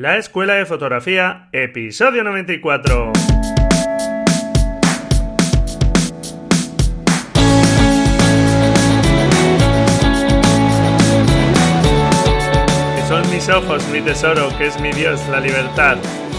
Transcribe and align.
La 0.00 0.16
Escuela 0.16 0.54
de 0.54 0.64
Fotografía, 0.64 1.50
episodio 1.52 2.24
94. 2.24 3.12
Que 12.96 13.02
son 13.06 13.30
mis 13.30 13.46
ojos, 13.50 13.86
mi 13.88 14.00
tesoro, 14.00 14.48
que 14.56 14.68
es 14.68 14.80
mi 14.80 14.90
Dios, 14.92 15.20
la 15.28 15.38
libertad. 15.38 15.98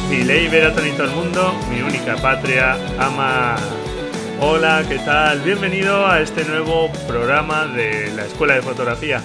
Y 0.10 0.24
ley 0.24 0.48
verá 0.48 0.74
todo 0.74 0.84
el 0.84 1.12
mundo, 1.12 1.54
mi 1.70 1.84
única 1.84 2.16
patria, 2.16 2.78
ama. 2.98 3.58
Hola, 4.40 4.84
¿qué 4.90 4.98
tal? 4.98 5.40
Bienvenido 5.42 6.08
a 6.08 6.20
este 6.20 6.46
nuevo 6.46 6.92
programa 7.08 7.68
de 7.68 8.12
la 8.16 8.26
Escuela 8.26 8.56
de 8.56 8.64
Fotografía, 8.64 9.22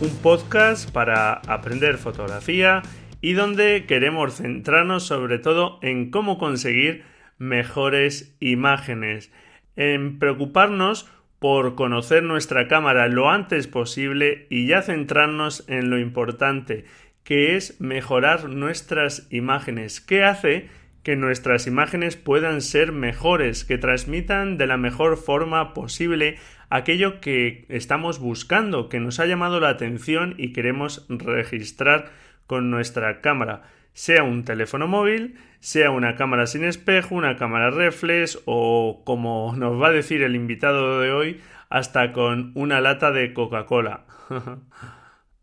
un 0.00 0.16
podcast 0.18 0.88
para 0.92 1.40
aprender 1.48 1.98
fotografía 1.98 2.84
y 3.20 3.34
donde 3.34 3.84
queremos 3.86 4.36
centrarnos 4.36 5.04
sobre 5.04 5.38
todo 5.38 5.78
en 5.82 6.10
cómo 6.10 6.38
conseguir 6.38 7.04
mejores 7.38 8.36
imágenes, 8.40 9.32
en 9.76 10.18
preocuparnos 10.18 11.10
por 11.38 11.74
conocer 11.74 12.22
nuestra 12.22 12.68
cámara 12.68 13.08
lo 13.08 13.30
antes 13.30 13.66
posible 13.66 14.46
y 14.50 14.66
ya 14.66 14.82
centrarnos 14.82 15.64
en 15.68 15.88
lo 15.88 15.98
importante, 15.98 16.84
que 17.24 17.56
es 17.56 17.80
mejorar 17.80 18.48
nuestras 18.50 19.26
imágenes. 19.30 20.00
¿Qué 20.00 20.22
hace 20.22 20.68
que 21.02 21.16
nuestras 21.16 21.66
imágenes 21.66 22.16
puedan 22.16 22.60
ser 22.60 22.92
mejores, 22.92 23.64
que 23.64 23.78
transmitan 23.78 24.58
de 24.58 24.66
la 24.66 24.76
mejor 24.76 25.16
forma 25.16 25.72
posible 25.72 26.36
aquello 26.68 27.20
que 27.20 27.64
estamos 27.68 28.18
buscando, 28.18 28.88
que 28.88 29.00
nos 29.00 29.18
ha 29.18 29.26
llamado 29.26 29.60
la 29.60 29.70
atención 29.70 30.34
y 30.36 30.52
queremos 30.52 31.06
registrar 31.08 32.10
con 32.50 32.68
nuestra 32.68 33.20
cámara, 33.20 33.62
sea 33.92 34.24
un 34.24 34.44
teléfono 34.44 34.88
móvil, 34.88 35.38
sea 35.60 35.92
una 35.92 36.16
cámara 36.16 36.48
sin 36.48 36.64
espejo, 36.64 37.14
una 37.14 37.36
cámara 37.36 37.70
reflex 37.70 38.42
o, 38.44 39.02
como 39.04 39.54
nos 39.56 39.80
va 39.80 39.86
a 39.86 39.92
decir 39.92 40.24
el 40.24 40.34
invitado 40.34 40.98
de 40.98 41.12
hoy, 41.12 41.40
hasta 41.68 42.12
con 42.12 42.50
una 42.56 42.80
lata 42.80 43.12
de 43.12 43.32
Coca-Cola. 43.34 44.04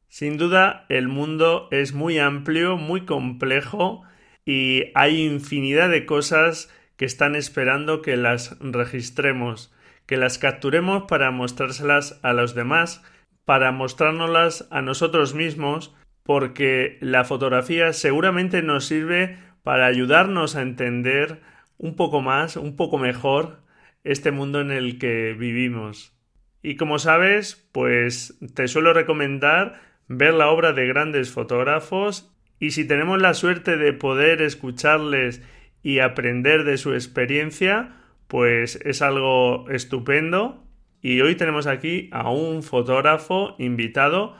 sin 0.10 0.38
duda, 0.38 0.86
el 0.90 1.08
mundo 1.08 1.70
es 1.72 1.94
muy 1.94 2.20
amplio, 2.20 2.76
muy 2.76 3.06
complejo 3.06 4.04
y 4.44 4.92
hay 4.94 5.24
infinidad 5.24 5.88
de 5.88 6.06
cosas 6.06 6.70
que 6.98 7.06
están 7.06 7.38
esperando 7.38 8.02
que 8.02 8.18
las 8.18 8.60
registremos, 8.60 9.74
que 10.06 10.18
las 10.18 10.40
capturemos 10.40 11.04
para 11.04 11.32
mostrárselas 11.32 12.20
a 12.22 12.34
los 12.34 12.54
demás, 12.54 13.02
para 13.46 13.72
mostrárnoslas 13.72 14.68
a 14.72 14.82
nosotros 14.82 15.36
mismos 15.36 15.96
porque 16.28 16.98
la 17.00 17.24
fotografía 17.24 17.94
seguramente 17.94 18.62
nos 18.62 18.86
sirve 18.86 19.38
para 19.64 19.86
ayudarnos 19.86 20.58
a 20.58 20.62
entender 20.62 21.40
un 21.78 21.96
poco 21.96 22.22
más, 22.22 22.58
un 22.58 22.76
poco 22.76 22.98
mejor 22.98 23.62
este 24.04 24.32
mundo 24.32 24.60
en 24.60 24.72
el 24.72 25.00
que 25.00 25.34
vivimos. 25.40 26.20
Y 26.62 26.76
como 26.76 27.00
sabes, 27.00 27.70
pues 27.72 28.38
te 28.56 28.68
suelo 28.68 28.92
recomendar 28.92 29.80
ver 30.10 30.34
la 30.34 30.50
obra 30.50 30.74
de 30.74 30.86
grandes 30.86 31.32
fotógrafos 31.32 32.36
y 32.60 32.72
si 32.72 32.86
tenemos 32.86 33.22
la 33.22 33.34
suerte 33.34 33.78
de 33.78 33.94
poder 33.94 34.42
escucharles 34.42 35.42
y 35.82 36.00
aprender 36.00 36.66
de 36.66 36.78
su 36.78 36.94
experiencia, 36.94 38.02
pues 38.28 38.82
es 38.84 39.02
algo 39.02 39.70
estupendo. 39.70 40.62
Y 41.02 41.22
hoy 41.22 41.36
tenemos 41.36 41.68
aquí 41.68 42.10
a 42.12 42.30
un 42.30 42.64
fotógrafo 42.64 43.56
invitado 43.60 44.36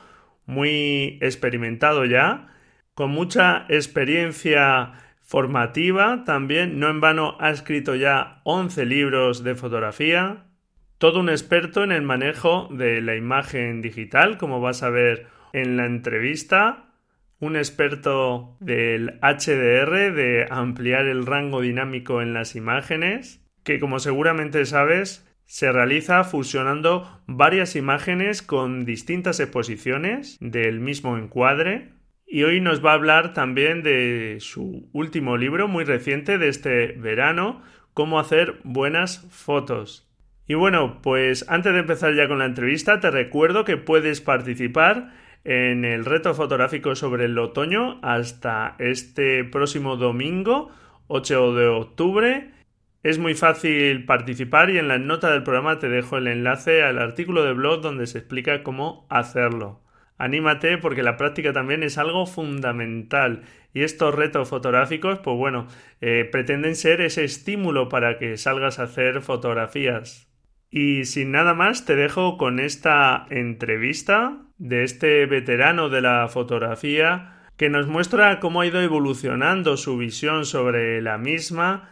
muy 0.48 1.18
experimentado 1.20 2.04
ya, 2.04 2.48
con 2.94 3.10
mucha 3.10 3.66
experiencia 3.68 4.94
formativa 5.20 6.24
también, 6.24 6.80
no 6.80 6.88
en 6.88 7.00
vano 7.00 7.36
ha 7.38 7.50
escrito 7.50 7.94
ya 7.94 8.40
11 8.44 8.86
libros 8.86 9.44
de 9.44 9.54
fotografía, 9.54 10.46
todo 10.96 11.20
un 11.20 11.28
experto 11.28 11.84
en 11.84 11.92
el 11.92 12.02
manejo 12.02 12.66
de 12.72 13.02
la 13.02 13.14
imagen 13.14 13.82
digital, 13.82 14.38
como 14.38 14.60
vas 14.60 14.82
a 14.82 14.90
ver 14.90 15.26
en 15.52 15.76
la 15.76 15.84
entrevista, 15.84 16.86
un 17.40 17.56
experto 17.56 18.56
del 18.58 19.20
HDR, 19.20 20.14
de 20.14 20.46
ampliar 20.50 21.06
el 21.06 21.26
rango 21.26 21.60
dinámico 21.60 22.22
en 22.22 22.32
las 22.32 22.56
imágenes, 22.56 23.46
que 23.64 23.78
como 23.78 24.00
seguramente 24.00 24.64
sabes, 24.64 25.27
se 25.48 25.72
realiza 25.72 26.24
fusionando 26.24 27.08
varias 27.26 27.74
imágenes 27.74 28.42
con 28.42 28.84
distintas 28.84 29.40
exposiciones 29.40 30.36
del 30.40 30.78
mismo 30.78 31.16
encuadre 31.16 31.88
y 32.26 32.42
hoy 32.42 32.60
nos 32.60 32.84
va 32.84 32.90
a 32.90 32.94
hablar 32.94 33.32
también 33.32 33.82
de 33.82 34.36
su 34.40 34.90
último 34.92 35.38
libro 35.38 35.66
muy 35.66 35.84
reciente 35.84 36.36
de 36.38 36.48
este 36.48 36.92
verano, 36.92 37.62
Cómo 37.94 38.20
hacer 38.20 38.60
buenas 38.62 39.26
fotos. 39.32 40.08
Y 40.46 40.54
bueno, 40.54 41.00
pues 41.02 41.44
antes 41.48 41.72
de 41.72 41.80
empezar 41.80 42.14
ya 42.14 42.28
con 42.28 42.38
la 42.38 42.44
entrevista, 42.44 43.00
te 43.00 43.10
recuerdo 43.10 43.64
que 43.64 43.76
puedes 43.76 44.20
participar 44.20 45.14
en 45.42 45.84
el 45.84 46.04
reto 46.04 46.32
fotográfico 46.32 46.94
sobre 46.94 47.24
el 47.24 47.36
otoño 47.36 47.98
hasta 48.02 48.76
este 48.78 49.42
próximo 49.42 49.96
domingo, 49.96 50.70
8 51.08 51.54
de 51.54 51.66
octubre 51.66 52.57
es 53.02 53.18
muy 53.18 53.34
fácil 53.34 54.04
participar 54.04 54.70
y 54.70 54.78
en 54.78 54.88
la 54.88 54.98
nota 54.98 55.30
del 55.30 55.42
programa 55.44 55.78
te 55.78 55.88
dejo 55.88 56.16
el 56.16 56.26
enlace 56.26 56.82
al 56.82 56.98
artículo 56.98 57.44
de 57.44 57.52
blog 57.52 57.80
donde 57.80 58.06
se 58.06 58.18
explica 58.18 58.62
cómo 58.62 59.06
hacerlo. 59.08 59.80
Anímate 60.16 60.78
porque 60.78 61.04
la 61.04 61.16
práctica 61.16 61.52
también 61.52 61.84
es 61.84 61.96
algo 61.96 62.26
fundamental 62.26 63.42
y 63.72 63.82
estos 63.82 64.14
retos 64.14 64.48
fotográficos, 64.48 65.20
pues 65.20 65.36
bueno, 65.36 65.68
eh, 66.00 66.28
pretenden 66.30 66.74
ser 66.74 67.00
ese 67.00 67.22
estímulo 67.22 67.88
para 67.88 68.18
que 68.18 68.36
salgas 68.36 68.80
a 68.80 68.84
hacer 68.84 69.22
fotografías. 69.22 70.28
Y 70.70 71.04
sin 71.04 71.30
nada 71.30 71.54
más, 71.54 71.84
te 71.84 71.94
dejo 71.94 72.36
con 72.36 72.58
esta 72.58 73.26
entrevista 73.30 74.38
de 74.58 74.82
este 74.82 75.24
veterano 75.26 75.88
de 75.88 76.00
la 76.00 76.28
fotografía 76.28 77.46
que 77.56 77.70
nos 77.70 77.86
muestra 77.86 78.40
cómo 78.40 78.60
ha 78.60 78.66
ido 78.66 78.80
evolucionando 78.80 79.76
su 79.76 79.96
visión 79.96 80.44
sobre 80.44 81.00
la 81.00 81.16
misma 81.16 81.90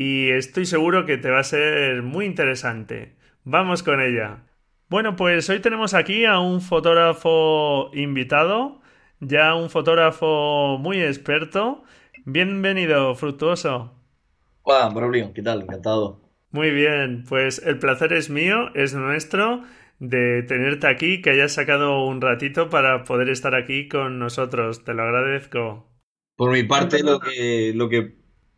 y 0.00 0.30
estoy 0.30 0.64
seguro 0.64 1.06
que 1.06 1.18
te 1.18 1.28
va 1.28 1.40
a 1.40 1.42
ser 1.42 2.04
muy 2.04 2.24
interesante. 2.24 3.16
Vamos 3.42 3.82
con 3.82 4.00
ella. 4.00 4.44
Bueno, 4.88 5.16
pues 5.16 5.50
hoy 5.50 5.58
tenemos 5.58 5.92
aquí 5.92 6.24
a 6.24 6.38
un 6.38 6.60
fotógrafo 6.60 7.90
invitado, 7.92 8.80
ya 9.18 9.56
un 9.56 9.70
fotógrafo 9.70 10.78
muy 10.78 11.02
experto. 11.02 11.82
Bienvenido, 12.24 13.16
Fructuoso. 13.16 13.92
Hola, 14.62 14.88
Braulio, 14.90 15.32
¿qué 15.34 15.42
tal? 15.42 15.62
Encantado. 15.62 16.20
Muy 16.52 16.70
bien, 16.70 17.24
pues 17.28 17.60
el 17.66 17.80
placer 17.80 18.12
es 18.12 18.30
mío, 18.30 18.72
es 18.76 18.94
nuestro 18.94 19.64
de 19.98 20.44
tenerte 20.44 20.86
aquí, 20.86 21.20
que 21.22 21.30
hayas 21.30 21.54
sacado 21.54 22.06
un 22.06 22.20
ratito 22.20 22.70
para 22.70 23.02
poder 23.02 23.30
estar 23.30 23.56
aquí 23.56 23.88
con 23.88 24.20
nosotros. 24.20 24.84
Te 24.84 24.94
lo 24.94 25.02
agradezco. 25.02 25.90
Por 26.36 26.52
mi 26.52 26.62
parte, 26.62 27.02
lo 27.02 27.18
que, 27.18 27.72
lo 27.74 27.88
que, 27.88 28.14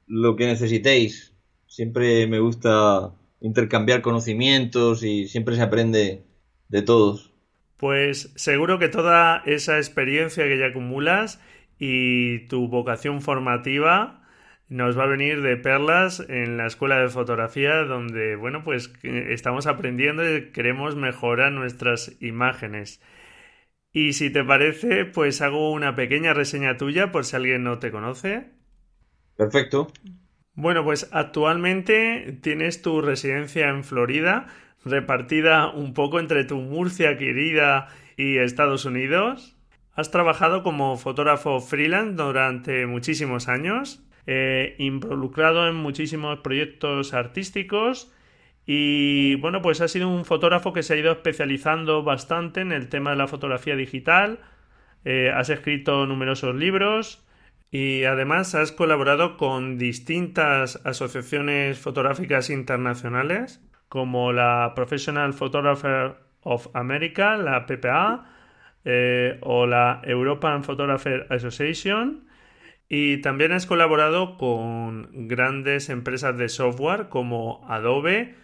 lo 0.06 0.36
que 0.36 0.44
necesitéis. 0.44 1.29
Siempre 1.70 2.26
me 2.26 2.38
gusta 2.38 3.14
intercambiar 3.40 4.02
conocimientos 4.02 5.02
y 5.02 5.26
siempre 5.26 5.56
se 5.56 5.62
aprende 5.62 6.26
de 6.68 6.82
todos. 6.82 7.32
Pues 7.76 8.32
seguro 8.36 8.78
que 8.78 8.88
toda 8.88 9.42
esa 9.46 9.78
experiencia 9.78 10.44
que 10.44 10.58
ya 10.58 10.66
acumulas 10.66 11.40
y 11.78 12.46
tu 12.48 12.68
vocación 12.68 13.22
formativa 13.22 14.22
nos 14.68 14.98
va 14.98 15.04
a 15.04 15.06
venir 15.06 15.40
de 15.42 15.56
perlas 15.56 16.20
en 16.28 16.56
la 16.58 16.66
escuela 16.66 17.00
de 17.00 17.08
fotografía 17.08 17.84
donde, 17.84 18.36
bueno, 18.36 18.62
pues 18.64 18.92
estamos 19.02 19.66
aprendiendo 19.66 20.22
y 20.36 20.52
queremos 20.52 20.94
mejorar 20.94 21.52
nuestras 21.52 22.12
imágenes. 22.20 23.00
Y 23.92 24.14
si 24.14 24.30
te 24.30 24.44
parece, 24.44 25.04
pues 25.06 25.42
hago 25.42 25.72
una 25.72 25.96
pequeña 25.96 26.34
reseña 26.34 26.76
tuya 26.78 27.12
por 27.12 27.24
si 27.26 27.36
alguien 27.36 27.64
no 27.64 27.78
te 27.80 27.90
conoce. 27.92 28.50
Perfecto. 29.36 29.88
Bueno, 30.60 30.84
pues 30.84 31.08
actualmente 31.12 32.36
tienes 32.42 32.82
tu 32.82 33.00
residencia 33.00 33.70
en 33.70 33.82
Florida, 33.82 34.46
repartida 34.84 35.70
un 35.70 35.94
poco 35.94 36.20
entre 36.20 36.44
tu 36.44 36.58
Murcia 36.58 37.16
querida 37.16 37.88
y 38.18 38.36
Estados 38.36 38.84
Unidos. 38.84 39.56
Has 39.94 40.10
trabajado 40.10 40.62
como 40.62 40.98
fotógrafo 40.98 41.60
freelance 41.60 42.22
durante 42.22 42.84
muchísimos 42.84 43.48
años, 43.48 44.04
eh, 44.26 44.74
involucrado 44.76 45.66
en 45.66 45.76
muchísimos 45.76 46.40
proyectos 46.40 47.14
artísticos 47.14 48.12
y 48.66 49.36
bueno, 49.36 49.62
pues 49.62 49.80
has 49.80 49.90
sido 49.92 50.10
un 50.10 50.26
fotógrafo 50.26 50.74
que 50.74 50.82
se 50.82 50.92
ha 50.92 50.98
ido 50.98 51.10
especializando 51.10 52.02
bastante 52.02 52.60
en 52.60 52.72
el 52.72 52.90
tema 52.90 53.12
de 53.12 53.16
la 53.16 53.28
fotografía 53.28 53.76
digital. 53.76 54.40
Eh, 55.06 55.32
has 55.34 55.48
escrito 55.48 56.04
numerosos 56.04 56.54
libros, 56.54 57.24
y 57.70 58.04
además 58.04 58.54
has 58.54 58.72
colaborado 58.72 59.36
con 59.36 59.78
distintas 59.78 60.80
asociaciones 60.84 61.78
fotográficas 61.78 62.50
internacionales 62.50 63.60
como 63.88 64.32
la 64.32 64.72
Professional 64.74 65.32
Photographer 65.34 66.16
of 66.42 66.68
America, 66.74 67.36
la 67.36 67.66
PPA, 67.66 68.26
eh, 68.84 69.38
o 69.42 69.66
la 69.66 70.00
European 70.04 70.64
Photographer 70.64 71.26
Association. 71.30 72.26
Y 72.88 73.18
también 73.18 73.52
has 73.52 73.66
colaborado 73.66 74.36
con 74.36 75.28
grandes 75.28 75.90
empresas 75.90 76.36
de 76.38 76.48
software 76.48 77.08
como 77.08 77.64
Adobe 77.68 78.34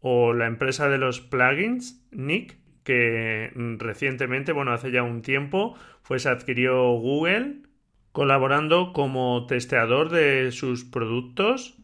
o 0.00 0.32
la 0.32 0.46
empresa 0.46 0.88
de 0.88 0.98
los 0.98 1.20
plugins, 1.20 2.06
Nick, 2.12 2.58
que 2.84 3.50
recientemente, 3.78 4.52
bueno, 4.52 4.72
hace 4.72 4.92
ya 4.92 5.02
un 5.02 5.22
tiempo, 5.22 5.76
pues 6.06 6.26
adquirió 6.26 6.92
Google, 6.92 7.62
colaborando 8.16 8.94
como 8.94 9.44
testeador 9.44 10.08
de 10.08 10.50
sus 10.50 10.86
productos. 10.86 11.74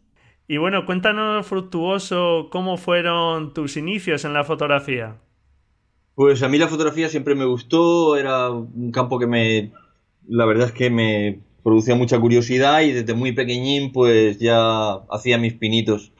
Y 0.48 0.56
bueno, 0.56 0.86
cuéntanos, 0.86 1.46
Fructuoso, 1.46 2.48
cómo 2.50 2.78
fueron 2.78 3.52
tus 3.52 3.76
inicios 3.76 4.24
en 4.24 4.32
la 4.32 4.42
fotografía. 4.42 5.18
Pues 6.14 6.42
a 6.42 6.48
mí 6.48 6.56
la 6.56 6.68
fotografía 6.68 7.10
siempre 7.10 7.34
me 7.34 7.44
gustó, 7.44 8.16
era 8.16 8.48
un 8.48 8.90
campo 8.92 9.18
que 9.18 9.26
me, 9.26 9.72
la 10.26 10.46
verdad 10.46 10.68
es 10.68 10.72
que 10.72 10.88
me 10.88 11.40
producía 11.62 11.96
mucha 11.96 12.18
curiosidad 12.18 12.80
y 12.80 12.92
desde 12.92 13.12
muy 13.12 13.32
pequeñín 13.32 13.92
pues 13.92 14.38
ya 14.38 14.94
hacía 15.10 15.36
mis 15.36 15.52
pinitos. 15.52 16.12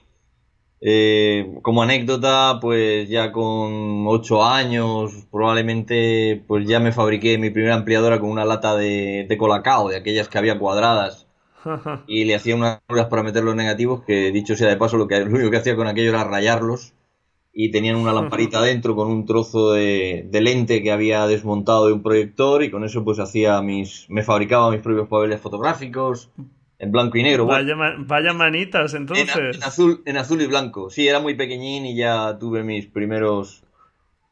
Eh, 0.84 1.58
como 1.62 1.82
anécdota, 1.82 2.58
pues 2.60 3.08
ya 3.08 3.30
con 3.30 4.04
8 4.08 4.44
años 4.44 5.12
probablemente 5.30 6.42
pues 6.48 6.66
ya 6.66 6.80
me 6.80 6.90
fabriqué 6.90 7.38
mi 7.38 7.50
primera 7.50 7.76
ampliadora 7.76 8.18
con 8.18 8.30
una 8.30 8.44
lata 8.44 8.74
de, 8.76 9.24
de 9.28 9.38
colacao, 9.38 9.88
de 9.88 9.96
aquellas 9.96 10.28
que 10.28 10.38
había 10.38 10.58
cuadradas. 10.58 11.28
y 12.08 12.24
le 12.24 12.34
hacía 12.34 12.56
unas 12.56 12.80
ruedas 12.88 13.08
para 13.08 13.22
meter 13.22 13.44
los 13.44 13.54
negativos 13.54 14.02
que 14.04 14.32
dicho 14.32 14.56
sea 14.56 14.68
de 14.68 14.76
paso 14.76 14.96
lo, 14.96 15.06
que, 15.06 15.20
lo 15.20 15.30
único 15.30 15.50
que 15.50 15.58
hacía 15.58 15.76
con 15.76 15.86
aquello 15.86 16.10
era 16.10 16.24
rayarlos 16.24 16.94
y 17.52 17.70
tenían 17.70 17.96
una 17.96 18.12
lamparita 18.12 18.60
dentro 18.62 18.96
con 18.96 19.08
un 19.08 19.26
trozo 19.26 19.72
de, 19.72 20.28
lente 20.32 20.82
que 20.82 20.92
había 20.92 21.26
desmontado 21.26 21.86
de 21.86 21.92
un 21.92 22.02
proyector 22.02 22.62
y 22.62 22.70
con 22.70 22.84
eso 22.84 23.04
pues 23.04 23.18
hacía 23.18 23.60
mis 23.62 24.06
me 24.08 24.22
fabricaba 24.22 24.70
mis 24.70 24.80
propios 24.80 25.08
papeles 25.08 25.40
fotográficos 25.40 26.30
en 26.82 26.90
blanco 26.90 27.16
y 27.16 27.22
negro. 27.22 27.46
Vaya, 27.46 28.32
manitas 28.32 28.92
entonces. 28.94 29.36
en, 29.36 29.62
azul, 29.62 30.02
en 30.04 30.16
azul 30.16 30.42
y 30.42 30.48
blanco. 30.48 30.90
Sí, 30.90 31.06
era 31.06 31.20
muy 31.20 31.36
pequeñín 31.36 31.86
y 31.86 31.94
ya 31.96 32.36
tuve 32.40 32.64
mis 32.64 32.88
primeros 32.88 33.62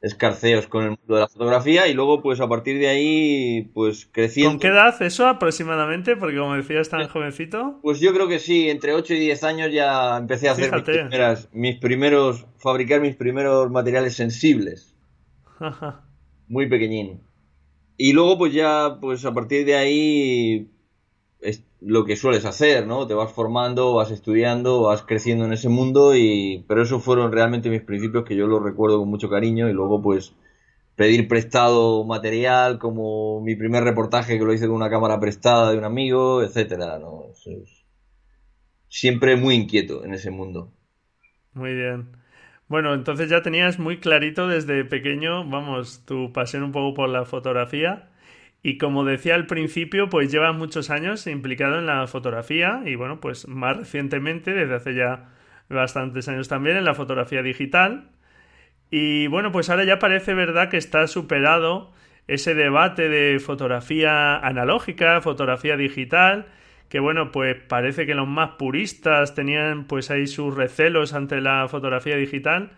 escarceos 0.02 0.66
con 0.66 0.82
el 0.82 0.88
mundo 0.90 1.14
de 1.14 1.20
la 1.20 1.28
fotografía 1.28 1.86
y 1.86 1.94
luego 1.94 2.22
pues 2.22 2.40
a 2.40 2.48
partir 2.48 2.80
de 2.80 2.88
ahí 2.88 3.70
pues 3.72 4.08
creciendo. 4.10 4.50
¿Con 4.50 4.58
qué 4.58 4.66
edad 4.66 5.00
eso 5.00 5.28
aproximadamente? 5.28 6.16
Porque 6.16 6.38
como 6.38 6.56
decías 6.56 6.88
tan 6.88 7.06
jovencito. 7.06 7.78
Pues 7.82 8.00
yo 8.00 8.12
creo 8.12 8.26
que 8.26 8.40
sí, 8.40 8.68
entre 8.68 8.94
8 8.94 9.14
y 9.14 9.20
10 9.20 9.44
años 9.44 9.72
ya 9.72 10.16
empecé 10.16 10.48
a 10.48 10.52
hacer 10.52 10.72
mis, 10.72 10.82
primeras, 10.82 11.48
mis 11.52 11.78
primeros, 11.78 12.46
fabricar 12.58 13.00
mis 13.00 13.14
primeros 13.14 13.70
materiales 13.70 14.16
sensibles. 14.16 14.96
Muy 16.48 16.68
pequeñín. 16.68 17.20
Y 17.96 18.12
luego 18.12 18.38
pues 18.38 18.52
ya 18.52 18.98
pues 19.00 19.24
a 19.24 19.32
partir 19.32 19.64
de 19.64 19.76
ahí 19.76 20.68
lo 21.80 22.04
que 22.04 22.16
sueles 22.16 22.44
hacer, 22.44 22.86
¿no? 22.86 23.06
Te 23.06 23.14
vas 23.14 23.32
formando, 23.32 23.94
vas 23.94 24.10
estudiando, 24.10 24.82
vas 24.82 25.02
creciendo 25.02 25.44
en 25.46 25.52
ese 25.52 25.68
mundo 25.68 26.14
y 26.16 26.64
pero 26.68 26.82
esos 26.82 27.02
fueron 27.02 27.32
realmente 27.32 27.70
mis 27.70 27.82
principios 27.82 28.24
que 28.24 28.36
yo 28.36 28.46
los 28.46 28.62
recuerdo 28.62 28.98
con 28.98 29.08
mucho 29.08 29.30
cariño 29.30 29.68
y 29.68 29.72
luego 29.72 30.02
pues 30.02 30.34
pedir 30.96 31.28
prestado 31.28 32.04
material 32.04 32.78
como 32.78 33.40
mi 33.42 33.56
primer 33.56 33.84
reportaje 33.84 34.38
que 34.38 34.44
lo 34.44 34.52
hice 34.52 34.66
con 34.66 34.76
una 34.76 34.90
cámara 34.90 35.20
prestada 35.20 35.72
de 35.72 35.78
un 35.78 35.84
amigo, 35.84 36.42
etcétera, 36.42 36.98
¿no? 36.98 37.26
Siempre 38.88 39.36
muy 39.36 39.54
inquieto 39.54 40.04
en 40.04 40.12
ese 40.12 40.30
mundo. 40.30 40.70
Muy 41.54 41.74
bien. 41.74 42.16
Bueno, 42.68 42.94
entonces 42.94 43.28
ya 43.28 43.42
tenías 43.42 43.78
muy 43.78 43.98
clarito 43.98 44.46
desde 44.48 44.84
pequeño, 44.84 45.48
vamos, 45.48 46.04
tu 46.06 46.32
pasión 46.32 46.62
un 46.62 46.72
poco 46.72 46.94
por 46.94 47.08
la 47.08 47.24
fotografía. 47.24 48.09
Y 48.62 48.76
como 48.78 49.04
decía 49.04 49.34
al 49.36 49.46
principio, 49.46 50.08
pues 50.10 50.30
lleva 50.30 50.52
muchos 50.52 50.90
años 50.90 51.26
implicado 51.26 51.78
en 51.78 51.86
la 51.86 52.06
fotografía 52.06 52.82
y 52.84 52.94
bueno, 52.94 53.20
pues 53.20 53.48
más 53.48 53.76
recientemente, 53.76 54.52
desde 54.52 54.74
hace 54.74 54.94
ya 54.94 55.30
bastantes 55.68 56.28
años 56.28 56.48
también, 56.48 56.76
en 56.76 56.84
la 56.84 56.94
fotografía 56.94 57.42
digital. 57.42 58.10
Y 58.90 59.28
bueno, 59.28 59.52
pues 59.52 59.70
ahora 59.70 59.84
ya 59.84 59.98
parece 59.98 60.34
verdad 60.34 60.68
que 60.68 60.76
está 60.76 61.06
superado 61.06 61.92
ese 62.26 62.54
debate 62.54 63.08
de 63.08 63.38
fotografía 63.38 64.36
analógica, 64.38 65.20
fotografía 65.20 65.76
digital, 65.76 66.46
que 66.88 67.00
bueno, 67.00 67.30
pues 67.32 67.56
parece 67.68 68.04
que 68.04 68.14
los 68.14 68.28
más 68.28 68.52
puristas 68.58 69.34
tenían 69.34 69.86
pues 69.86 70.10
ahí 70.10 70.26
sus 70.26 70.54
recelos 70.54 71.14
ante 71.14 71.40
la 71.40 71.66
fotografía 71.68 72.16
digital. 72.16 72.72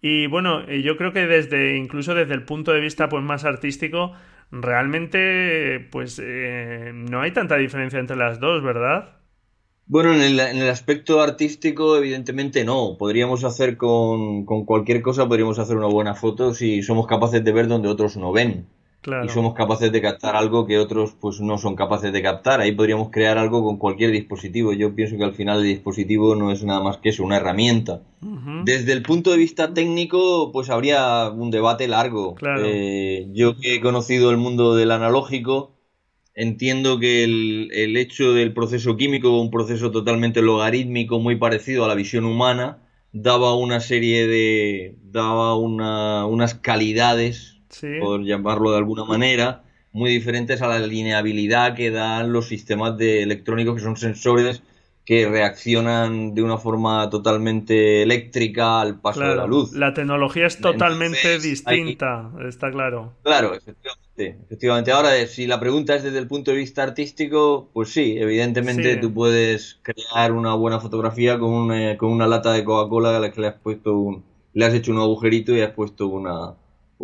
Y 0.00 0.26
bueno, 0.26 0.66
yo 0.66 0.96
creo 0.96 1.12
que 1.12 1.26
desde, 1.26 1.76
incluso 1.76 2.14
desde 2.14 2.34
el 2.34 2.42
punto 2.42 2.72
de 2.72 2.80
vista 2.80 3.08
pues 3.08 3.22
más 3.22 3.44
artístico, 3.44 4.14
realmente 4.60 5.88
pues 5.90 6.20
eh, 6.22 6.92
no 6.94 7.20
hay 7.20 7.32
tanta 7.32 7.56
diferencia 7.56 7.98
entre 7.98 8.16
las 8.16 8.40
dos, 8.40 8.62
¿verdad? 8.62 9.16
Bueno, 9.86 10.14
en 10.14 10.22
el, 10.22 10.68
aspecto 10.70 11.20
artístico, 11.20 11.96
evidentemente 11.96 12.64
no. 12.64 12.96
Podríamos 12.98 13.44
hacer 13.44 13.76
con, 13.76 14.46
con, 14.46 14.64
cualquier 14.64 15.02
cosa, 15.02 15.28
podríamos 15.28 15.58
hacer 15.58 15.76
una 15.76 15.88
buena 15.88 16.14
foto 16.14 16.54
si 16.54 16.82
somos 16.82 17.06
capaces 17.06 17.44
de 17.44 17.52
ver 17.52 17.68
donde 17.68 17.88
otros 17.88 18.16
no 18.16 18.32
ven 18.32 18.66
y 19.06 19.28
somos 19.28 19.54
capaces 19.54 19.92
de 19.92 20.00
captar 20.00 20.36
algo 20.36 20.66
que 20.66 20.78
otros 20.78 21.14
pues 21.20 21.40
no 21.40 21.58
son 21.58 21.76
capaces 21.76 22.12
de 22.12 22.22
captar. 22.22 22.60
Ahí 22.60 22.72
podríamos 22.72 23.10
crear 23.10 23.38
algo 23.38 23.62
con 23.62 23.76
cualquier 23.76 24.10
dispositivo. 24.10 24.72
Yo 24.72 24.94
pienso 24.94 25.16
que 25.16 25.24
al 25.24 25.34
final 25.34 25.58
el 25.58 25.64
dispositivo 25.64 26.34
no 26.34 26.50
es 26.50 26.64
nada 26.64 26.80
más 26.80 26.98
que 26.98 27.10
eso, 27.10 27.24
una 27.24 27.36
herramienta. 27.36 28.02
Desde 28.64 28.92
el 28.92 29.02
punto 29.02 29.30
de 29.30 29.36
vista 29.36 29.74
técnico, 29.74 30.50
pues 30.52 30.70
habría 30.70 31.28
un 31.28 31.50
debate 31.50 31.86
largo. 31.88 32.34
Eh, 32.64 33.28
yo 33.32 33.56
que 33.56 33.74
he 33.74 33.80
conocido 33.80 34.30
el 34.30 34.38
mundo 34.38 34.74
del 34.74 34.90
analógico, 34.90 35.76
entiendo 36.34 36.98
que 36.98 37.24
el, 37.24 37.70
el 37.72 37.96
hecho 37.98 38.32
del 38.32 38.54
proceso 38.54 38.96
químico, 38.96 39.38
un 39.38 39.50
proceso 39.50 39.90
totalmente 39.90 40.40
logarítmico, 40.40 41.20
muy 41.20 41.36
parecido 41.36 41.84
a 41.84 41.88
la 41.88 41.94
visión 41.94 42.24
humana, 42.24 42.78
daba 43.12 43.54
una 43.54 43.80
serie 43.80 44.26
de. 44.26 44.96
daba 45.02 45.56
una, 45.56 46.26
unas 46.26 46.54
calidades 46.54 47.53
por 48.00 48.24
llamarlo 48.24 48.70
de 48.70 48.78
alguna 48.78 49.04
manera, 49.04 49.62
muy 49.92 50.10
diferentes 50.10 50.60
a 50.62 50.68
la 50.68 50.78
lineabilidad 50.78 51.74
que 51.74 51.90
dan 51.90 52.32
los 52.32 52.48
sistemas 52.48 52.96
de 52.98 53.22
electrónicos 53.22 53.76
que 53.76 53.80
son 53.80 53.96
sensores 53.96 54.62
que 55.04 55.28
reaccionan 55.28 56.34
de 56.34 56.42
una 56.42 56.56
forma 56.56 57.10
totalmente 57.10 58.02
eléctrica 58.02 58.80
al 58.80 59.00
paso 59.00 59.20
de 59.20 59.36
la 59.36 59.46
luz. 59.46 59.72
La 59.72 59.92
tecnología 59.92 60.46
es 60.46 60.58
totalmente 60.58 61.38
distinta, 61.38 62.30
está 62.48 62.70
claro. 62.70 63.12
Claro, 63.22 63.54
efectivamente, 63.54 64.44
efectivamente. 64.46 64.92
Ahora, 64.92 65.10
si 65.26 65.46
la 65.46 65.60
pregunta 65.60 65.94
es 65.94 66.04
desde 66.04 66.18
el 66.18 66.26
punto 66.26 66.52
de 66.52 66.56
vista 66.56 66.82
artístico, 66.82 67.68
pues 67.74 67.90
sí, 67.90 68.16
evidentemente 68.18 68.96
tú 68.96 69.12
puedes 69.12 69.78
crear 69.82 70.32
una 70.32 70.54
buena 70.54 70.80
fotografía 70.80 71.38
con 71.38 71.50
una, 71.50 71.98
con 71.98 72.10
una 72.10 72.26
lata 72.26 72.52
de 72.52 72.64
Coca-Cola 72.64 73.14
a 73.14 73.20
la 73.20 73.30
que 73.30 73.42
le 73.42 73.48
has 73.48 73.60
puesto 73.60 73.94
un, 73.98 74.24
le 74.54 74.64
has 74.64 74.72
hecho 74.72 74.90
un 74.90 74.98
agujerito 74.98 75.54
y 75.54 75.60
has 75.60 75.72
puesto 75.72 76.06
una, 76.06 76.54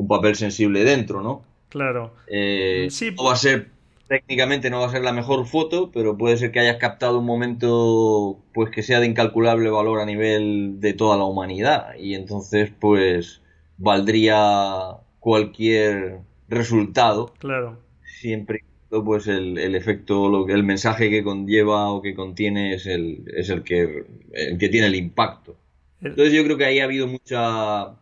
un 0.01 0.09
papel 0.09 0.35
sensible 0.35 0.83
dentro, 0.83 1.23
¿no? 1.23 1.43
Claro. 1.69 2.15
Eh, 2.27 2.89
sí. 2.91 3.13
No 3.17 3.25
va 3.25 3.35
a 3.35 3.37
ser, 3.37 3.69
técnicamente 4.09 4.71
no 4.71 4.81
va 4.81 4.87
a 4.87 4.91
ser 4.91 5.03
la 5.03 5.13
mejor 5.13 5.47
foto, 5.47 5.91
pero 5.93 6.17
puede 6.17 6.39
ser 6.39 6.51
que 6.53 6.61
hayas 6.61 6.79
captado 6.79 7.19
un 7.19 7.27
momento 7.27 8.41
pues 8.55 8.71
que 8.71 8.83
sea 8.83 9.01
de 9.01 9.07
incalculable 9.07 9.69
valor 9.69 10.01
a 10.01 10.07
nivel 10.07 10.81
de 10.81 10.95
toda 10.95 11.19
la 11.19 11.25
humanidad 11.25 11.95
y 11.99 12.15
entonces 12.15 12.73
pues 12.81 13.43
valdría 13.77 14.97
cualquier 15.19 16.21
resultado. 16.49 17.35
Claro. 17.39 17.79
Siempre 18.21 18.65
pues 19.05 19.29
el, 19.29 19.59
el 19.59 19.77
efecto, 19.77 20.29
lo, 20.29 20.49
el 20.49 20.65
mensaje 20.65 21.11
que 21.11 21.23
conlleva 21.23 21.93
o 21.93 22.03
que 22.03 22.15
contiene 22.15 22.75
es 22.75 22.87
el, 22.87 23.23
es 23.37 23.51
el 23.51 23.63
que, 23.63 24.07
el 24.33 24.59
que 24.59 24.69
tiene 24.69 24.89
el 24.89 24.97
impacto. 24.97 25.57
Entonces 26.01 26.33
yo 26.33 26.43
creo 26.43 26.57
que 26.57 26.65
ahí 26.65 26.81
ha 26.81 26.85
habido 26.85 27.07
mucha 27.07 28.00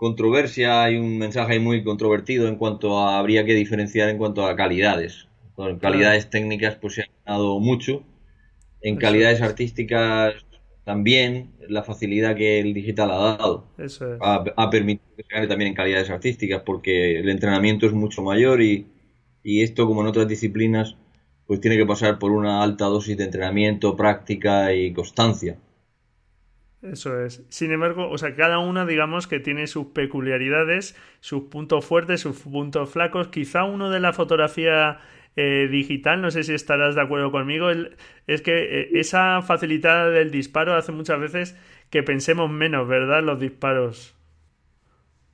controversia, 0.00 0.82
hay 0.82 0.96
un 0.96 1.18
mensaje 1.18 1.60
muy 1.60 1.84
controvertido 1.84 2.48
en 2.48 2.56
cuanto 2.56 2.98
a 2.98 3.18
habría 3.18 3.44
que 3.44 3.52
diferenciar 3.52 4.08
en 4.08 4.16
cuanto 4.16 4.46
a 4.46 4.56
calidades. 4.56 5.28
Con 5.54 5.78
calidades 5.78 6.30
técnicas 6.30 6.76
pues 6.76 6.94
se 6.94 7.02
ha 7.02 7.06
ganado 7.26 7.60
mucho, 7.60 8.02
en 8.80 8.96
calidades 8.96 9.42
artísticas 9.42 10.32
también 10.84 11.50
la 11.68 11.82
facilidad 11.82 12.34
que 12.34 12.60
el 12.60 12.72
digital 12.72 13.10
ha 13.10 13.36
dado 13.36 13.66
ha, 14.22 14.70
permitido 14.70 15.14
que 15.18 15.22
se 15.22 15.34
gane 15.34 15.46
también 15.48 15.68
en 15.68 15.74
calidades 15.74 16.08
artísticas 16.08 16.62
porque 16.64 17.20
el 17.20 17.28
entrenamiento 17.28 17.84
es 17.84 17.92
mucho 17.92 18.22
mayor 18.22 18.62
y, 18.62 18.86
y 19.44 19.60
esto 19.60 19.86
como 19.86 20.00
en 20.00 20.06
otras 20.06 20.26
disciplinas 20.26 20.96
pues 21.46 21.60
tiene 21.60 21.76
que 21.76 21.84
pasar 21.84 22.18
por 22.18 22.30
una 22.30 22.62
alta 22.62 22.86
dosis 22.86 23.18
de 23.18 23.24
entrenamiento, 23.24 23.96
práctica 23.96 24.72
y 24.72 24.94
constancia. 24.94 25.58
Eso 26.82 27.22
es. 27.22 27.44
Sin 27.50 27.72
embargo, 27.72 28.08
o 28.08 28.16
sea, 28.16 28.34
cada 28.34 28.58
una, 28.58 28.86
digamos, 28.86 29.26
que 29.26 29.38
tiene 29.38 29.66
sus 29.66 29.88
peculiaridades, 29.88 30.96
sus 31.20 31.44
puntos 31.44 31.84
fuertes, 31.84 32.20
sus 32.20 32.40
puntos 32.40 32.90
flacos. 32.90 33.28
Quizá 33.28 33.64
uno 33.64 33.90
de 33.90 34.00
la 34.00 34.14
fotografía 34.14 34.98
eh, 35.36 35.68
digital, 35.70 36.22
no 36.22 36.30
sé 36.30 36.42
si 36.42 36.54
estarás 36.54 36.94
de 36.94 37.02
acuerdo 37.02 37.30
conmigo, 37.30 37.68
es 38.26 38.42
que 38.42 38.80
eh, 38.82 38.88
esa 38.94 39.42
facilidad 39.42 40.10
del 40.10 40.30
disparo 40.30 40.74
hace 40.74 40.92
muchas 40.92 41.20
veces 41.20 41.56
que 41.90 42.02
pensemos 42.02 42.50
menos, 42.50 42.88
¿verdad? 42.88 43.22
Los 43.22 43.40
disparos. 43.40 44.14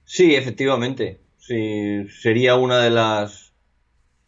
Sí, 0.04 0.34
efectivamente. 0.34 1.20
Sí, 1.36 2.08
sería 2.08 2.56
una 2.56 2.78
de 2.80 2.90
las 2.90 3.52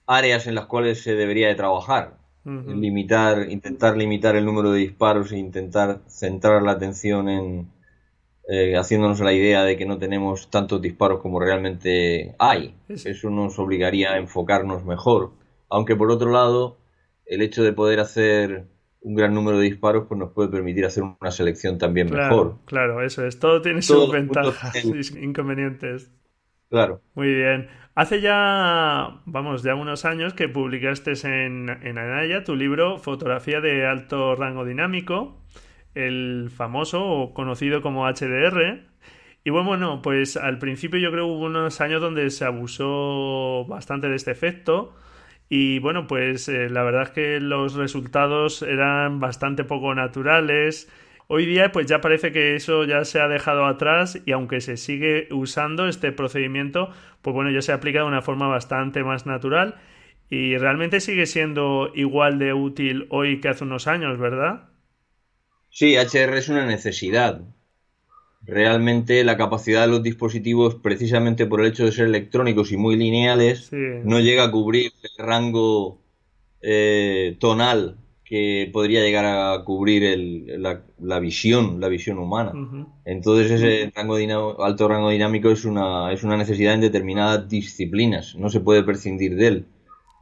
áreas 0.07 0.47
en 0.47 0.55
las 0.55 0.67
cuales 0.67 1.03
se 1.03 1.15
debería 1.15 1.49
de 1.49 1.57
trabajar. 1.57 2.18
Limitar, 2.45 3.51
intentar 3.51 3.97
limitar 3.97 4.37
el 4.37 4.45
número 4.45 4.73
de 4.73 4.81
disparos 4.81 5.33
e 5.33 5.39
intentar 5.39 6.01
centrar 6.07 6.63
la 6.63 6.73
atención 6.73 7.29
en 7.29 7.69
eh, 8.51 8.79
haciéndonos 8.79 9.21
la 9.21 9.35
idea 9.35 9.63
de 9.63 9.77
que 9.77 9.85
no 9.85 9.99
tenemos 9.99 10.49
tantos 10.49 10.81
disparos 10.81 11.21
como 11.21 11.39
realmente 11.39 12.35
hay. 12.39 12.75
Eso 12.89 13.29
nos 13.29 13.59
obligaría 13.59 14.13
a 14.13 14.19
enfocarnos 14.19 14.87
mejor. 14.87 15.33
Aunque 15.69 15.95
por 15.95 16.11
otro 16.11 16.33
lado, 16.33 16.79
el 17.27 17.43
hecho 17.43 17.63
de 17.63 17.75
poder 17.75 18.01
hacer 18.01 18.65
un 19.03 19.15
gran 19.15 19.35
número 19.35 19.59
de 19.59 19.65
disparos 19.65 20.07
pues 20.09 20.19
nos 20.19 20.33
puede 20.33 20.49
permitir 20.49 20.87
hacer 20.87 21.03
una 21.03 21.31
selección 21.31 21.77
también 21.77 22.11
mejor. 22.11 22.57
Claro, 22.65 23.03
eso 23.05 23.27
es. 23.27 23.39
Todo 23.39 23.61
tiene 23.61 23.83
sus 23.83 24.11
ventajas 24.11 24.83
y 24.83 25.23
inconvenientes. 25.23 26.11
Claro. 26.71 27.03
Muy 27.15 27.35
bien. 27.35 27.69
Hace 27.99 28.21
ya, 28.21 29.23
vamos, 29.25 29.65
ya 29.65 29.75
unos 29.75 30.05
años 30.05 30.33
que 30.33 30.49
publicaste 30.49 31.15
en, 31.25 31.69
Anaya 31.69 32.45
tu 32.45 32.55
libro 32.55 32.99
Fotografía 32.99 33.61
de 33.61 33.87
alto 33.87 34.37
rango 34.37 34.65
dinámico, 34.65 35.43
el 35.97 36.49
famoso 36.57 37.05
o 37.05 37.35
conocido 37.35 37.83
como 37.83 38.07
HDR. 38.07 38.85
Y 39.43 39.51
bueno, 39.51 40.01
pues 40.01 40.37
al 40.37 40.61
principio 40.61 41.01
yo 41.01 41.11
creo 41.11 41.27
hubo 41.27 41.47
unos 41.47 41.81
años 41.81 42.01
donde 42.01 42.31
se 42.31 42.45
abusó 42.45 43.65
bastante 43.67 44.09
de 44.09 44.15
este 44.15 44.31
efecto. 44.31 44.95
Y 45.49 45.81
bueno, 45.81 46.07
pues 46.07 46.49
eh, 46.49 46.71
la 46.71 46.85
verdad 46.85 47.03
es 47.03 47.11
que 47.11 47.41
los 47.41 47.75
resultados 47.75 48.63
eran 48.63 49.19
bastante 49.19 49.65
poco 49.65 49.93
naturales. 49.97 50.89
Hoy 51.31 51.45
día 51.45 51.73
pues 51.73 51.87
ya 51.87 52.01
parece 52.01 52.33
que 52.33 52.57
eso 52.57 52.85
ya 52.85 53.05
se 53.05 53.21
ha 53.21 53.29
dejado 53.29 53.67
atrás 53.67 54.19
y 54.25 54.33
aunque 54.33 54.63
se 54.63 54.79
sigue 54.79 55.29
usando 55.31 55.87
este 55.87 56.11
procedimiento, 56.11 56.89
pues 57.21 57.35
bueno, 57.35 57.51
ya 57.51 57.61
se 57.61 57.73
aplica 57.73 57.99
de 57.99 58.07
una 58.07 58.23
forma 58.23 58.49
bastante 58.49 59.05
más 59.05 59.27
natural 59.27 59.75
y 60.31 60.57
realmente 60.57 61.01
sigue 61.01 61.27
siendo 61.27 61.93
igual 61.95 62.39
de 62.39 62.55
útil 62.55 63.09
hoy 63.11 63.43
que 63.43 63.51
hace 63.51 63.65
unos 63.65 63.87
años, 63.87 64.19
¿verdad? 64.19 64.71
Sí, 65.69 65.97
HR 65.97 66.39
es 66.39 66.49
una 66.49 66.65
necesidad. 66.65 67.43
Realmente 68.47 69.23
la 69.23 69.37
capacidad 69.37 69.83
de 69.83 69.89
los 69.89 70.03
dispositivos, 70.03 70.77
precisamente 70.77 71.45
por 71.45 71.61
el 71.61 71.67
hecho 71.67 71.85
de 71.85 71.93
ser 71.93 72.07
electrónicos 72.07 72.73
y 72.73 72.79
muy 72.79 72.97
lineales, 72.97 73.71
no 73.71 74.19
llega 74.21 74.45
a 74.45 74.51
cubrir 74.51 74.93
el 75.03 75.27
rango 75.27 76.01
eh, 76.63 77.37
tonal 77.39 77.99
que 78.29 78.69
podría 78.71 79.01
llegar 79.01 79.25
a 79.25 79.65
cubrir 79.65 80.05
el, 80.05 80.63
la, 80.63 81.19
visión, 81.19 81.81
la 81.81 81.89
visión 81.89 82.19
humana. 82.19 82.53
Entonces 83.07 83.51
ese 83.51 83.91
rango 83.97 84.17
alto 84.63 84.87
rango 84.87 85.09
dinámico 85.09 85.49
es 85.49 85.65
una, 85.65 86.13
es 86.13 86.25
una 86.25 86.37
necesidad 86.37 86.75
en 86.75 86.83
determinadas 86.83 87.49
disciplinas, 87.49 88.37
no 88.37 88.51
se 88.51 88.61
puede 88.61 88.83
prescindir 88.83 89.35
de 89.35 89.47
él. 89.47 89.67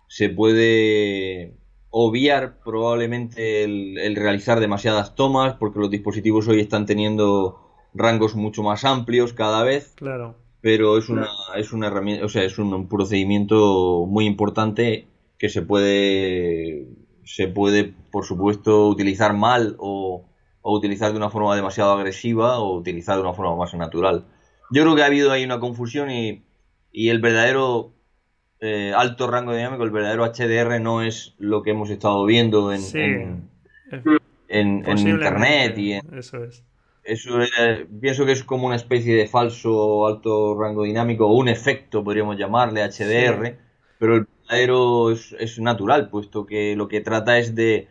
Se 0.07 0.29
puede 0.29 1.55
obviar 1.91 2.61
probablemente 2.65 3.65
el, 3.65 4.15
realizar 4.15 4.61
demasiadas 4.61 5.17
tomas 5.17 5.55
porque 5.55 5.81
los 5.81 5.91
dispositivos 5.91 6.47
hoy 6.47 6.61
están 6.61 6.87
teniendo 6.87 7.59
rangos 7.93 8.37
mucho 8.37 8.63
más 8.63 8.85
amplios 8.85 9.33
cada 9.33 9.65
vez. 9.65 9.95
Claro. 9.97 10.37
Pero 10.61 10.97
es 10.97 11.09
una, 11.09 11.29
es 11.57 11.73
una 11.73 11.89
herramienta, 11.89 12.25
o 12.25 12.29
sea, 12.29 12.45
es 12.45 12.57
un 12.59 12.89
procedimiento 12.89 14.07
muy 14.07 14.27
importante 14.27 15.09
que 15.39 15.49
se 15.49 15.63
puede 15.63 16.87
se 17.26 17.49
puede, 17.49 17.92
por 18.12 18.25
supuesto, 18.25 18.88
utilizar 18.88 19.35
mal 19.35 19.75
o, 19.78 20.25
utilizar 20.62 21.11
de 21.11 21.16
una 21.16 21.28
forma 21.28 21.54
demasiado 21.54 21.92
agresiva 21.92 22.59
o 22.59 22.76
utilizar 22.76 23.16
de 23.16 23.23
una 23.23 23.35
forma 23.35 23.56
más 23.56 23.75
natural. 23.75 24.25
Yo 24.71 24.83
creo 24.83 24.97
que 24.97 25.02
ha 25.02 25.06
habido 25.06 25.33
ahí 25.33 25.45
una 25.45 25.61
confusión 25.61 26.11
y, 26.11 26.42
el 26.92 27.21
verdadero 27.21 27.92
eh, 28.61 28.92
alto 28.97 29.28
rango 29.28 29.54
dinámico, 29.54 29.85
el 29.85 29.90
verdadero 29.90 30.25
HDR 30.25 30.80
no 30.80 31.02
es 31.02 31.35
lo 31.38 31.62
que 31.62 31.73
hemos 31.73 31.90
estado 31.90 32.25
viendo 32.25 32.73
en, 32.73 32.80
en, 34.49 34.99
internet 34.99 35.76
y 35.78 35.92
eso 36.16 36.42
es. 36.45 36.64
Eso 37.04 37.38
pienso 38.00 38.25
que 38.25 38.33
es 38.33 38.42
como 38.42 38.66
una 38.66 38.76
especie 38.76 39.14
de 39.14 39.28
falso 39.28 40.06
alto 40.06 40.59
rango 40.59 40.85
dinámico 40.85 41.26
o 41.26 41.37
un 41.37 41.49
efecto, 41.49 42.02
podríamos 42.02 42.37
llamarle 42.37 42.83
HDR, 42.83 43.59
pero 43.99 44.17
el 44.17 44.26
es, 45.38 45.59
natural, 45.59 46.09
puesto 46.11 46.47
que 46.47 46.76
lo 46.76 46.88
que 46.88 47.00
trata 47.00 47.38
es 47.38 47.55
de, 47.55 47.88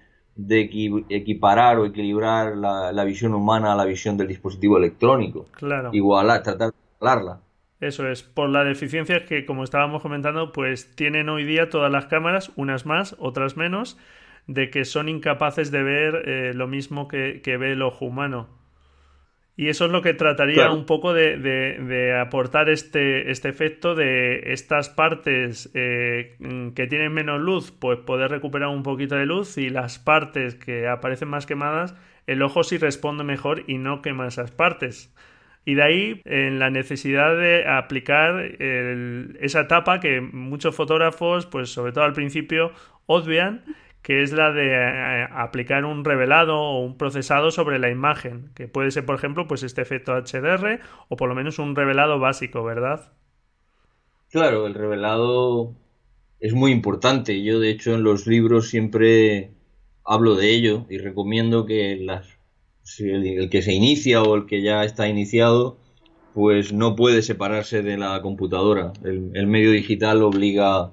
equiparar 1.09 1.79
o 1.79 1.85
equilibrar 1.85 2.55
la, 2.55 3.03
visión 3.03 3.33
humana 3.33 3.73
a 3.73 3.75
la 3.75 3.85
visión 3.85 4.17
del 4.17 4.27
dispositivo 4.27 4.77
electrónico. 4.77 5.47
Claro. 5.51 5.89
Igualar, 5.93 6.43
tratar 6.43 6.71
de 6.71 6.75
igualarla. 6.97 7.41
Eso 7.81 8.07
es, 8.07 8.23
por 8.23 8.49
las 8.49 8.65
deficiencias 8.65 9.23
que, 9.23 9.45
como 9.45 9.63
estábamos 9.63 10.01
comentando, 10.01 10.51
pues 10.51 10.95
tienen 10.95 11.29
hoy 11.29 11.43
día 11.43 11.69
todas 11.69 11.91
las 11.91 12.05
cámaras, 12.05 12.51
unas 12.55 12.85
más, 12.85 13.15
otras 13.19 13.57
menos, 13.57 13.97
de 14.47 14.69
que 14.69 14.85
son 14.85 15.09
incapaces 15.09 15.71
de 15.71 15.83
ver 15.83 16.29
eh, 16.29 16.53
lo 16.53 16.67
mismo 16.67 17.07
que, 17.07 17.41
que 17.43 17.57
ve 17.57 17.73
el 17.73 17.81
ojo 17.81 18.05
humano. 18.05 18.47
Y 19.57 19.69
eso 19.69 19.85
es 19.85 19.91
lo 19.91 20.01
que 20.01 20.13
trataría 20.13 20.69
un 20.71 20.85
poco 20.85 21.13
de, 21.13 22.19
aportar 22.19 22.69
este, 22.69 23.31
este, 23.31 23.47
efecto 23.47 23.95
de 23.95 24.51
estas 24.51 24.89
partes 24.89 25.71
eh, 25.73 26.35
que 26.75 26.87
tienen 26.87 27.13
menos 27.13 27.39
luz, 27.39 27.71
pues 27.71 27.99
poder 27.99 28.31
recuperar 28.31 28.67
un 28.67 28.83
poquito 28.83 29.15
de 29.15 29.25
luz 29.25 29.57
y 29.57 29.69
las 29.69 29.97
partes 29.97 30.55
que 30.55 30.89
aparecen 30.89 31.29
más 31.29 31.45
quemadas, 31.45 31.95
el 32.27 32.41
ojo 32.41 32.63
sí 32.63 32.77
responde 32.77 33.23
mejor 33.23 33.63
y 33.67 33.77
no 33.77 34.01
quema 34.01 34.27
esas 34.27 34.51
partes. 34.51 35.15
Y 35.63 35.75
de 35.75 35.83
ahí 35.83 36.21
en 36.25 36.59
la 36.59 36.69
necesidad 36.69 37.35
de 37.37 37.65
aplicar 37.67 38.39
esa 39.39 39.61
etapa 39.61 39.99
que 39.99 40.19
muchos 40.21 40.75
fotógrafos, 40.75 41.45
pues 41.45 41.69
sobre 41.69 41.93
todo 41.93 42.03
al 42.03 42.13
principio, 42.13 42.71
obvian 43.07 43.63
que 44.05 44.21
es 44.21 44.33
la 44.33 44.51
de 44.51 44.67
eh, 44.67 45.27
aplicar 45.31 45.83
un 45.83 46.05
revelado 46.05 46.59
o 46.59 46.85
un 46.85 46.95
procesado 46.95 47.49
sobre 47.49 47.79
la 47.79 47.89
imagen, 47.89 48.51
que 48.53 48.67
puede 48.67 48.91
ser, 48.91 49.03
por 49.03 49.15
ejemplo, 49.15 49.47
pues 49.47 49.63
este 49.63 49.81
efecto 49.81 50.13
HDR 50.13 50.79
o 51.09 51.15
por 51.15 51.27
lo 51.27 51.33
menos 51.33 51.57
un 51.57 51.75
revelado 51.75 52.19
básico, 52.19 52.63
¿verdad? 52.63 53.11
Claro, 54.29 54.67
el 54.67 54.75
revelado 54.75 55.73
es 56.39 56.53
muy 56.53 56.71
importante. 56.71 57.43
Yo, 57.43 57.59
de 57.59 57.71
hecho, 57.71 57.95
en 57.95 58.03
los 58.03 58.27
libros 58.27 58.69
siempre 58.69 59.49
hablo 60.03 60.35
de 60.35 60.51
ello 60.51 60.85
y 60.87 60.99
recomiendo 60.99 61.65
que 61.65 61.95
las, 61.95 62.27
el, 62.99 63.49
que 63.49 63.63
se 63.63 63.73
inicia 63.73 64.21
o 64.21 64.35
el 64.35 64.45
que 64.45 64.61
ya 64.61 64.83
está 64.83 65.09
iniciado, 65.09 65.79
pues 66.35 66.73
no 66.73 66.95
puede 66.95 67.23
separarse 67.23 67.81
de 67.81 67.97
la 67.97 68.21
computadora. 68.21 68.93
El 69.03 69.47
medio 69.47 69.71
digital 69.71 70.21
obliga 70.21 70.91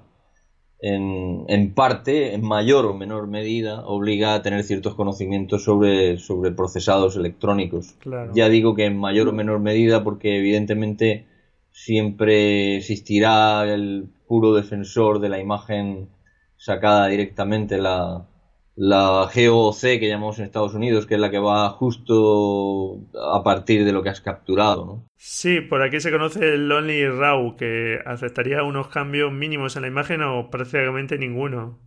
en, 0.83 1.45
en, 1.47 1.75
parte, 1.75 2.35
en 2.35 2.45
mayor 2.45 2.87
o 2.87 2.95
menor 2.95 3.29
medida, 3.29 3.87
obliga 3.87 4.35
a 4.35 4.43
tener 4.43 4.65
ciertos 4.65 4.97
conocimientos 4.97 5.63
sobre, 5.63 6.19
sobre 6.19 6.51
procesados 6.51 7.15
electrónicos. 7.15 7.95
Ya 8.35 8.49
digo 8.49 8.75
que 8.75 8.87
en 8.87 8.99
mayor 8.99 9.29
o 9.29 9.33
menor 9.33 9.61
medida 9.61 10.03
porque 10.03 10.39
evidentemente 10.39 11.25
siempre 11.71 12.77
existirá 12.77 13.65
el 13.73 14.09
puro 14.27 14.55
defensor 14.55 15.21
de 15.21 15.29
la 15.29 15.39
imagen 15.39 16.09
sacada 16.57 17.07
directamente 17.07 17.79
la, 17.79 18.27
la 18.75 19.29
GOC 19.35 19.81
que 19.81 20.09
llamamos 20.09 20.39
en 20.39 20.47
Estados 20.47 20.75
Unidos, 20.75 21.07
que 21.07 21.15
es 21.15 21.21
la 21.21 21.31
que 21.31 21.39
va 21.39 21.69
justo 21.71 23.01
a 23.15 23.43
partir 23.43 23.85
de 23.85 23.93
lo 23.93 24.03
que 24.03 24.09
has 24.09 24.21
capturado, 24.21 24.87
¿no? 24.87 25.09
Sí, 25.17 25.61
por 25.61 25.83
aquí 25.83 26.01
se 26.01 26.11
conoce 26.11 26.55
el 26.55 26.71
Only 26.71 27.07
RAW, 27.07 27.57
que 27.57 27.99
aceptaría 28.05 28.63
unos 28.63 28.89
cambios 28.89 29.33
mínimos 29.33 29.77
en 29.77 29.83
la 29.83 29.89
imagen 29.89 30.23
o 30.23 30.51
prácticamente 30.51 31.19
ninguno. 31.19 31.79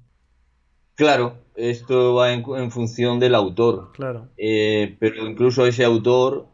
Claro, 0.96 1.39
esto 1.56 2.15
va 2.15 2.32
en, 2.32 2.72
función 2.72 3.20
del 3.20 3.36
autor. 3.36 3.92
Claro. 3.94 4.30
Eh, 4.38 4.96
pero 5.00 5.27
incluso 5.27 5.65
ese 5.65 5.84
autor, 5.84 6.48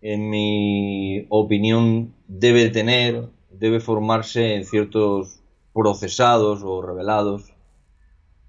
en 0.00 0.30
mi 0.30 1.26
opinión, 1.30 2.14
debe 2.28 2.68
tener, 2.68 3.28
debe 3.50 3.80
formarse 3.80 4.54
en 4.54 4.64
ciertos 4.64 5.42
procesados 5.72 6.62
o 6.62 6.82
revelados 6.82 7.52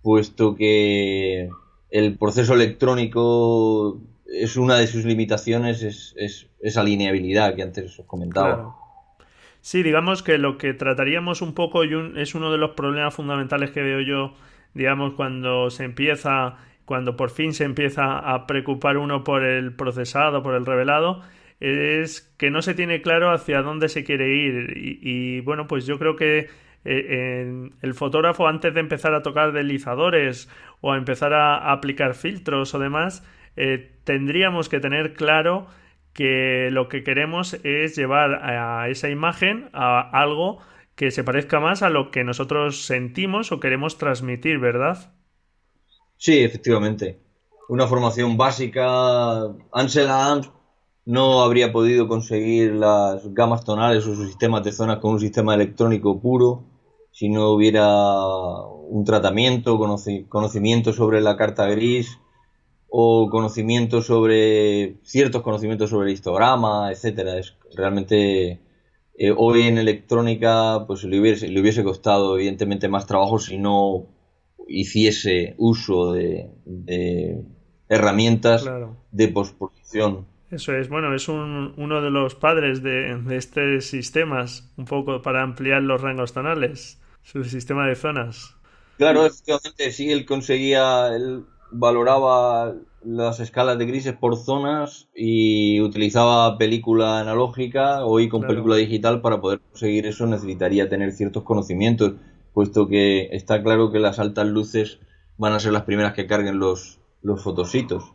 puesto 0.04 0.56
que 0.56 1.50
el 1.90 2.18
proceso 2.18 2.54
electrónico 2.54 4.00
es 4.28 4.58
una 4.58 4.76
de 4.76 4.88
sus 4.88 5.06
limitaciones, 5.06 5.82
es, 5.82 6.48
esa 6.60 6.84
lineabilidad 6.84 7.56
que 7.56 7.64
antes 7.64 8.00
os 8.00 8.06
comentaba. 8.06 8.76
Sí, 9.62 9.82
digamos 9.82 10.22
que 10.22 10.38
lo 10.38 10.58
que 10.58 10.74
trataríamos 10.74 11.42
un 11.42 11.54
poco 11.54 11.86
y 11.86 11.92
es 12.18 12.36
uno 12.36 12.52
de 12.52 12.58
los 12.58 12.72
problemas 12.72 13.14
fundamentales 13.14 13.72
que 13.72 13.82
veo 13.82 14.02
yo, 14.02 14.34
digamos, 14.74 15.14
cuando 15.14 15.70
se 15.70 15.86
empieza, 15.86 16.58
cuando 16.84 17.16
por 17.16 17.30
fin 17.30 17.54
se 17.54 17.64
empieza 17.64 18.20
a 18.20 18.46
preocupar 18.46 18.98
uno 18.98 19.24
por 19.24 19.44
el 19.44 19.74
procesado, 19.74 20.44
por 20.44 20.56
el 20.56 20.66
revelado, 20.66 21.22
es 21.62 22.34
que 22.38 22.50
no 22.50 22.62
se 22.62 22.74
tiene 22.74 23.02
claro 23.02 23.32
hacia 23.32 23.62
dónde 23.62 23.88
se 23.88 24.04
quiere 24.04 24.36
ir. 24.36 24.74
y 24.76 25.40
bueno, 25.42 25.68
pues 25.68 25.86
yo 25.86 25.98
creo 25.98 26.18
que 26.18 26.50
eh, 26.86 27.70
el 27.82 27.94
fotógrafo 27.94 28.48
antes 28.48 28.74
de 28.74 28.80
empezar 28.80 29.14
a 29.14 29.22
tocar 29.22 29.52
deslizadores 29.52 30.50
o 30.82 30.92
a 30.92 30.98
empezar 30.98 31.34
a, 31.34 31.72
aplicar 31.72 32.16
filtros 32.16 32.74
o 32.74 32.80
demás, 32.80 33.24
eh, 33.56 33.92
tendríamos 34.04 34.70
que 34.70 34.80
tener 34.80 35.14
claro 35.14 35.68
que 36.14 36.70
lo 36.72 36.90
que 36.90 37.04
queremos 37.04 37.56
es 37.64 37.96
llevar 37.96 38.36
a 38.44 38.88
esa 38.90 39.10
imagen 39.10 39.70
a 39.74 40.02
algo 40.02 40.60
que 40.96 41.12
se 41.12 41.24
parezca 41.24 41.60
más 41.60 41.82
a 41.82 41.90
lo 41.90 42.12
que 42.12 42.24
nosotros 42.24 42.86
sentimos 42.86 43.52
o 43.52 43.60
queremos 43.60 43.98
transmitir, 43.98 44.60
¿verdad? 44.60 45.14
Sí, 46.18 46.44
efectivamente. 46.44 47.20
Una 47.70 47.88
formación 47.88 48.38
básica. 48.38 48.86
Ansel 49.72 50.10
Adams 50.10 50.52
no 51.06 51.42
habría 51.42 51.72
podido 51.72 52.08
conseguir 52.08 52.74
las 52.74 53.34
gamas 53.34 53.66
tonales 53.66 54.06
o 54.06 54.16
sus 54.16 54.28
sistemas 54.28 54.64
de 54.64 54.72
zonas 54.72 55.00
con 55.00 55.14
un 55.14 55.20
sistema 55.20 55.56
electrónico 55.56 56.22
puro 56.22 56.64
si 57.14 57.30
no 57.30 57.52
hubiera 57.52 57.86
un 58.90 59.06
tratamiento, 59.06 59.80
conocimiento 60.28 60.94
sobre 60.94 61.22
la 61.22 61.38
carta 61.38 61.68
gris 61.68 62.20
o 62.90 63.30
conocimiento 63.30 64.02
sobre 64.02 64.96
ciertos 65.04 65.44
conocimientos 65.44 65.92
sobre 65.92 66.08
el 66.08 66.14
histograma, 66.14 66.92
etcétera. 66.92 67.38
Es 67.38 67.56
realmente 67.76 68.60
eh, 69.16 69.32
hoy 69.36 69.62
en 69.62 69.78
electrónica 69.78 70.86
pues 70.88 71.04
le 71.04 71.20
hubiese, 71.20 71.48
le 71.48 71.62
hubiese 71.62 71.84
costado 71.84 72.36
evidentemente 72.36 72.90
más 72.90 73.06
trabajo 73.06 73.38
si 73.38 73.60
no 73.60 74.08
hiciese 74.68 75.54
uso 75.58 76.14
de, 76.14 76.50
herramientas 77.90 78.68
de 79.12 79.28
postproducción 79.28 80.26
eso 80.54 80.76
es, 80.76 80.88
bueno, 80.88 81.16
es 81.16 81.30
un, 81.30 81.74
uno 81.78 82.00
de 82.00 82.12
los 82.12 82.36
padres 82.36 82.84
de, 82.84 83.18
de 83.18 83.38
estos 83.38 83.86
sistemas, 83.86 84.72
un 84.78 84.86
poco 84.86 85.20
para 85.24 85.42
ampliar 85.42 85.82
los 85.82 86.00
rangos 86.00 86.32
tonales, 86.32 87.03
su 87.24 87.44
sistema 87.44 87.88
de 87.88 87.96
zonas. 87.96 88.56
Claro, 88.98 89.26
efectivamente, 89.26 89.92
sí, 89.92 90.12
él 90.12 90.26
conseguía, 90.26 91.16
él 91.16 91.46
valoraba 91.72 92.76
las 93.04 93.40
escalas 93.40 93.78
de 93.78 93.86
grises 93.86 94.14
por 94.14 94.38
zonas 94.38 95.10
y 95.16 95.82
utilizaba 95.82 96.58
película 96.58 97.20
analógica, 97.20 98.06
hoy 98.06 98.30
con 98.30 98.44
película 98.44 98.76
digital, 98.76 99.22
para 99.22 99.42
poder 99.42 99.60
conseguir 99.60 100.06
eso 100.06 100.26
necesitaría 100.26 100.90
tener 100.90 101.12
ciertos 101.12 101.44
conocimientos, 101.44 102.14
puesto 102.54 102.88
que 102.88 103.30
está 103.32 103.62
claro 103.64 103.92
que 103.92 104.00
las 104.00 104.20
altas 104.20 104.48
luces 104.48 105.00
van 105.38 105.54
a 105.54 105.60
ser 105.60 105.74
las 105.74 105.84
primeras 105.84 106.14
que 106.14 106.28
carguen 106.28 106.60
los, 106.60 107.00
los 107.22 107.42
fotositos, 107.42 108.14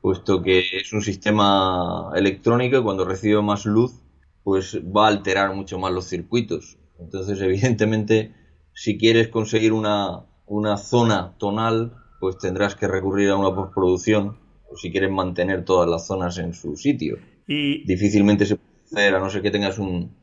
puesto 0.00 0.42
que 0.42 0.60
es 0.60 0.92
un 0.92 1.02
sistema 1.02 2.10
electrónico 2.14 2.78
y 2.78 2.82
cuando 2.82 3.04
recibe 3.04 3.42
más 3.42 3.66
luz, 3.66 4.00
pues 4.42 4.80
va 4.84 5.06
a 5.06 5.08
alterar 5.08 5.54
mucho 5.54 5.78
más 5.78 5.92
los 5.92 6.06
circuitos. 6.06 6.78
Entonces, 6.98 7.40
evidentemente, 7.42 8.34
si 8.72 8.98
quieres 8.98 9.28
conseguir 9.28 9.72
una, 9.72 10.24
una 10.46 10.76
zona 10.76 11.34
tonal, 11.38 11.94
pues 12.20 12.38
tendrás 12.38 12.74
que 12.74 12.88
recurrir 12.88 13.30
a 13.30 13.36
una 13.36 13.54
postproducción, 13.54 14.38
o 14.70 14.76
si 14.76 14.90
quieres 14.90 15.10
mantener 15.10 15.64
todas 15.64 15.88
las 15.88 16.06
zonas 16.06 16.38
en 16.38 16.54
su 16.54 16.76
sitio. 16.76 17.18
Y... 17.46 17.84
Difícilmente 17.86 18.46
se 18.46 18.56
puede 18.56 18.84
hacer, 18.84 19.14
a 19.14 19.20
no 19.20 19.30
ser 19.30 19.42
que 19.42 19.50
tengas 19.50 19.78
un, 19.78 20.16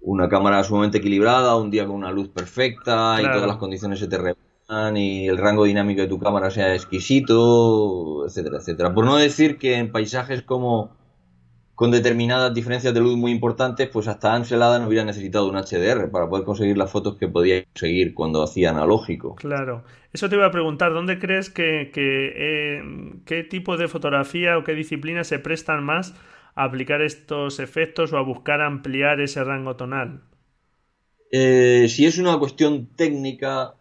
una 0.00 0.28
cámara 0.28 0.64
sumamente 0.64 0.98
equilibrada, 0.98 1.56
un 1.56 1.70
día 1.70 1.86
con 1.86 1.96
una 1.96 2.10
luz 2.10 2.28
perfecta 2.28 3.16
y 3.20 3.24
todas 3.24 3.46
las 3.46 3.56
condiciones 3.56 3.98
se 3.98 4.08
te 4.08 4.18
y 4.96 5.28
el 5.28 5.38
rango 5.38 5.64
dinámico 5.64 6.00
de 6.00 6.08
tu 6.08 6.18
cámara 6.18 6.50
sea 6.50 6.74
exquisito, 6.74 8.26
etcétera, 8.26 8.58
etcétera. 8.58 8.94
Por 8.94 9.04
no 9.04 9.16
decir 9.16 9.58
que 9.58 9.76
en 9.76 9.92
paisajes 9.92 10.42
como 10.42 10.96
con 11.74 11.90
determinadas 11.90 12.54
diferencias 12.54 12.94
de 12.94 13.00
luz 13.00 13.16
muy 13.16 13.32
importantes, 13.32 13.88
pues 13.88 14.06
hasta 14.06 14.34
Ansel 14.34 14.60
no 14.60 14.86
hubiera 14.86 15.04
necesitado 15.04 15.48
un 15.48 15.56
HDR 15.56 16.10
para 16.10 16.28
poder 16.28 16.44
conseguir 16.44 16.76
las 16.76 16.90
fotos 16.90 17.16
que 17.16 17.28
podía 17.28 17.64
conseguir 17.64 18.14
cuando 18.14 18.42
hacía 18.42 18.70
analógico. 18.70 19.34
Claro. 19.36 19.84
Eso 20.12 20.28
te 20.28 20.36
iba 20.36 20.46
a 20.46 20.50
preguntar, 20.50 20.92
¿dónde 20.92 21.18
crees 21.18 21.50
que, 21.50 21.90
eh, 21.94 22.82
qué 23.24 23.42
tipo 23.42 23.76
de 23.76 23.88
fotografía 23.88 24.56
o 24.56 24.64
qué 24.64 24.74
disciplinas 24.74 25.26
se 25.26 25.40
prestan 25.40 25.82
más 25.82 26.14
a 26.54 26.64
aplicar 26.64 27.02
estos 27.02 27.58
efectos 27.58 28.12
o 28.12 28.18
a 28.18 28.22
buscar 28.22 28.60
ampliar 28.60 29.20
ese 29.20 29.42
rango 29.42 29.74
tonal? 29.74 30.22
Eh, 31.32 31.86
si 31.88 32.06
es 32.06 32.18
una 32.18 32.38
cuestión 32.38 32.86
técnica, 32.94 33.74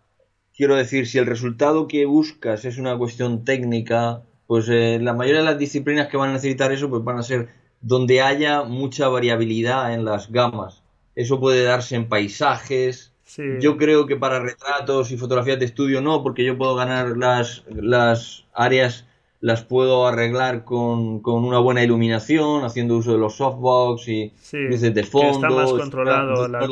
Quiero 0.56 0.76
decir, 0.76 1.08
si 1.08 1.18
el 1.18 1.26
resultado 1.26 1.88
que 1.88 2.06
buscas 2.06 2.64
es 2.66 2.78
una 2.78 2.96
cuestión 2.96 3.44
técnica, 3.44 4.22
pues 4.46 4.70
eh, 4.70 5.00
la 5.02 5.14
mayoría 5.14 5.40
de 5.40 5.48
las 5.48 5.58
disciplinas 5.58 6.08
que 6.10 6.18
van 6.18 6.30
a 6.30 6.34
necesitar 6.34 6.72
eso 6.72 6.90
pues 6.90 7.04
van 7.04 7.18
a 7.18 7.24
ser 7.24 7.50
donde 7.84 8.22
haya 8.22 8.64
mucha 8.64 9.10
variabilidad 9.10 9.94
en 9.94 10.06
las 10.06 10.32
gamas. 10.32 10.82
Eso 11.16 11.40
puede 11.40 11.64
darse 11.64 11.96
en 11.96 12.08
paisajes. 12.10 13.12
Yo 13.60 13.78
creo 13.78 14.06
que 14.06 14.16
para 14.16 14.40
retratos 14.40 15.12
y 15.12 15.18
fotografías 15.18 15.60
de 15.60 15.66
estudio 15.66 16.02
no, 16.02 16.24
porque 16.24 16.46
yo 16.46 16.58
puedo 16.58 16.76
ganar 16.76 17.18
las, 17.18 17.64
las 17.68 18.46
áreas, 18.54 19.06
las 19.42 19.64
puedo 19.64 20.06
arreglar 20.08 20.64
con, 20.64 21.22
una 21.26 21.60
buena 21.60 21.84
iluminación, 21.84 22.64
haciendo 22.64 22.96
uso 22.96 23.12
de 23.14 23.18
los 23.18 23.36
softbox 23.36 24.08
y 24.08 24.32
luces 24.54 24.94
de 24.94 25.04
fondo. 25.04 25.48
está 25.48 25.50
más 25.50 25.72
controlado. 25.72 26.48
La... 26.48 26.68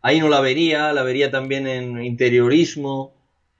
Ahí 0.00 0.20
no 0.20 0.28
la 0.28 0.40
vería, 0.40 0.92
la 0.92 1.02
vería 1.02 1.30
también 1.30 1.66
en 1.66 2.02
interiorismo, 2.02 3.12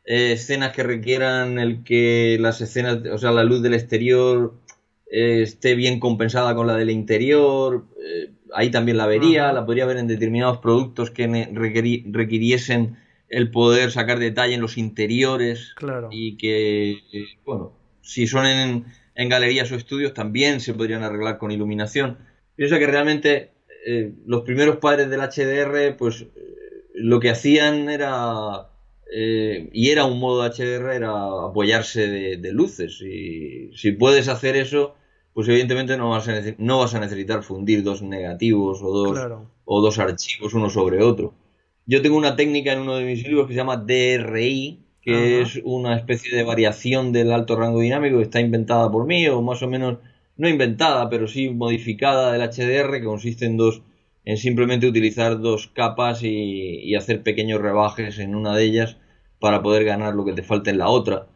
eh, 0.05 0.33
escenas 0.33 0.73
que 0.73 0.85
requieran 0.85 1.59
el 1.59 1.83
que 1.83 2.39
las 2.41 2.61
escenas, 2.61 3.01
o 3.13 3.19
sea, 3.19 3.33
la 3.33 3.45
luz 3.45 3.61
del 3.61 3.75
exterior 3.75 4.55
eh, 5.11 5.43
esté 5.43 5.75
bien 5.75 6.01
compensada 6.01 6.55
con 6.55 6.67
la 6.67 6.77
del 6.77 6.91
interior. 6.91 7.87
Eh, 8.05 8.31
ahí 8.55 8.71
también 8.71 8.97
la 8.97 9.07
vería, 9.07 9.53
la 9.53 9.67
podría 9.67 9.87
ver 9.87 9.99
en 9.99 10.07
determinados 10.07 10.59
productos 10.59 11.11
que 11.11 11.27
requiriesen 12.13 12.97
el 13.29 13.51
poder 13.51 13.91
sacar 13.91 14.19
detalle 14.19 14.55
en 14.55 14.61
los 14.61 14.79
interiores 14.79 15.75
claro. 15.77 16.09
y 16.11 16.37
que, 16.37 17.01
bueno, 17.45 17.73
si 18.01 18.27
son 18.27 18.47
en, 18.47 18.87
en 19.15 19.29
galerías 19.29 19.71
o 19.71 19.75
estudios 19.75 20.15
también 20.15 20.61
se 20.61 20.73
podrían 20.73 21.03
arreglar 21.03 21.39
con 21.39 21.51
iluminación. 21.51 22.19
Pienso 22.57 22.79
que 22.79 22.87
realmente 22.87 23.51
eh, 23.85 24.13
los 24.27 24.43
primeros 24.43 24.77
padres 24.77 25.09
del 25.09 25.21
HDR, 25.21 25.97
pues 25.97 26.23
eh, 26.23 26.29
lo 26.95 27.21
que 27.21 27.31
hacían 27.31 27.89
era, 27.89 28.69
eh, 29.13 29.71
y 29.73 29.91
era 29.91 30.05
un 30.05 30.21
modo 30.21 30.49
HDR, 30.49 30.93
era 30.95 31.11
apoyarse 31.47 32.07
de, 32.37 32.53
luces. 32.53 33.01
Y 33.01 33.71
si 33.75 33.93
puedes 33.93 34.29
hacer 34.29 34.57
eso, 34.57 34.95
pues 35.39 35.47
evidentemente 35.51 35.97
no 35.97 36.11
vas 36.11 36.27
a, 36.27 36.33
no 36.59 36.81
vas 36.81 36.97
a 36.97 36.99
necesitar 36.99 37.45
fundir 37.45 37.85
dos 37.85 38.03
negativos 38.03 38.83
o 38.83 38.91
dos, 38.91 39.45
o 39.65 39.81
dos 39.81 40.01
archivos 40.01 40.53
uno 40.53 40.69
sobre 40.69 41.01
otro. 41.01 41.33
Yo 41.87 42.03
tengo 42.03 42.17
una 42.17 42.35
técnica 42.35 42.73
en 42.73 42.81
uno 42.81 42.97
de 42.97 43.05
mis 43.05 43.23
libros 43.23 43.47
que 43.47 43.53
se 43.53 43.59
llama 43.59 43.77
DRI, 43.77 44.81
que 45.01 45.41
es 45.41 45.61
una 45.63 45.97
especie 45.97 46.37
de 46.37 46.43
variación 46.43 47.13
del 47.13 47.31
alto 47.31 47.55
rango 47.55 47.79
dinámico 47.79 48.17
que 48.17 48.25
está 48.25 48.41
inventada 48.41 48.91
por 48.91 49.07
mí, 49.07 49.29
o 49.29 49.41
más 49.41 49.63
o 49.63 49.69
menos 49.69 49.99
no 50.37 50.49
inventada, 50.49 51.09
pero 51.09 51.29
sí 51.29 51.51
modificada 51.51 52.33
del 52.33 52.43
HDR, 52.43 52.99
que 52.99 53.05
consiste 53.05 53.47
en 53.47 53.57
dos 53.59 53.83
en 54.25 54.39
simplemente 54.39 54.89
utilizar 54.89 55.41
dos 55.41 55.69
capas 55.69 56.25
y, 56.25 56.97
hacer 56.97 57.23
pequeños 57.23 57.61
rebajes 57.61 58.19
en 58.19 58.35
una 58.35 58.57
de 58.57 58.65
ellas 58.65 58.97
para 59.39 59.63
poder 59.63 59.85
ganar 59.85 60.17
lo 60.17 60.25
que 60.25 60.33
te 60.33 60.43
falta 60.43 60.71
en 60.71 60.79
la 60.79 60.89
otra. 60.89 61.29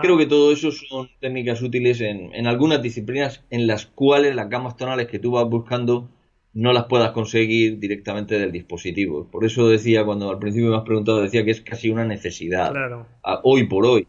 Creo 0.00 0.18
que 0.18 0.26
todo 0.26 0.52
eso 0.52 0.72
son 0.72 1.08
técnicas 1.20 1.62
útiles 1.62 2.00
en, 2.00 2.34
en, 2.34 2.46
algunas 2.48 2.82
disciplinas 2.82 3.44
en 3.50 3.68
las 3.68 3.86
cuales 3.86 4.34
las 4.34 4.48
gamas 4.48 4.76
tonales 4.76 5.06
que 5.06 5.20
tú 5.20 5.32
vas 5.32 5.48
buscando 5.48 6.08
no 6.54 6.72
las 6.72 6.86
puedas 6.86 7.12
conseguir 7.12 7.78
directamente 7.78 8.38
del 8.38 8.50
dispositivo. 8.50 9.28
Por 9.30 9.44
eso 9.44 9.68
decía, 9.68 10.04
cuando 10.04 10.30
al 10.30 10.40
principio 10.40 10.70
me 10.70 10.76
has 10.76 10.82
preguntado, 10.82 11.22
decía 11.22 11.44
que 11.44 11.52
es 11.52 11.60
casi 11.60 11.90
una 11.90 12.04
necesidad. 12.04 12.74
hoy 13.44 13.64
por 13.68 13.86
hoy. 13.86 14.06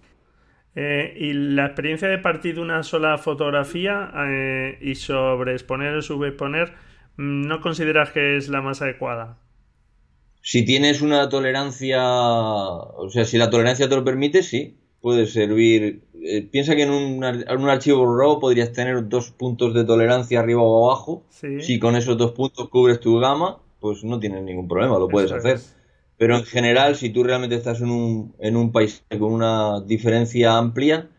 Eh, 0.76 1.14
y 1.18 1.34
la 1.34 1.68
experiencia 1.68 2.08
de 2.08 2.20
partir 2.20 2.56
de 2.56 2.62
una 2.62 2.84
sola 2.84 3.18
fotografía 3.18 4.12
eh, 4.28 4.78
y 4.82 4.96
sobreexponer 4.96 5.96
o 5.96 6.02
subexponer, 6.02 6.74
mm, 7.18 7.48
¿no 7.48 7.60
consideras 7.62 8.12
que 8.12 8.38
es 8.38 8.50
la 8.50 8.62
más 8.62 8.82
adecuada? 8.82 9.38
Si 10.42 10.64
tienes 10.64 11.02
una 11.02 11.28
tolerancia, 11.28 12.02
o 12.02 13.10
sea, 13.10 13.26
si 13.26 13.38
la 13.38 13.50
tolerancia 13.50 13.90
te 13.90 13.96
lo 13.96 14.06
permite, 14.06 14.42
sí, 14.42 14.78
puede 15.02 15.28
servir. 15.28 16.02
Eh, 16.22 16.42
piensa 16.44 16.76
que 16.76 16.84
en 16.84 16.92
un, 16.92 17.24
archivo 17.24 18.18
RAW 18.18 18.40
podrías 18.40 18.72
tener 18.72 19.08
dos 19.08 19.32
puntos 19.32 19.74
de 19.74 19.84
tolerancia 19.84 20.40
arriba 20.40 20.62
o 20.62 20.86
abajo. 20.86 21.24
Si 21.60 21.80
con 21.80 21.96
esos 21.96 22.18
dos 22.18 22.32
puntos 22.34 22.70
cubres 22.70 23.00
tu 23.00 23.20
gama, 23.20 23.60
pues 23.80 24.04
no 24.04 24.20
tienes 24.20 24.44
ningún 24.44 24.68
problema, 24.68 25.00
lo 25.00 25.08
puedes 25.08 25.32
hacer. 25.32 25.60
Pero 26.18 26.36
en 26.36 26.44
general, 26.44 26.98
si 26.98 27.10
tú 27.10 27.24
realmente 27.24 27.56
estás 27.56 27.80
en 27.80 27.90
un, 27.90 28.34
en 28.40 28.58
un 28.58 28.72
país 28.74 29.04
con 29.10 29.32
una 29.32 29.80
diferencia 29.82 30.58
amplia, 30.58 31.10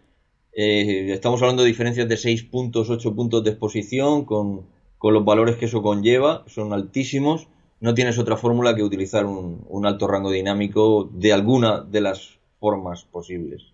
eh, 0.53 1.13
estamos 1.13 1.41
hablando 1.43 1.63
de 1.63 1.69
diferencias 1.69 2.09
de 2.09 2.17
6 2.17 2.45
puntos, 2.45 2.91
8 2.91 3.15
puntos 3.15 3.45
de 3.45 3.51
exposición, 3.51 4.25
con, 4.25 4.67
los 5.03 5.25
valores 5.25 5.57
que 5.57 5.67
eso 5.67 5.83
conlleva, 5.83 6.45
son 6.47 6.73
altísimos. 6.73 7.49
No 7.81 7.95
tienes 7.95 8.19
otra 8.19 8.37
fórmula 8.37 8.75
que 8.75 8.83
utilizar 8.83 9.25
un, 9.25 9.87
alto 9.87 10.07
rango 10.07 10.31
dinámico 10.31 11.09
de 11.13 11.33
alguna 11.33 11.81
de 11.81 12.03
las 12.03 12.39
formas 12.59 13.05
posibles. 13.05 13.70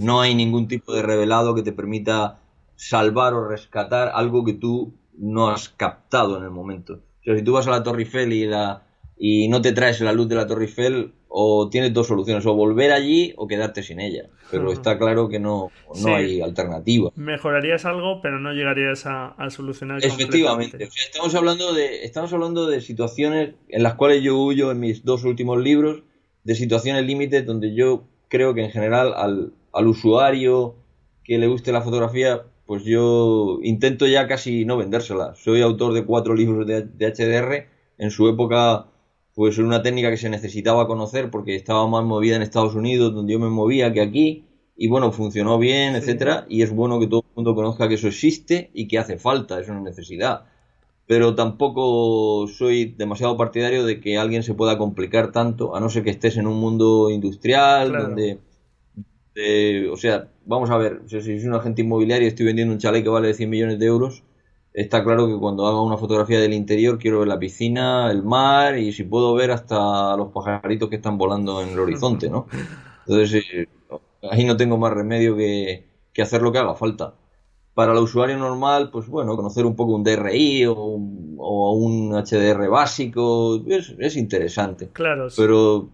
No 0.00 0.20
hay 0.20 0.34
ningún 0.34 0.68
tipo 0.68 0.94
de 0.94 1.02
revelado 1.02 1.54
que 1.54 1.62
te 1.62 1.72
permita 1.72 2.38
salvar 2.76 3.34
o 3.34 3.48
rescatar 3.48 4.10
algo 4.14 4.44
que 4.44 4.52
tú 4.52 4.94
no 5.18 5.48
has 5.48 5.68
captado 5.68 6.38
en 6.38 6.44
el 6.44 6.50
momento. 6.50 6.94
O 7.20 7.24
sea, 7.24 7.36
si 7.36 7.42
tú 7.42 7.52
vas 7.52 7.66
a 7.66 7.70
la 7.70 7.82
Torre 7.82 8.02
Eiffel 8.02 8.32
y 8.32 8.46
la, 8.46 8.84
y 9.18 9.48
no 9.48 9.60
te 9.60 9.72
traes 9.72 10.00
la 10.00 10.12
luz 10.12 10.28
de 10.28 10.36
la 10.36 10.46
Torre 10.46 10.66
Eiffel, 10.66 11.12
o 11.28 11.68
tienes 11.68 11.92
dos 11.92 12.06
soluciones, 12.06 12.46
o 12.46 12.54
volver 12.54 12.92
allí 12.92 13.34
o 13.36 13.46
quedarte 13.46 13.82
sin 13.82 14.00
ella. 14.00 14.30
Pero 14.50 14.72
está 14.72 14.96
claro 14.96 15.28
que 15.28 15.38
no, 15.38 15.70
no 16.02 16.14
hay 16.14 16.40
alternativa. 16.40 17.10
Mejorarías 17.16 17.84
algo, 17.84 18.22
pero 18.22 18.38
no 18.38 18.52
llegarías 18.52 19.04
a, 19.06 19.34
solucionar 19.50 20.02
Efectivamente. 20.02 20.88
estamos, 21.04 21.34
hablando 21.34 21.74
de, 21.74 22.04
estamos 22.04 22.32
hablando 22.32 22.66
de 22.66 22.80
situaciones 22.80 23.54
en 23.68 23.82
las 23.82 23.94
cuales 23.94 24.22
yo 24.22 24.38
huyo 24.38 24.70
en 24.70 24.80
mis 24.80 25.04
dos 25.04 25.24
últimos 25.24 25.60
libros, 25.60 26.04
de 26.44 26.54
situaciones 26.54 27.04
límites 27.04 27.44
donde 27.44 27.74
yo 27.74 28.04
creo 28.28 28.54
que 28.54 28.64
en 28.64 28.70
general 28.70 29.12
al, 29.14 29.52
al 29.76 29.88
usuario 29.88 30.76
que 31.22 31.38
le 31.38 31.48
guste 31.48 31.72
la 31.72 31.82
fotografía, 31.82 32.44
pues 32.66 32.84
yo 32.84 33.58
intento 33.62 34.06
ya 34.06 34.26
casi 34.26 34.64
no 34.64 34.76
vendérsela. 34.76 35.34
Soy 35.36 35.60
autor 35.60 35.92
de 35.92 36.04
cuatro 36.04 36.34
libros 36.34 36.66
de, 36.66 36.82
HDR. 36.98 37.66
En 37.98 38.10
su 38.10 38.28
época, 38.28 38.86
pues 39.34 39.56
era 39.58 39.66
una 39.66 39.82
técnica 39.82 40.10
que 40.10 40.16
se 40.16 40.30
necesitaba 40.30 40.86
conocer 40.86 41.30
porque 41.30 41.54
estaba 41.54 41.86
más 41.88 42.04
movida 42.04 42.36
en 42.36 42.42
Estados 42.42 42.74
Unidos, 42.74 43.14
donde 43.14 43.34
yo 43.34 43.38
me 43.38 43.50
movía, 43.50 43.92
que 43.92 44.00
aquí. 44.00 44.44
Y 44.76 44.88
bueno, 44.88 45.12
funcionó 45.12 45.58
bien, 45.58 45.94
etcétera. 45.94 46.46
Y 46.48 46.62
es 46.62 46.72
bueno 46.72 46.98
que 46.98 47.06
todo 47.06 47.20
el 47.20 47.34
mundo 47.36 47.54
conozca 47.54 47.88
que 47.88 47.94
eso 47.94 48.08
existe 48.08 48.70
y 48.74 48.88
que 48.88 48.98
hace 48.98 49.18
falta, 49.18 49.60
es 49.60 49.68
una 49.68 49.80
necesidad. 49.80 50.44
Pero 51.06 51.34
tampoco 51.34 52.48
soy 52.48 52.94
demasiado 52.96 53.36
partidario 53.36 53.84
de 53.84 54.00
que 54.00 54.18
alguien 54.18 54.42
se 54.42 54.54
pueda 54.54 54.76
complicar 54.78 55.32
tanto, 55.32 55.76
a 55.76 55.80
no 55.80 55.88
ser 55.88 56.02
que 56.02 56.10
estés 56.10 56.36
en 56.36 56.46
un 56.46 56.58
mundo 56.58 57.10
industrial, 57.10 57.92
donde 57.92 58.40
o 59.90 59.96
sea, 59.96 60.28
vamos 60.44 60.70
a 60.70 60.78
ver, 60.78 61.02
si 61.06 61.20
soy 61.20 61.46
un 61.46 61.54
agente 61.54 61.82
inmobiliario 61.82 62.26
y 62.26 62.28
estoy 62.28 62.46
vendiendo 62.46 62.72
un 62.72 62.78
chalet 62.78 63.02
que 63.02 63.10
vale 63.10 63.34
100 63.34 63.50
millones 63.50 63.78
de 63.78 63.86
euros, 63.86 64.22
está 64.72 65.02
claro 65.02 65.26
que 65.26 65.38
cuando 65.38 65.66
haga 65.66 65.80
una 65.82 65.96
fotografía 65.96 66.40
del 66.40 66.52
interior 66.52 66.98
quiero 66.98 67.20
ver 67.20 67.28
la 67.28 67.38
piscina, 67.38 68.10
el 68.10 68.22
mar 68.22 68.78
y 68.78 68.92
si 68.92 69.04
puedo 69.04 69.34
ver 69.34 69.50
hasta 69.50 70.16
los 70.16 70.32
pajaritos 70.32 70.88
que 70.88 70.96
están 70.96 71.18
volando 71.18 71.62
en 71.62 71.70
el 71.70 71.78
horizonte, 71.78 72.30
¿no? 72.30 72.46
Entonces, 73.06 73.44
eh, 73.54 73.68
ahí 74.30 74.44
no 74.44 74.56
tengo 74.56 74.76
más 74.76 74.92
remedio 74.92 75.36
que, 75.36 75.84
hacer 76.20 76.42
lo 76.42 76.52
que 76.52 76.58
haga 76.58 76.74
falta. 76.74 77.14
Para 77.74 77.92
el 77.92 77.98
usuario 77.98 78.38
normal, 78.38 78.90
pues 78.90 79.06
bueno, 79.06 79.36
conocer 79.36 79.66
un 79.66 79.76
poco 79.76 79.94
un 79.94 80.02
DRI 80.02 80.64
o, 80.66 80.74
un 80.74 82.12
HDR 82.12 82.68
básico 82.68 83.62
es, 83.66 83.94
es 83.98 84.16
interesante. 84.16 84.88
Claro. 84.92 85.28
Pero 85.36 85.90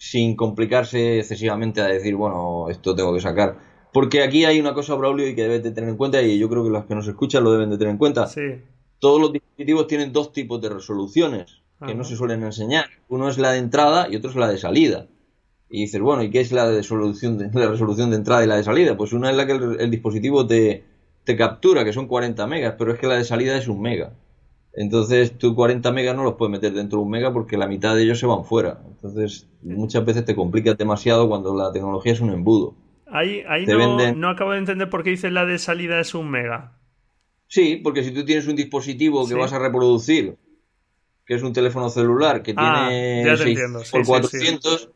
sin 0.00 0.34
complicarse 0.34 1.18
excesivamente 1.18 1.82
a 1.82 1.86
decir, 1.86 2.16
bueno, 2.16 2.70
esto 2.70 2.94
tengo 2.94 3.12
que 3.12 3.20
sacar. 3.20 3.58
Porque 3.92 4.22
aquí 4.22 4.46
hay 4.46 4.58
una 4.58 4.72
cosa, 4.72 4.94
Braulio, 4.94 5.28
y 5.28 5.34
que 5.34 5.42
debes 5.42 5.62
de 5.62 5.72
tener 5.72 5.90
en 5.90 5.98
cuenta, 5.98 6.22
y 6.22 6.38
yo 6.38 6.48
creo 6.48 6.64
que 6.64 6.70
los 6.70 6.86
que 6.86 6.94
nos 6.94 7.06
escuchan 7.06 7.44
lo 7.44 7.52
deben 7.52 7.68
de 7.68 7.76
tener 7.76 7.92
en 7.92 7.98
cuenta. 7.98 8.26
Sí. 8.26 8.62
Todos 8.98 9.20
los 9.20 9.30
dispositivos 9.30 9.86
tienen 9.88 10.10
dos 10.10 10.32
tipos 10.32 10.58
de 10.62 10.70
resoluciones 10.70 11.60
que 11.86 11.94
no 11.94 12.04
se 12.04 12.16
suelen 12.16 12.42
enseñar. 12.42 12.86
Uno 13.10 13.28
es 13.28 13.36
la 13.36 13.52
de 13.52 13.58
entrada 13.58 14.08
y 14.10 14.16
otro 14.16 14.30
es 14.30 14.36
la 14.36 14.48
de 14.48 14.56
salida. 14.56 15.06
Y 15.68 15.82
dices, 15.82 16.00
bueno, 16.00 16.22
¿y 16.22 16.30
qué 16.30 16.40
es 16.40 16.50
la, 16.50 16.66
de 16.66 16.78
resolución 16.78 17.36
de, 17.36 17.50
la 17.60 17.68
resolución 17.68 18.08
de 18.08 18.16
entrada 18.16 18.42
y 18.42 18.46
la 18.46 18.56
de 18.56 18.64
salida? 18.64 18.96
Pues 18.96 19.12
una 19.12 19.30
es 19.30 19.36
la 19.36 19.46
que 19.46 19.52
el, 19.52 19.90
dispositivo 19.90 20.46
te, 20.46 20.82
te 21.24 21.36
captura, 21.36 21.84
que 21.84 21.92
son 21.92 22.06
40 22.06 22.46
megas, 22.46 22.76
pero 22.78 22.94
es 22.94 22.98
que 22.98 23.06
la 23.06 23.16
de 23.16 23.24
salida 23.24 23.54
es 23.58 23.68
un 23.68 23.82
mega. 23.82 24.14
Entonces 24.72 25.36
tú 25.36 25.54
40 25.54 25.90
megas 25.92 26.16
no 26.16 26.22
los 26.22 26.34
puedes 26.34 26.52
meter 26.52 26.72
dentro 26.72 26.98
de 26.98 27.04
un 27.04 27.10
mega 27.10 27.32
porque 27.32 27.56
la 27.56 27.66
mitad 27.66 27.96
de 27.96 28.02
ellos 28.02 28.18
se 28.18 28.26
van 28.26 28.44
fuera. 28.44 28.80
Entonces 28.86 29.48
muchas 29.62 30.04
veces 30.04 30.24
te 30.24 30.36
complica 30.36 30.74
demasiado 30.74 31.28
cuando 31.28 31.54
la 31.56 31.72
tecnología 31.72 32.12
es 32.12 32.20
un 32.20 32.30
embudo. 32.30 32.74
Ahí, 33.06 33.42
ahí 33.48 33.66
no, 33.66 34.14
no, 34.14 34.28
acabo 34.28 34.52
de 34.52 34.58
entender 34.58 34.88
por 34.88 35.02
qué 35.02 35.10
dices 35.10 35.32
la 35.32 35.44
de 35.44 35.58
salida 35.58 35.98
es 35.98 36.14
un 36.14 36.30
mega. 36.30 36.78
Sí, 37.48 37.80
porque 37.82 38.04
si 38.04 38.12
tú 38.12 38.24
tienes 38.24 38.46
un 38.46 38.54
dispositivo 38.54 39.26
que 39.26 39.34
vas 39.34 39.52
a 39.52 39.58
reproducir, 39.58 40.36
que 41.26 41.34
es 41.34 41.42
un 41.42 41.52
teléfono 41.52 41.88
celular 41.90 42.42
que 42.42 42.54
ah, 42.56 42.86
tiene 42.88 43.36
600 43.36 43.90
por 43.90 44.06
400, 44.06 44.90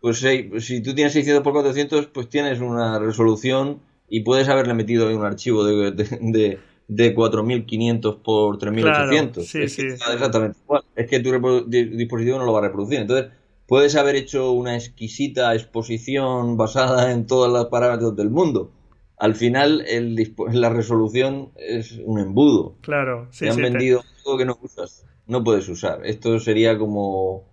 pues 0.00 0.18
si 0.18 0.82
tú 0.82 0.94
tienes 0.94 1.12
600 1.12 1.44
por 1.44 1.52
400, 1.52 2.06
pues 2.08 2.28
tienes 2.28 2.58
una 2.58 2.98
resolución 2.98 3.80
y 4.08 4.22
puedes 4.22 4.48
haberle 4.48 4.74
metido 4.74 5.06
ahí 5.06 5.14
un 5.14 5.24
archivo 5.24 5.64
de 5.64 5.92
de 5.92 6.58
4.500 6.90 8.22
por 8.22 8.58
3.800. 8.58 9.38
es 9.38 9.78
exactamente 9.78 10.58
igual. 10.62 10.82
Es 10.96 11.08
que 11.08 11.20
tu 11.20 11.30
dispositivo 11.66 12.38
no 12.38 12.44
lo 12.44 12.52
va 12.52 12.58
a 12.58 12.62
reproducir. 12.62 13.00
Entonces, 13.00 13.30
puedes 13.66 13.94
haber 13.96 14.16
hecho 14.16 14.52
una 14.52 14.74
exquisita 14.74 15.54
exposición 15.54 16.56
basada 16.56 17.12
en 17.12 17.26
todos 17.26 17.50
los 17.52 17.66
parámetros 17.66 18.16
del 18.16 18.30
mundo. 18.30 18.72
Al 19.16 19.34
final, 19.34 19.84
el, 19.86 20.34
la 20.52 20.70
resolución 20.70 21.50
es 21.56 22.00
un 22.04 22.18
embudo. 22.20 22.76
Claro, 22.80 23.28
sí, 23.30 23.44
Te 23.44 23.50
han 23.50 23.56
vendido 23.56 24.02
algo 24.24 24.38
que 24.38 24.46
no 24.46 24.58
usas. 24.62 25.04
No 25.26 25.44
puedes 25.44 25.68
usar. 25.68 26.04
Esto 26.04 26.40
sería 26.40 26.78
como 26.78 27.44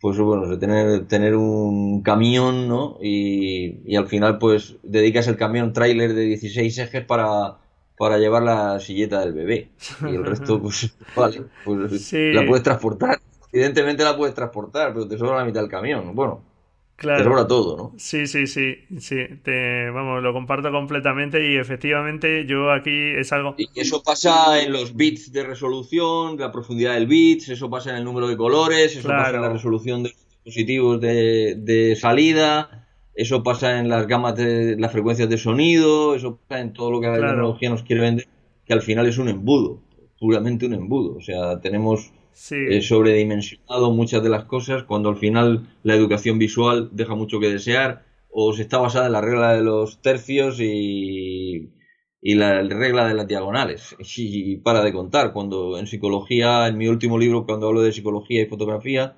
pues 0.00 0.18
bueno, 0.18 0.58
tener, 0.58 1.06
tener 1.08 1.34
un 1.34 2.02
camión, 2.02 2.68
¿no? 2.68 2.98
Y, 3.00 3.80
y, 3.86 3.96
al 3.96 4.06
final, 4.06 4.38
pues 4.38 4.76
dedicas 4.82 5.26
el 5.26 5.36
camión 5.36 5.72
trailer 5.72 6.14
de 6.14 6.22
16 6.22 6.78
ejes 6.78 7.04
para, 7.04 7.56
para 7.96 8.18
llevar 8.18 8.42
la 8.42 8.78
silleta 8.80 9.20
del 9.20 9.32
bebé. 9.32 9.70
Y 10.02 10.14
el 10.14 10.24
resto, 10.24 10.60
pues, 10.62 10.94
vale, 11.14 11.42
pues 11.64 12.12
la 12.12 12.46
puedes 12.46 12.62
transportar. 12.62 13.20
Evidentemente 13.52 14.04
la 14.04 14.16
puedes 14.16 14.34
transportar, 14.34 14.92
pero 14.92 15.08
te 15.08 15.16
sobra 15.16 15.38
la 15.38 15.44
mitad 15.44 15.60
del 15.60 15.70
camión. 15.70 16.14
Bueno, 16.14 16.42
claro. 16.96 17.18
te 17.18 17.24
sobra 17.24 17.46
todo, 17.46 17.76
¿no? 17.76 17.92
Sí, 17.96 18.26
sí, 18.26 18.46
sí, 18.46 18.84
sí. 18.98 19.16
Te, 19.42 19.88
vamos, 19.90 20.22
lo 20.22 20.32
comparto 20.32 20.70
completamente 20.70 21.50
y 21.50 21.56
efectivamente 21.56 22.44
yo 22.46 22.70
aquí 22.70 23.12
es 23.16 23.32
algo... 23.32 23.54
Y 23.56 23.68
eso 23.80 24.02
pasa 24.02 24.62
en 24.62 24.72
los 24.72 24.94
bits 24.94 25.32
de 25.32 25.44
resolución, 25.44 26.36
la 26.38 26.52
profundidad 26.52 26.94
del 26.94 27.06
bits, 27.06 27.48
eso 27.48 27.70
pasa 27.70 27.90
en 27.90 27.96
el 27.96 28.04
número 28.04 28.28
de 28.28 28.36
colores, 28.36 28.94
eso 28.94 29.08
pasa 29.08 29.36
en 29.36 29.42
la 29.42 29.48
resolución 29.48 30.02
de 30.02 30.10
los 30.10 30.18
dispositivos 30.44 31.00
de, 31.00 31.54
de 31.56 31.96
salida 31.96 32.85
eso 33.16 33.42
pasa 33.42 33.80
en 33.80 33.88
las 33.88 34.06
gamas 34.06 34.36
de 34.36 34.76
las 34.78 34.92
frecuencias 34.92 35.28
de 35.28 35.38
sonido, 35.38 36.14
eso 36.14 36.38
pasa 36.46 36.60
en 36.60 36.72
todo 36.74 36.90
lo 36.90 37.00
que 37.00 37.08
la 37.08 37.14
tecnología 37.14 37.70
nos 37.70 37.82
quiere 37.82 38.02
vender, 38.02 38.26
que 38.64 38.74
al 38.74 38.82
final 38.82 39.06
es 39.06 39.16
un 39.16 39.28
embudo, 39.28 39.82
puramente 40.20 40.66
un 40.66 40.74
embudo. 40.74 41.16
O 41.16 41.20
sea, 41.22 41.60
tenemos 41.60 42.12
eh, 42.50 42.82
sobredimensionado 42.82 43.90
muchas 43.90 44.22
de 44.22 44.28
las 44.28 44.44
cosas 44.44 44.84
cuando 44.84 45.08
al 45.08 45.16
final 45.16 45.66
la 45.82 45.94
educación 45.94 46.38
visual 46.38 46.90
deja 46.92 47.14
mucho 47.14 47.40
que 47.40 47.48
desear 47.48 48.04
o 48.30 48.52
se 48.52 48.62
está 48.62 48.76
basada 48.76 49.06
en 49.06 49.12
la 49.12 49.22
regla 49.22 49.54
de 49.54 49.62
los 49.62 50.02
tercios 50.02 50.60
y, 50.60 51.70
y 52.20 52.34
la 52.34 52.60
regla 52.62 53.08
de 53.08 53.14
las 53.14 53.26
diagonales. 53.26 53.96
Y 54.18 54.58
para 54.58 54.82
de 54.82 54.92
contar, 54.92 55.32
cuando 55.32 55.78
en 55.78 55.86
psicología, 55.86 56.66
en 56.68 56.76
mi 56.76 56.88
último 56.88 57.18
libro, 57.18 57.46
cuando 57.46 57.68
hablo 57.68 57.80
de 57.80 57.92
psicología 57.92 58.42
y 58.42 58.46
fotografía, 58.46 59.16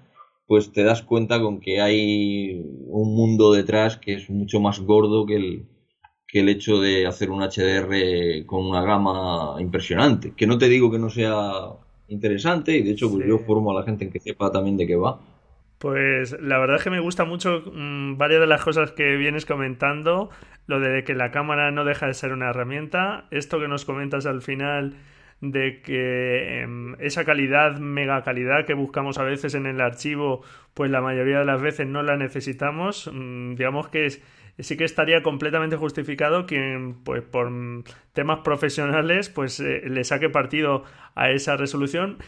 pues 0.48 0.72
te 0.72 0.82
das 0.82 1.02
cuenta 1.02 1.40
con 1.40 1.60
que 1.60 1.82
hay 1.82 2.64
un 2.86 3.14
mundo 3.14 3.52
detrás 3.52 3.98
que 3.98 4.14
es 4.14 4.30
mucho 4.30 4.60
más 4.60 4.80
gordo 4.80 5.26
que 5.26 5.36
el, 5.36 5.66
que 6.26 6.40
el 6.40 6.48
hecho 6.48 6.80
de 6.80 7.06
hacer 7.06 7.30
un 7.30 7.42
HDR 7.42 8.46
con 8.46 8.64
una 8.64 8.80
gama 8.80 9.60
impresionante. 9.60 10.32
Que 10.34 10.46
no 10.46 10.56
te 10.56 10.70
digo 10.70 10.90
que 10.90 10.98
no 10.98 11.10
sea 11.10 11.52
interesante 12.08 12.78
y 12.78 12.82
de 12.82 12.92
hecho 12.92 13.10
pues 13.12 13.26
yo 13.28 13.38
formo 13.40 13.72
a 13.72 13.80
la 13.80 13.82
gente 13.84 14.06
en 14.06 14.10
que 14.10 14.20
sepa 14.20 14.50
también 14.50 14.78
de 14.78 14.86
qué 14.86 14.96
va. 14.96 15.20
Pues 15.76 16.34
la 16.40 16.58
verdad 16.58 16.76
es 16.76 16.82
que 16.82 16.90
me 16.90 17.00
gusta 17.00 17.26
mucho 17.26 17.62
mm, 17.70 18.16
varias 18.16 18.40
de 18.40 18.46
las 18.46 18.64
cosas 18.64 18.92
que 18.92 19.16
vienes 19.16 19.44
comentando, 19.44 20.30
lo 20.66 20.80
de 20.80 21.04
que 21.04 21.14
la 21.14 21.30
cámara 21.30 21.70
no 21.72 21.84
deja 21.84 22.06
de 22.06 22.14
ser 22.14 22.32
una 22.32 22.48
herramienta, 22.48 23.26
esto 23.30 23.60
que 23.60 23.68
nos 23.68 23.84
comentas 23.84 24.24
al 24.24 24.40
final 24.40 24.96
de 25.40 25.80
que 25.82 26.62
em, 26.62 26.96
esa 27.00 27.24
calidad, 27.24 27.78
mega 27.78 28.22
calidad 28.22 28.66
que 28.66 28.74
buscamos 28.74 29.18
a 29.18 29.22
veces 29.22 29.54
en 29.54 29.66
el 29.66 29.80
archivo, 29.80 30.42
pues 30.74 30.90
la 30.90 31.00
mayoría 31.00 31.38
de 31.40 31.44
las 31.44 31.60
veces 31.60 31.86
no 31.86 32.02
la 32.02 32.16
necesitamos. 32.16 33.10
Mm, 33.12 33.54
digamos 33.54 33.88
que 33.88 34.08
sí 34.58 34.76
que 34.76 34.84
estaría 34.84 35.22
completamente 35.22 35.76
justificado 35.76 36.46
quien, 36.46 36.96
pues 37.04 37.22
por 37.22 37.50
temas 38.12 38.40
profesionales, 38.40 39.28
pues 39.28 39.60
eh, 39.60 39.82
le 39.88 40.02
saque 40.04 40.28
partido 40.28 40.84
a 41.14 41.30
esa 41.30 41.56
resolución. 41.56 42.18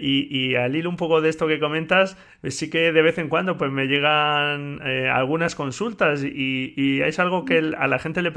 y, 0.00 0.56
al 0.56 0.74
hilo 0.74 0.90
un 0.90 0.96
poco 0.96 1.20
de 1.20 1.28
esto 1.28 1.46
que 1.46 1.60
comentas, 1.60 2.16
pues 2.40 2.56
sí 2.58 2.68
que 2.68 2.90
de 2.90 3.02
vez 3.02 3.18
en 3.18 3.28
cuando 3.28 3.56
pues 3.56 3.70
me 3.70 3.86
llegan 3.86 4.80
eh, 4.84 5.08
algunas 5.08 5.54
consultas 5.54 6.24
y, 6.24 6.74
y, 6.76 7.00
es 7.02 7.20
algo 7.20 7.44
que 7.44 7.58
a 7.78 7.86
la 7.86 7.98
gente 8.00 8.22
le 8.22 8.32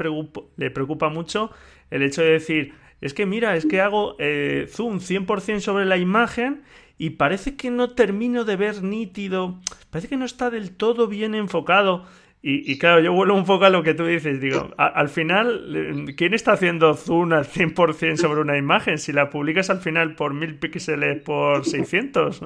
le 0.56 0.70
preocupa 0.70 1.08
mucho 1.08 1.50
el 1.90 2.02
hecho 2.02 2.22
de 2.22 2.30
decir, 2.30 2.74
es 3.02 3.14
que 3.14 3.26
mira, 3.26 3.56
es 3.56 3.66
que 3.66 3.80
hago 3.80 4.16
eh, 4.18 4.66
zoom 4.70 5.00
100% 5.00 5.60
sobre 5.60 5.84
la 5.84 5.98
imagen 5.98 6.62
y 6.96 7.10
parece 7.10 7.56
que 7.56 7.70
no 7.70 7.90
termino 7.90 8.44
de 8.44 8.54
ver 8.54 8.84
nítido, 8.84 9.58
parece 9.90 10.08
que 10.08 10.16
no 10.16 10.24
está 10.24 10.50
del 10.50 10.74
todo 10.76 11.08
bien 11.08 11.34
enfocado. 11.34 12.06
Y, 12.44 12.76
claro, 12.76 13.00
yo 13.00 13.12
vuelvo 13.12 13.36
un 13.36 13.44
poco 13.44 13.66
a 13.66 13.70
lo 13.70 13.84
que 13.84 13.94
tú 13.94 14.04
dices, 14.04 14.40
digo, 14.40 14.70
al 14.76 15.08
final, 15.08 15.76
eh, 15.76 16.14
¿quién 16.16 16.34
está 16.34 16.54
haciendo 16.54 16.94
zoom 16.94 17.32
al 17.34 17.44
100% 17.44 18.16
sobre 18.16 18.40
una 18.40 18.58
imagen 18.58 18.98
si 18.98 19.12
la 19.12 19.30
publicas 19.30 19.70
al 19.70 19.78
final 19.78 20.16
por 20.16 20.34
1000 20.34 20.58
píxeles 20.58 21.22
por 21.22 21.64
600? 21.64 22.42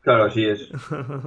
Claro, 0.00 0.24
así 0.24 0.46
es. 0.46 0.70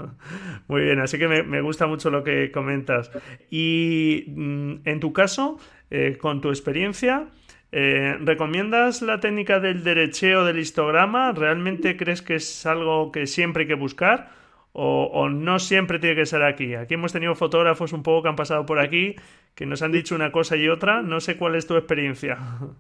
Muy 0.67 0.81
bien, 0.81 0.99
así 0.99 1.19
que 1.19 1.27
me, 1.27 1.61
gusta 1.61 1.85
mucho 1.85 2.09
lo 2.09 2.23
que 2.23 2.49
comentas. 2.49 3.11
Y 3.51 4.23
mm, 4.27 4.73
en 4.85 4.99
tu 4.99 5.13
caso, 5.13 5.59
eh, 5.91 6.17
con 6.19 6.41
tu 6.41 6.49
experiencia, 6.49 7.27
eh, 7.71 8.17
¿Recomiendas 8.19 9.01
la 9.01 9.19
técnica 9.19 9.59
del 9.59 9.83
derecheo 9.83 10.43
del 10.43 10.59
histograma? 10.59 11.31
¿Realmente 11.31 11.97
crees 11.97 12.21
que 12.21 12.35
es 12.35 12.65
algo 12.65 13.11
que 13.11 13.27
siempre 13.27 13.63
hay 13.63 13.67
que 13.67 13.75
buscar? 13.75 14.31
O, 14.71 15.29
no 15.29 15.59
siempre 15.59 15.99
tiene 15.99 16.15
que 16.15 16.25
ser 16.25 16.43
aquí? 16.43 16.75
Aquí 16.75 16.93
hemos 16.93 17.11
tenido 17.11 17.35
fotógrafos 17.35 17.91
un 17.91 18.03
poco 18.03 18.23
que 18.23 18.29
han 18.29 18.35
pasado 18.35 18.65
por 18.65 18.79
aquí, 18.79 19.15
que 19.55 19.65
nos 19.65 19.81
han 19.81 19.91
dicho 19.91 20.15
una 20.15 20.31
cosa 20.31 20.55
y 20.55 20.69
otra. 20.69 21.01
No 21.01 21.19
sé 21.19 21.37
cuál 21.37 21.55
es 21.55 21.67
tu 21.67 21.75
experiencia. 21.75 22.37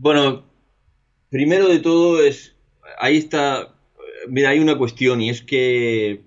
Bueno, 0.00 0.44
primero 1.28 1.66
de 1.66 1.80
todo 1.80 2.22
es, 2.22 2.56
ahí 3.00 3.16
está, 3.16 3.74
mira, 4.28 4.50
hay 4.50 4.60
una 4.60 4.78
cuestión 4.78 5.20
y 5.20 5.28
es 5.28 5.42
que 5.42 6.22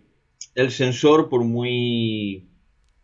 el 0.55 0.71
sensor, 0.71 1.29
por 1.29 1.45
muy 1.45 2.50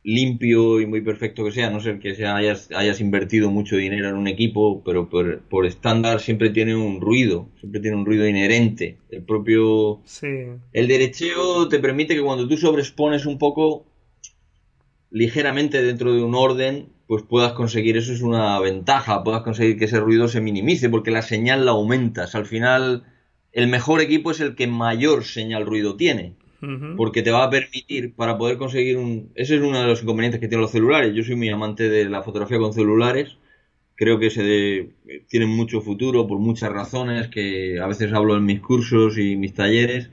limpio 0.08 0.80
y 0.80 0.86
muy 0.86 1.02
perfecto 1.02 1.44
que 1.44 1.52
sea, 1.52 1.70
no 1.70 1.82
sé 1.82 2.00
que 2.00 2.16
sea, 2.16 2.38
hayas, 2.38 2.70
hayas 2.74 3.02
invertido 3.02 3.52
mucho 3.52 3.76
dinero 3.76 4.08
en 4.08 4.16
un 4.16 4.30
equipo, 4.30 4.82
pero 4.86 5.10
por, 5.10 5.66
estándar 5.66 6.22
siempre 6.22 6.50
tiene 6.50 6.78
un 6.78 7.02
ruido, 7.02 7.50
siempre 7.60 7.82
tiene 7.82 7.98
un 7.98 8.06
ruido 8.06 8.26
inherente. 8.26 9.00
El 9.10 9.24
propio... 9.24 10.00
Sí. 10.06 10.46
El 10.72 10.88
derecheo 10.88 11.68
te 11.68 11.80
permite 11.80 12.16
que 12.16 12.22
cuando 12.22 12.48
tú 12.48 12.56
sobreexpones 12.56 13.26
un 13.26 13.38
poco 13.38 13.86
ligeramente 15.12 15.84
dentro 15.84 16.14
de 16.14 16.24
un 16.24 16.36
orden, 16.36 16.88
pues 17.08 17.24
puedas 17.24 17.52
conseguir, 17.52 17.98
eso 17.98 18.14
es 18.14 18.22
una 18.22 18.58
ventaja, 18.62 19.26
puedas 19.26 19.42
conseguir 19.42 19.78
que 19.78 19.86
ese 19.86 20.00
ruido 20.00 20.30
se 20.30 20.40
minimice, 20.40 20.88
porque 20.88 21.12
la 21.12 21.22
señal 21.22 21.66
la 21.66 21.72
aumentas. 21.72 22.34
Al 22.34 22.46
final, 22.46 23.04
el 23.52 23.68
mejor 23.68 24.00
equipo 24.00 24.32
es 24.32 24.40
el 24.40 24.56
que 24.56 24.68
mayor 24.68 25.26
señal 25.26 25.66
ruido 25.66 25.98
tiene 25.98 26.38
porque 26.96 27.22
te 27.22 27.32
va 27.32 27.44
a 27.44 27.50
permitir 27.50 28.16
para 28.16 28.38
poder 28.38 28.58
conseguir 28.58 28.98
un... 28.98 29.32
Ese 29.36 29.56
es 29.56 29.62
uno 29.62 29.80
de 29.80 29.86
los 29.86 30.02
inconvenientes 30.02 30.40
que 30.40 30.48
tienen 30.48 30.64
los 30.64 30.72
celulares. 30.72 31.14
Yo 31.14 31.24
soy 31.24 31.36
muy 31.36 31.50
amante 31.50 31.90
de 31.90 32.06
la 32.06 32.24
fotografía 32.24 32.58
con 32.58 32.74
celulares. 32.74 33.38
Creo 33.96 34.20
que 34.20 34.30
se 34.30 34.44
de... 34.44 34.90
tienen 35.28 35.50
mucho 35.50 35.82
futuro 35.82 36.28
por 36.28 36.40
muchas 36.40 36.72
razones 36.72 37.28
que 37.28 37.80
a 37.80 37.88
veces 37.88 38.14
hablo 38.14 38.36
en 38.36 38.46
mis 38.46 38.60
cursos 38.60 39.18
y 39.18 39.36
mis 39.36 39.54
talleres. 39.54 40.10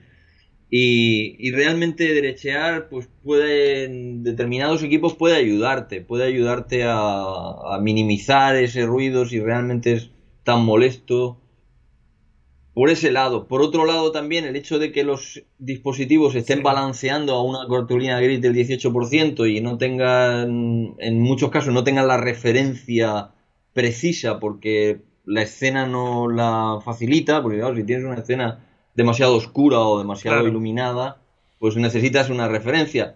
Y, 0.71 1.53
realmente 1.53 2.13
derechear, 2.13 2.89
pues 2.89 3.09
puede, 3.23 3.89
determinados 4.23 4.83
equipos 4.83 5.15
puede 5.15 5.37
ayudarte, 5.37 6.01
puede 6.01 6.25
ayudarte 6.25 6.83
a 6.85 7.79
minimizar 7.81 8.57
ese 8.57 8.85
ruido 8.85 9.25
si 9.25 9.41
realmente 9.41 9.93
es 9.93 10.11
tan 10.43 10.65
molesto 10.65 11.39
por 12.75 12.91
ese 12.91 13.13
lado. 13.13 13.47
Por 13.47 13.63
otro 13.63 13.87
lado, 13.87 14.11
también 14.11 14.45
el 14.45 14.57
hecho 14.57 14.81
de 14.81 14.91
que 14.91 15.05
los 15.05 15.43
dispositivos 15.59 16.35
estén 16.35 16.63
balanceando 16.63 17.35
a 17.35 17.43
una 17.43 17.69
cartulina 17.69 18.21
gris 18.21 18.41
del 18.41 18.55
18% 18.55 19.49
y 19.51 19.61
no 19.61 19.79
tengan, 19.79 20.97
en 20.99 21.21
muchos 21.21 21.51
casos, 21.51 21.73
no 21.73 21.85
tengan 21.85 22.09
la 22.09 22.17
referencia 22.17 23.31
precisa 23.73 24.41
porque 24.41 25.03
la 25.25 25.43
escena 25.43 25.87
no 25.87 26.29
la 26.29 26.81
facilita, 26.85 27.43
porque 27.43 27.59
claro, 27.59 27.77
si 27.77 27.85
tienes 27.85 28.05
una 28.05 28.21
escena 28.21 28.65
demasiado 28.95 29.37
oscura 29.37 29.79
o 29.79 29.99
demasiado 29.99 30.47
iluminada, 30.47 31.21
pues 31.61 31.77
necesitas 31.77 32.29
una 32.29 32.49
referencia. 32.49 33.15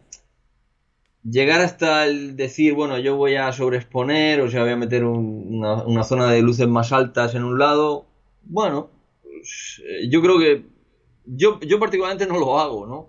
Llegar 1.29 1.61
hasta 1.61 2.07
el 2.07 2.37
decir, 2.37 2.75
bueno, 2.75 2.97
yo 2.99 3.17
voy 3.17 3.35
a 3.35 3.53
sobreexponer, 3.53 4.41
o 4.41 4.51
sea, 4.51 4.63
voy 4.63 4.73
a 4.73 4.77
meter 4.77 5.05
una, 5.05 5.83
una 5.83 6.05
zona 6.05 6.31
de 6.31 6.43
luces 6.43 6.69
más 6.69 6.93
altas 6.93 7.35
en 7.35 7.43
un 7.43 7.59
lado, 7.59 8.07
bueno, 8.45 8.89
yo 10.09 10.23
creo 10.23 10.39
que 10.39 10.65
yo, 11.27 11.61
yo 11.61 11.79
particularmente 11.79 12.27
no 12.27 12.39
lo 12.39 12.59
hago, 12.59 12.87
¿no? 12.87 13.09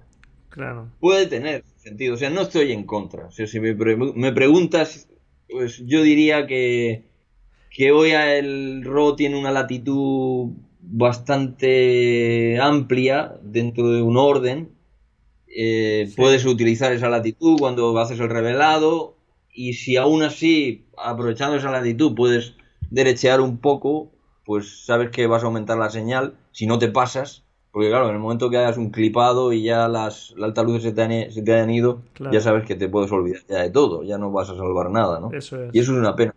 Claro. 0.49 0.91
Puede 0.99 1.27
tener 1.27 1.63
sentido, 1.77 2.15
o 2.15 2.17
sea, 2.17 2.29
no 2.29 2.41
estoy 2.41 2.71
en 2.71 2.83
contra. 2.83 3.27
O 3.27 3.31
sea, 3.31 3.47
si 3.47 3.59
me, 3.59 3.73
me 3.73 4.31
preguntas, 4.33 5.07
pues 5.49 5.83
yo 5.85 6.01
diría 6.01 6.47
que, 6.47 7.05
que 7.71 7.91
hoy 7.91 8.11
el 8.11 8.83
RAW 8.83 9.15
tiene 9.15 9.37
una 9.37 9.51
latitud 9.51 10.51
bastante 10.81 12.59
amplia 12.59 13.35
dentro 13.41 13.91
de 13.91 14.01
un 14.01 14.17
orden. 14.17 14.69
Eh, 15.47 16.11
puedes 16.15 16.45
utilizar 16.45 16.91
esa 16.93 17.09
latitud 17.09 17.57
cuando 17.59 17.97
haces 17.99 18.19
el 18.19 18.29
revelado 18.29 19.15
y 19.53 19.73
si 19.73 19.97
aún 19.97 20.23
así, 20.23 20.85
aprovechando 20.97 21.57
esa 21.57 21.71
latitud, 21.71 22.15
puedes 22.15 22.53
derechear 22.91 23.41
un 23.41 23.57
poco, 23.57 24.11
pues 24.49 24.83
sabes 24.83 25.11
que 25.11 25.27
vas 25.27 25.43
a 25.43 25.45
aumentar 25.45 25.77
la 25.77 25.91
señal 25.91 26.33
si 26.51 26.65
no 26.65 26.79
te 26.79 26.89
pasas. 26.89 27.43
Porque 27.71 27.89
claro, 27.89 28.09
en 28.09 28.15
el 28.15 28.19
momento 28.19 28.49
que 28.49 28.57
hagas 28.57 28.77
un 28.77 28.89
clipado 28.89 29.53
y 29.53 29.61
ya 29.61 29.87
las, 29.87 30.33
altas 30.41 30.65
luces 30.65 30.81
se 30.85 30.91
te, 30.91 31.29
se 31.29 31.43
te 31.43 31.53
hayan 31.53 31.69
ido, 31.69 32.01
ya 32.31 32.41
sabes 32.41 32.65
que 32.65 32.73
te 32.73 32.89
puedes 32.89 33.11
olvidar 33.11 33.43
ya 33.47 33.61
de 33.61 33.69
todo, 33.69 34.01
ya 34.01 34.17
no 34.17 34.31
vas 34.31 34.49
a 34.49 34.55
salvar 34.55 34.89
nada, 34.89 35.19
¿no? 35.19 35.31
Eso 35.31 35.65
es. 35.65 35.69
Y 35.71 35.77
eso 35.77 35.91
es 35.91 35.99
una 35.99 36.15
pena. 36.15 36.33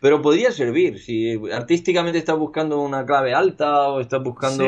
Pero 0.00 0.22
podría 0.22 0.52
servir, 0.52 1.00
si 1.00 1.34
artísticamente 1.52 2.18
estás 2.18 2.38
buscando 2.38 2.80
una 2.80 3.04
clave 3.04 3.34
alta 3.34 3.88
o 3.88 3.98
estás 3.98 4.22
buscando 4.22 4.64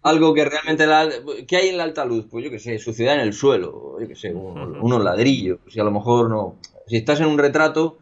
algo 0.00 0.32
que 0.32 0.46
realmente... 0.46 0.86
La, 0.86 1.06
¿Qué 1.46 1.56
hay 1.58 1.68
en 1.68 1.76
la 1.76 1.84
alta 1.84 2.06
luz? 2.06 2.24
Pues 2.30 2.42
yo 2.42 2.50
qué 2.50 2.58
sé, 2.58 2.78
suciedad 2.78 3.16
en 3.16 3.20
el 3.20 3.34
suelo, 3.34 4.00
yo 4.00 4.08
qué 4.08 4.14
sé, 4.14 4.32
unos 4.32 5.04
ladrillos. 5.04 5.58
Si 5.68 5.78
a 5.78 5.84
lo 5.84 5.90
mejor 5.90 6.30
no... 6.30 6.56
Si 6.86 6.96
estás 6.96 7.20
en 7.20 7.26
un 7.26 7.36
retrato, 7.36 7.98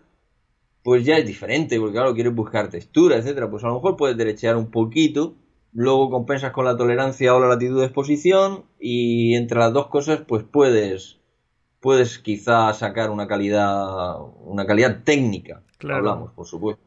pues 0.84 1.02
ya 1.02 1.16
es 1.16 1.26
diferente, 1.26 1.80
porque 1.80 1.94
claro, 1.94 2.14
quieres 2.14 2.34
buscar 2.34 2.68
textura, 2.68 3.16
etcétera, 3.16 3.50
pues 3.50 3.64
a 3.64 3.68
lo 3.68 3.74
mejor 3.74 3.96
puedes 3.96 4.18
derechear 4.18 4.54
un 4.54 4.70
poquito, 4.70 5.34
luego 5.72 6.10
compensas 6.10 6.52
con 6.52 6.66
la 6.66 6.76
tolerancia 6.76 7.34
o 7.34 7.40
la 7.40 7.48
latitud 7.48 7.80
de 7.80 7.86
exposición 7.86 8.64
y 8.78 9.34
entre 9.34 9.58
las 9.58 9.72
dos 9.72 9.88
cosas 9.88 10.20
pues 10.28 10.44
puedes 10.44 11.18
puedes 11.80 12.18
quizá 12.18 12.72
sacar 12.74 13.10
una 13.10 13.26
calidad 13.26 14.14
una 14.44 14.66
calidad 14.66 15.02
técnica, 15.04 15.62
claro. 15.78 15.96
hablamos, 15.96 16.32
por 16.32 16.46
supuesto. 16.46 16.84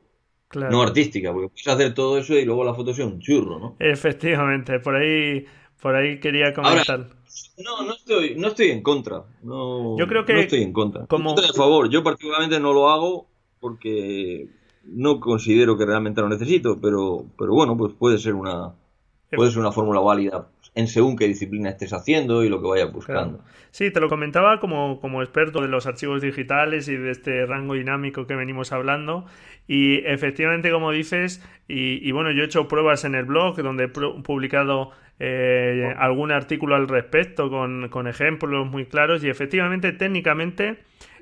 No 0.53 0.81
artística, 0.81 1.33
porque 1.33 1.49
puedes 1.49 1.67
hacer 1.67 1.93
todo 1.93 2.19
eso 2.19 2.35
y 2.35 2.45
luego 2.45 2.63
la 2.63 2.73
foto 2.75 2.93
sea 2.93 3.05
un 3.05 3.19
churro, 3.19 3.59
¿no? 3.59 3.75
Efectivamente, 3.79 4.79
por 4.79 4.95
ahí 4.95 5.45
por 5.81 5.95
ahí 5.95 6.19
quería 6.19 6.53
comentar. 6.53 7.09
no, 7.57 7.83
no 7.83 7.93
estoy, 7.93 8.35
no 8.35 8.49
estoy 8.49 8.69
en 8.69 8.83
contra. 8.83 9.23
No, 9.41 9.97
yo 9.97 10.07
creo 10.07 10.23
que 10.23 10.33
no 10.33 10.39
estoy 10.39 10.61
en 10.61 10.71
contra. 10.71 11.07
Como... 11.07 11.31
Estoy 11.31 11.49
a 11.49 11.53
favor. 11.53 11.89
Yo 11.89 12.03
particularmente 12.03 12.59
no 12.59 12.73
lo 12.73 12.89
hago 12.89 13.27
porque 13.59 14.47
no 14.83 15.19
considero 15.19 15.77
que 15.77 15.85
realmente 15.85 16.21
lo 16.21 16.29
necesito, 16.29 16.79
pero, 16.81 17.25
pero 17.37 17.53
bueno, 17.53 17.75
pues 17.77 17.93
puede 17.93 18.17
ser 18.17 18.33
una 18.33 18.73
puede 19.29 19.51
ser 19.51 19.59
una 19.59 19.73
fórmula 19.73 19.99
válida 19.99 20.47
en 20.73 20.87
según 20.87 21.17
qué 21.17 21.27
disciplina 21.27 21.69
estés 21.69 21.91
haciendo 21.91 22.43
y 22.43 22.49
lo 22.49 22.61
que 22.61 22.67
vayas 22.67 22.93
buscando. 22.93 23.43
Sí, 23.71 23.91
te 23.91 23.99
lo 23.99 24.09
comentaba 24.09 24.59
como, 24.59 25.01
como 25.01 25.21
experto 25.21 25.61
de 25.61 25.67
los 25.67 25.87
archivos 25.87 26.21
digitales 26.21 26.87
y 26.87 26.95
de 26.95 27.11
este 27.11 27.45
rango 27.45 27.73
dinámico 27.73 28.27
que 28.27 28.35
venimos 28.35 28.71
hablando. 28.71 29.25
Y 29.67 29.97
efectivamente, 30.05 30.71
como 30.71 30.91
dices, 30.91 31.43
y, 31.67 32.07
y 32.07 32.11
bueno, 32.11 32.31
yo 32.31 32.43
he 32.43 32.45
hecho 32.45 32.67
pruebas 32.67 33.05
en 33.05 33.15
el 33.15 33.25
blog 33.25 33.57
donde 33.57 33.85
he 33.85 33.87
publicado 33.87 34.91
eh, 35.19 35.93
algún 35.97 36.31
artículo 36.31 36.75
al 36.75 36.87
respecto 36.87 37.49
con, 37.49 37.89
con, 37.89 38.07
ejemplos 38.07 38.67
muy 38.67 38.85
claros 38.85 39.23
y 39.23 39.29
efectivamente 39.29 39.91
técnicamente 39.91 40.77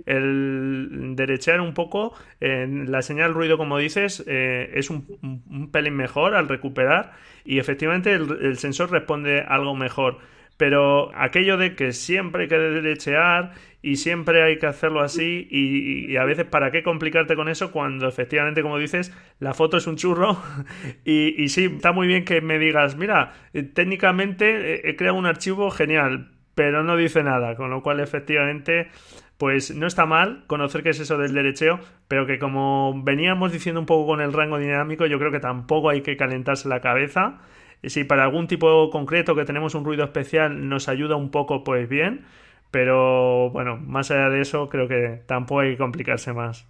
el 0.06 1.14
derechear 1.16 1.62
un 1.62 1.74
poco 1.74 2.14
en 2.40 2.92
la 2.92 3.02
señal 3.02 3.34
ruido 3.34 3.58
como 3.58 3.78
dices 3.78 4.24
eh, 4.28 4.72
es 4.74 4.90
un, 4.90 5.06
un, 5.50 5.72
pelín 5.72 5.96
mejor 5.96 6.36
al 6.36 6.48
recuperar 6.48 7.14
y 7.44 7.60
efectivamente 7.60 8.14
el 8.14 8.58
sensor 8.58 8.92
responde 8.92 9.42
algo 9.42 9.76
mejor. 9.76 10.18
Pero 10.58 11.12
aquello 11.16 11.58
de 11.58 11.76
que 11.76 11.92
siempre 11.92 12.44
hay 12.44 12.48
que 12.48 12.58
derechear 12.58 13.52
y 13.86 13.98
siempre 13.98 14.42
hay 14.42 14.58
que 14.58 14.66
hacerlo 14.66 15.02
así 15.02 15.48
y, 15.52 16.18
a 16.18 16.26
veces 16.26 16.46
para 16.46 16.72
qué 16.72 16.82
complicarte 16.82 17.36
con 17.36 17.50
eso 17.50 17.72
cuando 17.72 18.08
efectivamente 18.08 18.64
como 18.64 18.80
dices 18.80 19.16
la 19.40 19.54
foto 19.54 19.78
es 19.78 19.86
un 19.86 19.96
churro 19.96 20.42
y, 21.06 21.40
y 21.42 21.50
sí 21.50 21.66
está 21.66 21.92
muy 21.92 22.08
bien 22.08 22.26
que 22.26 22.42
me 22.42 22.58
digas 22.58 22.98
mira 22.98 23.34
eh, 23.54 23.62
técnicamente 23.62 24.90
he 24.90 24.96
creado 24.96 25.20
un 25.20 25.28
archivo 25.28 25.70
genial 25.70 26.32
pero 26.56 26.84
no 26.84 26.98
dice 26.98 27.22
nada 27.22 27.56
con 27.56 27.70
lo 27.70 27.84
cual 27.84 28.00
efectivamente 28.00 28.88
pues 29.38 29.76
no 29.76 29.88
está 29.88 30.06
mal 30.06 30.46
conocer 30.48 30.84
qué 30.84 30.90
es 30.90 31.00
eso 31.00 31.18
del 31.18 31.34
derecheo, 31.34 31.80
pero 32.08 32.26
que 32.26 32.40
como 32.40 33.04
veníamos 33.04 33.52
diciendo 33.52 33.80
un 33.80 33.86
poco 33.86 34.08
con 34.08 34.22
el 34.22 34.34
rango 34.34 34.58
dinámico, 34.58 35.06
yo 35.06 35.20
creo 35.20 35.32
que 35.32 35.40
tampoco 35.40 35.90
hay 35.90 36.02
que 36.02 36.18
calentarse 36.18 36.70
la 36.70 36.82
cabeza 36.82 37.42
si 37.90 38.04
para 38.04 38.24
algún 38.24 38.48
tipo 38.48 38.90
concreto 38.90 39.36
que 39.36 39.46
tenemos 39.46 39.76
un 39.76 39.86
ruido 39.86 40.04
especial 40.04 40.68
nos 40.68 40.90
ayuda 40.90 41.16
un 41.16 41.30
poco, 41.32 41.64
pues 41.64 41.88
bien. 41.88 42.26
Pero 42.72 43.52
bueno, 43.52 43.78
más 43.78 44.12
allá 44.12 44.30
de 44.30 44.42
eso, 44.42 44.70
creo 44.70 44.88
que 44.88 45.22
tampoco 45.28 45.62
hay 45.62 45.72
que 45.72 45.78
complicarse 45.78 46.34
más. 46.34 46.68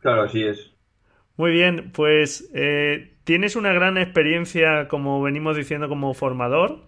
Claro, 0.00 0.22
así 0.22 0.42
es. 0.42 0.74
Muy 1.36 1.50
bien, 1.50 1.90
pues 1.92 2.50
eh, 2.54 3.16
tienes 3.24 3.56
una 3.56 3.72
gran 3.72 3.98
experiencia, 3.98 4.88
como 4.88 5.22
venimos 5.22 5.56
diciendo, 5.56 5.88
como 5.88 6.14
formador. 6.14 6.84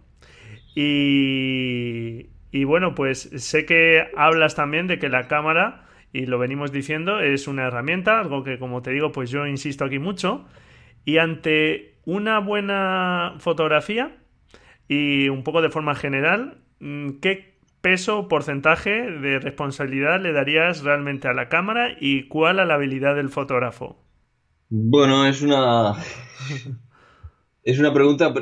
Y, 0.75 2.31
y 2.57 2.65
bueno, 2.65 2.95
pues 2.95 3.29
sé 3.37 3.67
que 3.67 4.09
hablas 4.17 4.55
también 4.55 4.87
de 4.87 4.99
que 4.99 5.11
la 5.11 5.29
cámara, 5.29 5.85
y 6.11 6.25
lo 6.25 6.39
venimos 6.39 6.73
diciendo, 6.73 7.21
es 7.21 7.49
una 7.49 7.67
herramienta, 7.67 8.19
algo 8.19 8.45
que 8.45 8.59
como 8.59 8.81
te 8.81 8.93
digo, 8.93 9.13
pues 9.13 9.29
yo 9.29 9.47
insisto 9.47 9.85
aquí 9.85 9.99
mucho. 9.99 10.47
Y 11.05 11.19
ante 11.19 11.99
una 12.07 12.39
buena 12.39 13.35
fotografía 13.41 14.17
y 14.89 15.29
un 15.29 15.43
poco 15.43 15.61
de 15.61 15.69
forma 15.69 15.95
general, 15.97 16.63
mm, 16.81 17.19
¿qué 17.21 17.59
peso 17.83 18.21
o 18.21 18.29
porcentaje 18.29 19.03
de 19.03 19.39
responsabilidad 19.39 20.19
le 20.19 20.33
darías 20.33 20.83
realmente 20.83 21.29
a 21.29 21.35
la 21.35 21.51
cámara 21.51 21.95
y 22.01 22.27
cuál 22.27 22.59
a 22.59 22.65
la 22.65 22.77
habilidad 22.77 23.17
del 23.17 23.29
fotógrafo? 23.29 24.03
Bueno, 24.71 25.27
es 25.27 25.43
una 25.43 25.93
es 27.65 27.79
una 27.79 27.93
pregunta 27.93 28.33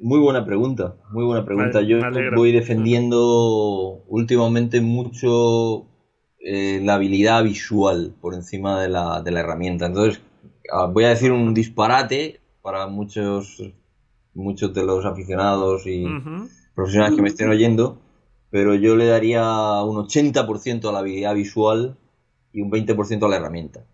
muy 0.00 0.18
buena 0.18 0.44
pregunta, 0.44 0.96
muy 1.10 1.24
buena 1.24 1.44
pregunta. 1.44 1.82
Yo 1.82 1.98
voy 2.34 2.52
defendiendo 2.52 4.02
últimamente 4.08 4.80
mucho 4.80 5.86
eh, 6.38 6.80
la 6.82 6.94
habilidad 6.94 7.44
visual 7.44 8.14
por 8.20 8.34
encima 8.34 8.80
de 8.80 8.88
la, 8.88 9.22
de 9.22 9.30
la 9.30 9.40
herramienta. 9.40 9.86
Entonces, 9.86 10.22
ah, 10.72 10.86
voy 10.86 11.04
a 11.04 11.10
decir 11.10 11.32
un 11.32 11.52
disparate, 11.54 12.40
para 12.62 12.86
muchos, 12.86 13.62
muchos 14.34 14.74
de 14.74 14.84
los 14.84 15.04
aficionados 15.04 15.86
y 15.86 16.06
profesionales 16.74 17.16
que 17.16 17.22
me 17.22 17.28
estén 17.28 17.50
oyendo, 17.50 17.98
pero 18.50 18.74
yo 18.74 18.96
le 18.96 19.06
daría 19.06 19.42
un 19.82 19.96
80% 19.96 20.88
a 20.88 20.92
la 20.92 20.98
habilidad 21.00 21.34
visual 21.34 21.96
y 22.52 22.60
un 22.60 22.70
20% 22.70 23.24
a 23.24 23.28
la 23.28 23.36
herramienta. 23.36 23.84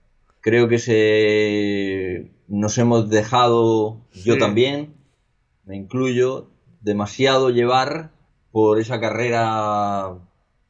Creo 0.41 0.69
que 0.69 0.79
se 0.79 2.31
nos 2.49 2.79
hemos 2.79 3.09
dejado, 3.09 4.01
yo 4.25 4.39
también, 4.39 4.96
me 5.67 5.77
incluyo, 5.77 6.49
demasiado 6.81 7.51
llevar 7.51 8.13
por 8.53 8.81
esa 8.81 9.01
carrera 9.01 10.17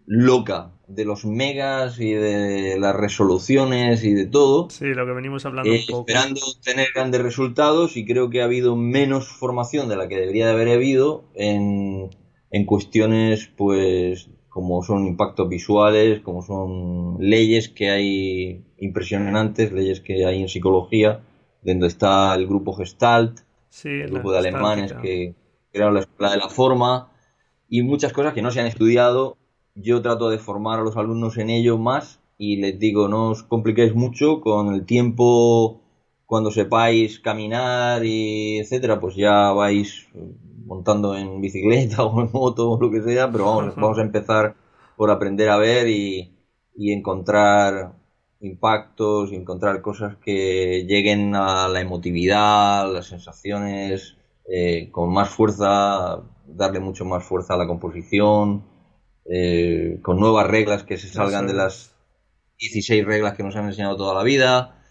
loca 0.07 0.73
de 0.89 1.05
los 1.05 1.25
megas 1.25 2.01
y 2.01 2.13
de 2.13 2.79
las 2.79 2.95
resoluciones 2.95 4.05
y 4.05 4.15
de 4.15 4.27
todo. 4.27 4.71
Sí, 4.71 4.87
lo 4.87 5.05
que 5.05 5.13
venimos 5.13 5.45
hablando 5.45 5.71
un 5.71 5.79
poco. 5.89 6.05
Esperando 6.09 6.41
tener 6.65 6.89
grandes 6.95 7.23
resultados 7.23 7.97
y 7.97 8.05
creo 8.07 8.31
que 8.31 8.41
ha 8.41 8.45
habido 8.45 8.77
menos 8.77 9.29
formación 9.29 9.89
de 9.89 9.97
la 9.97 10.09
que 10.09 10.17
debería 10.17 10.47
de 10.47 10.53
haber 10.53 10.69
habido 10.69 11.25
en, 11.35 12.11
en 12.51 12.67
cuestiones 12.67 13.51
pues 13.57 14.31
como 14.49 14.83
son 14.83 15.07
impactos 15.07 15.49
visuales, 15.51 16.21
como 16.21 16.43
son 16.43 17.19
leyes 17.21 17.69
que 17.69 17.91
hay 17.91 18.65
impresionantes, 18.79 19.71
leyes 19.71 20.01
que 20.01 20.25
hay 20.25 20.41
en 20.41 20.49
psicología, 20.49 21.21
donde 21.63 21.89
está 21.89 22.35
el 22.35 22.47
grupo 22.47 22.73
Gestalt, 22.73 23.41
el 23.85 24.11
grupo 24.11 24.33
de 24.33 24.39
alemanes 24.39 24.93
que 24.95 25.35
crearon 25.73 25.95
la 25.95 26.01
escuela 26.01 26.33
de 26.33 26.39
la 26.39 26.49
forma 26.49 27.12
y 27.69 27.83
muchas 27.83 28.12
cosas 28.12 28.33
que 28.33 28.43
no 28.43 28.51
se 28.51 28.61
han 28.61 28.67
estudiado. 28.67 29.37
Yo 29.75 30.01
trato 30.01 30.31
de 30.31 30.39
formar 30.39 30.79
a 30.81 30.83
los 30.83 30.97
alumnos 30.97 31.37
en 31.37 31.51
ello 31.51 31.77
más 31.77 32.21
y 32.39 32.57
les 32.57 32.79
digo, 32.79 33.09
no 33.09 33.31
os 33.31 33.43
compliquéis 33.43 33.95
mucho 33.95 34.41
con 34.41 34.73
el 34.75 34.85
tiempo, 34.87 35.81
cuando 36.27 36.51
sepáis 36.51 37.21
caminar 37.21 38.05
y 38.05 38.59
etcétera, 38.59 39.01
pues 39.01 39.15
ya 39.17 39.53
vais 39.53 40.09
montando 40.67 41.17
en 41.17 41.41
bicicleta 41.41 42.05
o 42.05 42.21
en 42.21 42.31
moto 42.33 42.73
o 42.73 42.81
lo 42.81 42.91
que 42.91 43.03
sea, 43.03 43.31
pero 43.31 43.45
vamos, 43.45 43.77
vamos 43.77 43.99
a 43.99 44.03
empezar 44.03 44.57
por 44.97 45.11
aprender 45.11 45.49
a 45.49 45.57
ver 45.57 45.89
y, 45.89 46.33
encontrar 46.79 47.95
impactos 48.40 49.33
y 49.33 49.37
encontrar 49.37 49.81
cosas 49.81 50.16
que 50.16 50.85
lleguen 50.87 51.35
a 51.35 51.68
la 51.68 51.81
emotividad, 51.81 52.92
las 52.92 53.07
sensaciones, 53.07 54.16
eh, 54.49 54.90
con 54.92 55.12
más 55.12 55.31
fuerza, 55.31 56.22
darle 56.46 56.81
mucho 56.81 57.05
más 57.05 57.25
fuerza 57.25 57.55
a 57.55 57.57
la 57.57 57.66
composición, 57.66 58.64
eh, 59.25 59.99
con 60.03 60.20
nuevas 60.20 60.46
reglas 60.46 60.85
que 60.85 60.96
se 60.96 61.09
salgan 61.09 61.46
de 61.46 61.55
las 61.55 61.94
16 62.59 63.05
reglas 63.05 63.37
que 63.37 63.42
nos 63.42 63.57
han 63.57 63.66
enseñado 63.66 63.96
toda 63.96 64.14
la 64.14 64.22
vida, 64.22 64.83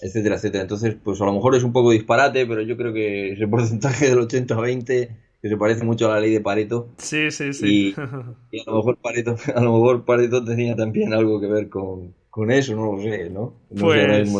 etcétera, 0.00 0.36
etcétera. 0.36 0.62
Entonces, 0.62 0.96
pues 1.02 1.20
a 1.20 1.24
lo 1.24 1.32
mejor 1.32 1.54
es 1.54 1.62
un 1.62 1.72
poco 1.72 1.92
disparate, 1.92 2.46
pero 2.46 2.62
yo 2.62 2.76
creo 2.76 2.92
que 2.92 3.32
ese 3.32 3.46
porcentaje 3.48 4.08
del 4.08 4.18
80-20 4.18 5.16
que 5.42 5.48
se 5.48 5.56
parece 5.56 5.84
mucho 5.84 6.10
a 6.10 6.14
la 6.14 6.20
ley 6.20 6.32
de 6.32 6.40
Pareto. 6.40 6.88
Sí, 6.98 7.30
sí, 7.30 7.52
sí. 7.52 7.94
Y, 7.94 8.60
a 8.66 8.70
lo 8.70 8.76
mejor 8.76 8.96
Pareto, 8.98 9.36
a 9.54 9.60
lo 9.60 9.72
mejor 9.74 10.04
Pareto 10.04 10.44
tenía 10.44 10.74
también 10.74 11.12
algo 11.12 11.40
que 11.40 11.46
ver 11.46 11.68
con, 11.68 12.14
eso, 12.50 12.74
no 12.74 12.92
lo 12.92 13.02
sé, 13.02 13.30
¿no? 13.30 13.54
No 13.70 13.80
pues... 13.80 14.30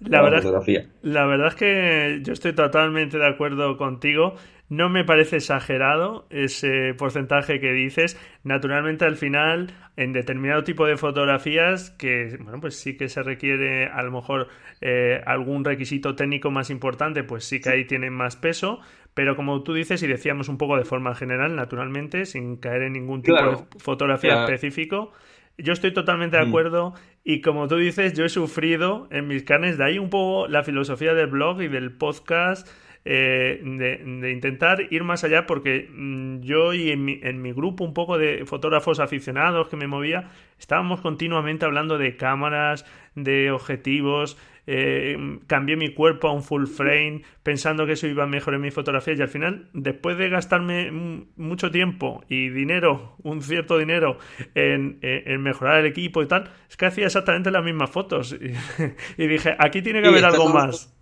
La 0.00 0.22
verdad, 0.22 0.42
la 1.02 1.26
verdad 1.26 1.48
es 1.48 1.54
que 1.56 2.20
yo 2.22 2.32
estoy 2.32 2.54
totalmente 2.54 3.18
de 3.18 3.26
acuerdo 3.26 3.76
contigo. 3.76 4.34
No 4.70 4.88
me 4.88 5.04
parece 5.04 5.36
exagerado 5.36 6.26
ese 6.30 6.94
porcentaje 6.96 7.60
que 7.60 7.72
dices. 7.72 8.18
Naturalmente, 8.42 9.04
al 9.04 9.16
final, 9.16 9.74
en 9.96 10.14
determinado 10.14 10.64
tipo 10.64 10.86
de 10.86 10.96
fotografías, 10.96 11.90
que 11.90 12.38
bueno, 12.40 12.60
pues 12.60 12.76
sí 12.76 12.96
que 12.96 13.08
se 13.08 13.22
requiere 13.22 13.88
a 13.88 14.02
lo 14.02 14.10
mejor 14.10 14.48
eh, 14.80 15.20
algún 15.26 15.64
requisito 15.64 16.14
técnico 16.14 16.50
más 16.50 16.70
importante, 16.70 17.22
pues 17.22 17.44
sí 17.44 17.60
que 17.60 17.68
ahí 17.68 17.84
tienen 17.84 18.14
más 18.14 18.36
peso. 18.36 18.80
Pero 19.12 19.36
como 19.36 19.62
tú 19.62 19.74
dices, 19.74 20.02
y 20.02 20.06
decíamos 20.06 20.48
un 20.48 20.56
poco 20.56 20.78
de 20.78 20.84
forma 20.84 21.14
general, 21.14 21.56
naturalmente, 21.56 22.24
sin 22.24 22.56
caer 22.56 22.82
en 22.82 22.94
ningún 22.94 23.22
tipo 23.22 23.36
de 23.36 23.58
fotografía 23.78 24.44
específico, 24.44 25.12
yo 25.62 25.72
estoy 25.72 25.92
totalmente 25.92 26.36
de 26.36 26.44
mm. 26.44 26.48
acuerdo. 26.48 26.94
Y 27.24 27.40
como 27.40 27.68
tú 27.68 27.76
dices, 27.76 28.14
yo 28.14 28.24
he 28.24 28.28
sufrido 28.28 29.08
en 29.10 29.28
mis 29.28 29.42
carnes, 29.42 29.78
de 29.78 29.84
ahí 29.84 29.98
un 29.98 30.10
poco 30.10 30.48
la 30.48 30.62
filosofía 30.62 31.14
del 31.14 31.28
blog 31.28 31.62
y 31.62 31.68
del 31.68 31.92
podcast 31.92 32.68
eh, 33.06 33.60
de, 33.64 34.30
intentar 34.30 34.86
ir 34.90 35.04
más 35.04 35.24
allá 35.24 35.46
porque 35.46 35.88
mm, 35.90 36.40
yo 36.40 36.74
y 36.74 36.90
en 36.90 37.02
mi, 37.02 37.18
en 37.22 37.40
mi, 37.40 37.52
grupo 37.52 37.82
un 37.82 37.94
poco 37.94 38.18
de 38.18 38.44
fotógrafos 38.44 39.00
aficionados 39.00 39.68
que 39.68 39.76
me 39.76 39.86
movía, 39.86 40.28
estábamos 40.58 41.00
continuamente 41.00 41.64
hablando 41.64 41.96
de 41.96 42.16
cámaras, 42.16 42.84
de 43.14 43.52
objetivos, 43.52 44.36
eh, 44.66 45.16
cambié 45.46 45.76
mi 45.76 45.94
cuerpo 45.94 46.28
a 46.28 46.32
un 46.32 46.42
full 46.42 46.66
frame 46.66 47.22
pensando 47.42 47.86
que 47.86 47.92
eso 47.92 48.06
iba 48.06 48.26
mejor 48.26 48.54
en 48.54 48.60
mi 48.60 48.70
fotografía 48.70 49.14
y 49.16 49.22
al 49.22 49.28
final, 49.28 49.68
después 49.72 50.18
de 50.18 50.28
gastarme 50.28 50.90
mucho 51.36 51.70
tiempo 51.70 52.22
y 52.28 52.48
dinero, 52.50 53.16
un 53.22 53.42
cierto 53.42 53.78
dinero 53.78 54.18
en, 54.54 54.98
en 55.02 55.42
mejorar 55.42 55.80
el 55.80 55.86
equipo 55.86 56.22
y 56.22 56.26
tal, 56.26 56.50
es 56.68 56.76
que 56.76 56.86
hacía 56.86 57.06
exactamente 57.06 57.50
las 57.50 57.64
mismas 57.64 57.90
fotos 57.90 58.36
y, 59.18 59.26
dije, 59.26 59.56
aquí 59.58 59.82
tiene 59.82 60.02
que 60.02 60.08
haber 60.08 60.24
algo 60.24 60.48
más. 60.48 60.96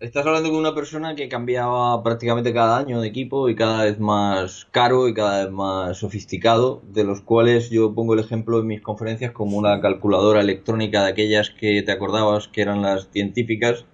Estás 0.00 0.24
hablando 0.24 0.50
con 0.50 0.60
una 0.60 0.76
persona 0.76 1.16
que 1.16 1.28
cambiaba 1.28 2.00
prácticamente 2.04 2.54
cada 2.54 2.78
año 2.78 3.00
de 3.00 3.08
equipo 3.08 3.48
y 3.48 3.56
cada 3.56 3.82
vez 3.82 3.98
más 3.98 4.68
caro 4.70 5.08
y 5.08 5.14
cada 5.14 5.42
vez 5.42 5.52
más 5.52 5.96
sofisticado, 5.96 6.82
de 6.92 7.02
los 7.02 7.20
cuales 7.20 7.68
yo 7.70 7.92
pongo 7.96 8.14
el 8.14 8.20
ejemplo 8.20 8.60
en 8.60 8.68
mis 8.68 8.80
conferencias 8.80 9.32
como 9.32 9.58
una 9.58 9.80
calculadora 9.80 10.40
electrónica 10.40 11.02
de 11.02 11.10
aquellas 11.10 11.50
que 11.50 11.82
te 11.82 11.90
acordabas 11.90 12.46
que 12.46 12.62
eran 12.62 12.80
las 12.80 13.08
científicas, 13.10 13.86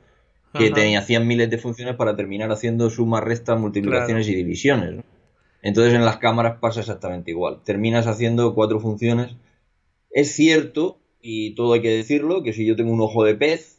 que 0.52 0.70
te 0.70 0.94
hacían 0.94 1.26
miles 1.26 1.48
de 1.48 1.56
funciones 1.56 1.96
para 1.96 2.14
terminar 2.14 2.52
haciendo 2.52 2.90
sumas, 2.90 3.24
restas, 3.24 3.58
multiplicaciones 3.58 4.28
y 4.28 4.34
divisiones. 4.34 5.02
Entonces 5.62 5.94
en 5.94 6.04
las 6.04 6.18
cámaras 6.18 6.58
pasa 6.60 6.80
exactamente 6.80 7.30
igual. 7.30 7.62
Terminas 7.64 8.06
haciendo 8.06 8.54
cuatro 8.54 8.78
funciones. 8.78 9.36
Es 10.10 10.34
cierto, 10.34 10.98
y 11.22 11.54
todo 11.54 11.72
hay 11.72 11.80
que 11.80 11.96
decirlo, 11.96 12.42
que 12.42 12.52
si 12.52 12.66
yo 12.66 12.76
tengo 12.76 12.92
un 12.92 13.00
ojo 13.00 13.24
de 13.24 13.36
pez, 13.36 13.74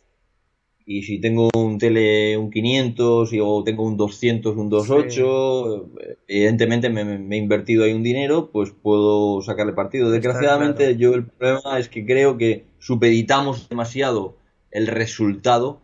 y 0.88 1.02
si 1.02 1.19
tengo 1.19 1.50
un 1.56 1.80
tele, 1.80 2.38
un 2.38 2.52
500 2.52 3.34
y, 3.34 3.39
o 3.41 3.63
tengo 3.63 3.84
un 3.84 3.98
200, 3.98 4.56
un 4.56 4.69
28, 4.69 5.89
evidentemente 6.28 6.89
me, 6.89 7.36
he 7.36 7.39
invertido 7.39 7.84
ahí 7.84 7.93
un 7.93 8.04
dinero, 8.04 8.52
pues 8.52 8.69
puedo 8.69 9.41
sacarle 9.41 9.74
partido. 9.74 10.12
Desgraciadamente 10.12 10.95
yo 10.95 11.15
el 11.15 11.26
problema 11.26 11.80
es 11.80 11.89
que 11.89 12.06
creo 12.06 12.38
que 12.38 12.65
supeditamos 12.78 13.67
demasiado 13.67 14.38
el 14.69 14.86
resultado 14.86 15.82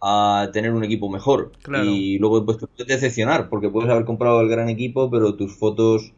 a 0.00 0.48
tener 0.54 0.72
un 0.72 0.84
equipo 0.84 1.10
mejor. 1.10 1.52
Y 1.84 2.18
luego 2.18 2.46
pues, 2.46 2.58
te 2.58 2.66
puedes 2.66 2.86
decepcionar 2.86 3.50
porque 3.50 3.68
puedes 3.68 3.90
haber 3.90 4.06
comprado 4.06 4.40
el 4.40 4.48
gran 4.48 4.70
equipo, 4.70 5.10
pero 5.10 5.34
tus 5.34 5.54
fotos 5.54 6.14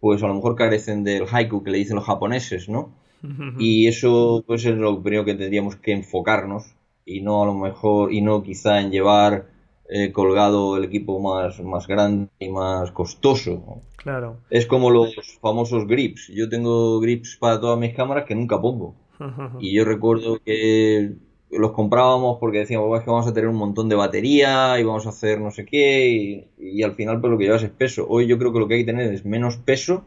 pues 0.00 0.22
a 0.22 0.28
lo 0.28 0.34
mejor 0.34 0.56
carecen 0.56 1.04
del 1.04 1.26
haiku 1.30 1.62
que 1.62 1.70
le 1.70 1.76
dicen 1.76 1.96
los 1.96 2.06
japoneses, 2.06 2.70
¿no? 2.70 2.94
y 3.58 3.86
eso 3.86 4.42
pues 4.46 4.64
es 4.64 4.78
lo 4.78 5.02
primero 5.02 5.26
que 5.26 5.34
tendríamos 5.34 5.76
que 5.76 5.92
enfocarnos 5.92 6.74
y 7.10 7.20
no 7.20 7.42
a 7.42 7.46
lo 7.46 7.54
mejor, 7.54 8.12
y 8.12 8.20
no 8.20 8.42
quizá 8.42 8.80
en 8.80 8.90
llevar 8.90 9.46
eh, 9.88 10.12
colgado 10.12 10.76
el 10.76 10.84
equipo 10.84 11.18
más, 11.18 11.60
más 11.60 11.88
grande 11.88 12.28
y 12.38 12.48
más 12.48 12.92
costoso. 12.92 13.82
Claro. 13.96 14.38
Es 14.48 14.66
como 14.66 14.90
los 14.90 15.14
famosos 15.40 15.86
grips. 15.88 16.28
Yo 16.28 16.48
tengo 16.48 17.00
grips 17.00 17.36
para 17.36 17.60
todas 17.60 17.78
mis 17.78 17.94
cámaras 17.94 18.24
que 18.24 18.36
nunca 18.36 18.60
pongo. 18.60 18.94
y 19.60 19.74
yo 19.74 19.84
recuerdo 19.84 20.38
que 20.44 21.14
los 21.50 21.72
comprábamos 21.72 22.38
porque 22.38 22.58
decíamos, 22.58 23.02
que 23.02 23.10
vamos 23.10 23.26
a 23.26 23.32
tener 23.32 23.50
un 23.50 23.56
montón 23.56 23.88
de 23.88 23.96
batería 23.96 24.78
y 24.78 24.84
vamos 24.84 25.06
a 25.06 25.08
hacer 25.08 25.40
no 25.40 25.50
sé 25.50 25.66
qué 25.66 26.46
y, 26.56 26.82
al 26.84 26.94
final 26.94 27.20
pues 27.20 27.32
lo 27.32 27.38
que 27.38 27.44
llevas 27.44 27.64
es 27.64 27.70
peso. 27.70 28.06
Hoy 28.08 28.28
yo 28.28 28.38
creo 28.38 28.52
que 28.52 28.60
lo 28.60 28.68
que 28.68 28.74
hay 28.74 28.80
que 28.84 28.92
tener 28.92 29.12
es 29.12 29.24
menos 29.24 29.56
peso, 29.56 30.04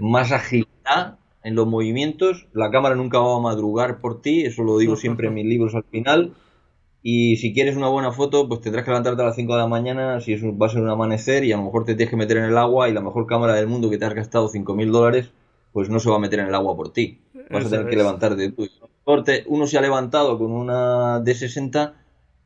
más 0.00 0.32
agilidad 0.32 1.18
en 1.44 1.54
los 1.54 1.66
movimientos. 1.66 2.46
La 2.52 2.70
cámara 2.70 2.94
nunca 2.94 3.18
va 3.18 3.36
a 3.36 3.40
madrugar 3.40 4.00
por 4.00 4.22
ti, 4.22 4.42
eso 4.42 4.62
lo 4.62 4.78
digo 4.78 4.96
siempre 4.96 5.28
en 5.28 5.34
mis 5.34 5.46
libros 5.46 5.74
al 5.74 5.84
final. 5.84 6.34
Y 7.02 7.36
si 7.36 7.52
quieres 7.52 7.76
una 7.76 7.88
buena 7.88 8.12
foto, 8.12 8.48
pues 8.48 8.60
tendrás 8.60 8.84
que 8.84 8.90
levantarte 8.90 9.22
a 9.22 9.26
las 9.26 9.34
5 9.34 9.52
de 9.52 9.58
la 9.58 9.66
mañana 9.66 10.20
si 10.20 10.34
eso 10.34 10.56
va 10.56 10.66
a 10.66 10.70
ser 10.70 10.82
un 10.82 10.88
amanecer 10.88 11.42
y 11.44 11.52
a 11.52 11.56
lo 11.56 11.64
mejor 11.64 11.84
te 11.84 11.96
tienes 11.96 12.10
que 12.10 12.16
meter 12.16 12.36
en 12.36 12.44
el 12.44 12.56
agua 12.56 12.88
y 12.88 12.92
la 12.92 13.00
mejor 13.00 13.26
cámara 13.26 13.54
del 13.54 13.66
mundo 13.66 13.90
que 13.90 13.98
te 13.98 14.04
has 14.04 14.14
gastado 14.14 14.48
5.000 14.48 14.90
dólares, 14.90 15.30
pues 15.72 15.88
no 15.90 15.98
se 15.98 16.08
va 16.08 16.16
a 16.16 16.20
meter 16.20 16.38
en 16.38 16.46
el 16.46 16.54
agua 16.54 16.76
por 16.76 16.92
ti. 16.92 17.20
Vas 17.50 17.66
a 17.66 17.70
tener 17.70 17.88
que 17.88 17.96
levantarte 17.96 18.52
tú. 18.52 18.68
Uno 19.46 19.66
se 19.66 19.78
ha 19.78 19.80
levantado 19.80 20.38
con 20.38 20.52
una 20.52 21.18
D60 21.24 21.94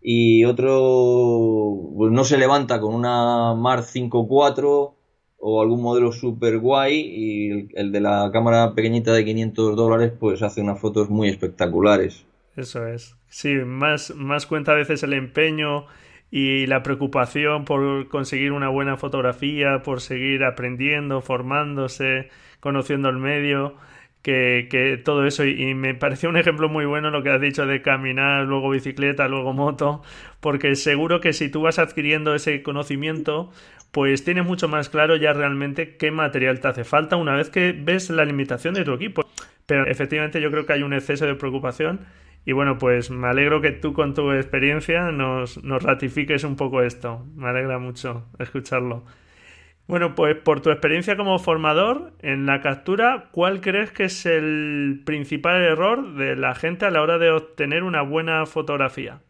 y 0.01 0.45
otro 0.45 1.93
pues 1.97 2.13
no 2.13 2.25
se 2.25 2.39
levanta 2.39 2.81
con 2.81 2.95
una 2.95 3.55
Mar 3.55 3.81
5.4 3.81 4.96
o 5.39 5.63
algún 5.63 5.83
modelo 5.83 6.13
super 6.13 6.59
guay 6.59 6.95
y 6.99 7.69
el, 7.79 7.93
de 7.93 8.01
la 8.01 8.31
cámara 8.33 8.75
pequeñita 8.75 9.13
de 9.13 9.25
500 9.25 9.77
dólares 9.77 10.13
pues 10.19 10.43
hace 10.43 10.61
unas 10.61 10.81
fotos 10.81 11.11
muy 11.11 11.29
espectaculares. 11.29 12.27
Eso 12.57 12.87
es. 12.87 13.17
Sí, 13.29 13.55
más, 13.55 14.15
más 14.15 14.47
cuenta 14.47 14.73
a 14.73 14.77
veces 14.77 15.03
el 15.03 15.13
empeño 15.13 15.87
y 16.31 16.67
la 16.67 16.83
preocupación 16.83 17.65
por 17.65 18.09
conseguir 18.09 18.53
una 18.53 18.69
buena 18.69 18.97
fotografía, 18.97 19.83
por 19.85 20.01
seguir 20.01 20.45
aprendiendo, 20.45 21.21
formándose, 21.21 22.31
conociendo 22.61 23.09
el 23.09 23.19
medio, 23.19 23.77
que, 24.27 25.01
todo 25.05 25.25
eso. 25.25 25.45
Y, 25.45 25.75
me 25.75 25.95
pareció 25.95 26.29
un 26.29 26.37
ejemplo 26.37 26.69
muy 26.69 26.85
bueno 26.85 27.11
lo 27.11 27.23
que 27.23 27.31
has 27.31 27.41
dicho 27.41 27.65
de 27.67 27.81
caminar, 27.83 28.45
luego 28.45 28.71
bicicleta, 28.71 29.29
luego 29.29 29.53
moto, 29.53 30.03
porque 30.41 30.75
seguro 30.75 31.21
que 31.21 31.33
si 31.33 31.49
tú 31.49 31.63
vas 31.63 31.79
adquiriendo 31.79 32.35
ese 32.35 32.63
conocimiento, 32.63 33.51
pues 33.93 34.25
tienes 34.25 34.45
mucho 34.45 34.69
más 34.69 34.89
claro 34.89 35.17
ya 35.17 35.33
realmente 35.33 35.97
qué 35.97 36.11
material 36.11 36.61
te 36.61 36.69
hace 36.69 36.85
falta 36.85 37.17
una 37.17 37.35
vez 37.37 37.51
que 37.51 37.73
ves 37.73 38.11
la 38.11 38.25
limitación 38.25 38.75
de 38.75 38.85
tu 38.85 38.95
equipo. 38.95 39.23
Pero 39.67 39.87
efectivamente 39.87 40.41
yo 40.41 40.51
creo 40.51 40.67
que 40.67 40.73
hay 40.75 40.83
un 40.83 40.93
exceso 40.93 41.27
de 41.27 41.35
preocupación 41.35 42.01
y 42.45 42.53
bueno, 42.53 42.79
pues 42.79 43.11
me 43.11 43.29
alegro 43.29 43.61
que 43.61 43.73
tú 43.73 43.93
con 43.93 44.15
tu 44.15 44.33
experiencia 44.33 45.11
nos, 45.13 45.63
nos 45.65 45.83
ratifiques 45.83 46.45
un 46.45 46.57
poco 46.57 46.83
esto. 46.83 47.25
Me 47.37 47.49
alegra 47.49 47.79
mucho 47.79 48.27
escucharlo. 48.39 49.05
Bueno, 49.89 50.17
pues 50.17 50.37
por 50.37 50.63
tu 50.63 50.71
experiencia 50.71 51.17
como 51.17 51.39
formador 51.39 52.13
en 52.21 52.45
la 52.45 52.61
captura, 52.61 53.29
¿cuál 53.31 53.61
crees 53.61 53.93
que 53.93 54.05
es 54.05 54.27
el 54.27 55.03
principal 55.05 55.63
error 55.63 56.17
de 56.17 56.35
la 56.35 56.57
gente 56.57 56.87
a 56.87 56.91
la 56.91 57.03
hora 57.03 57.19
de 57.19 57.31
obtener 57.31 57.85
una 57.85 58.03
buena 58.03 58.47
fotografía? 58.47 59.21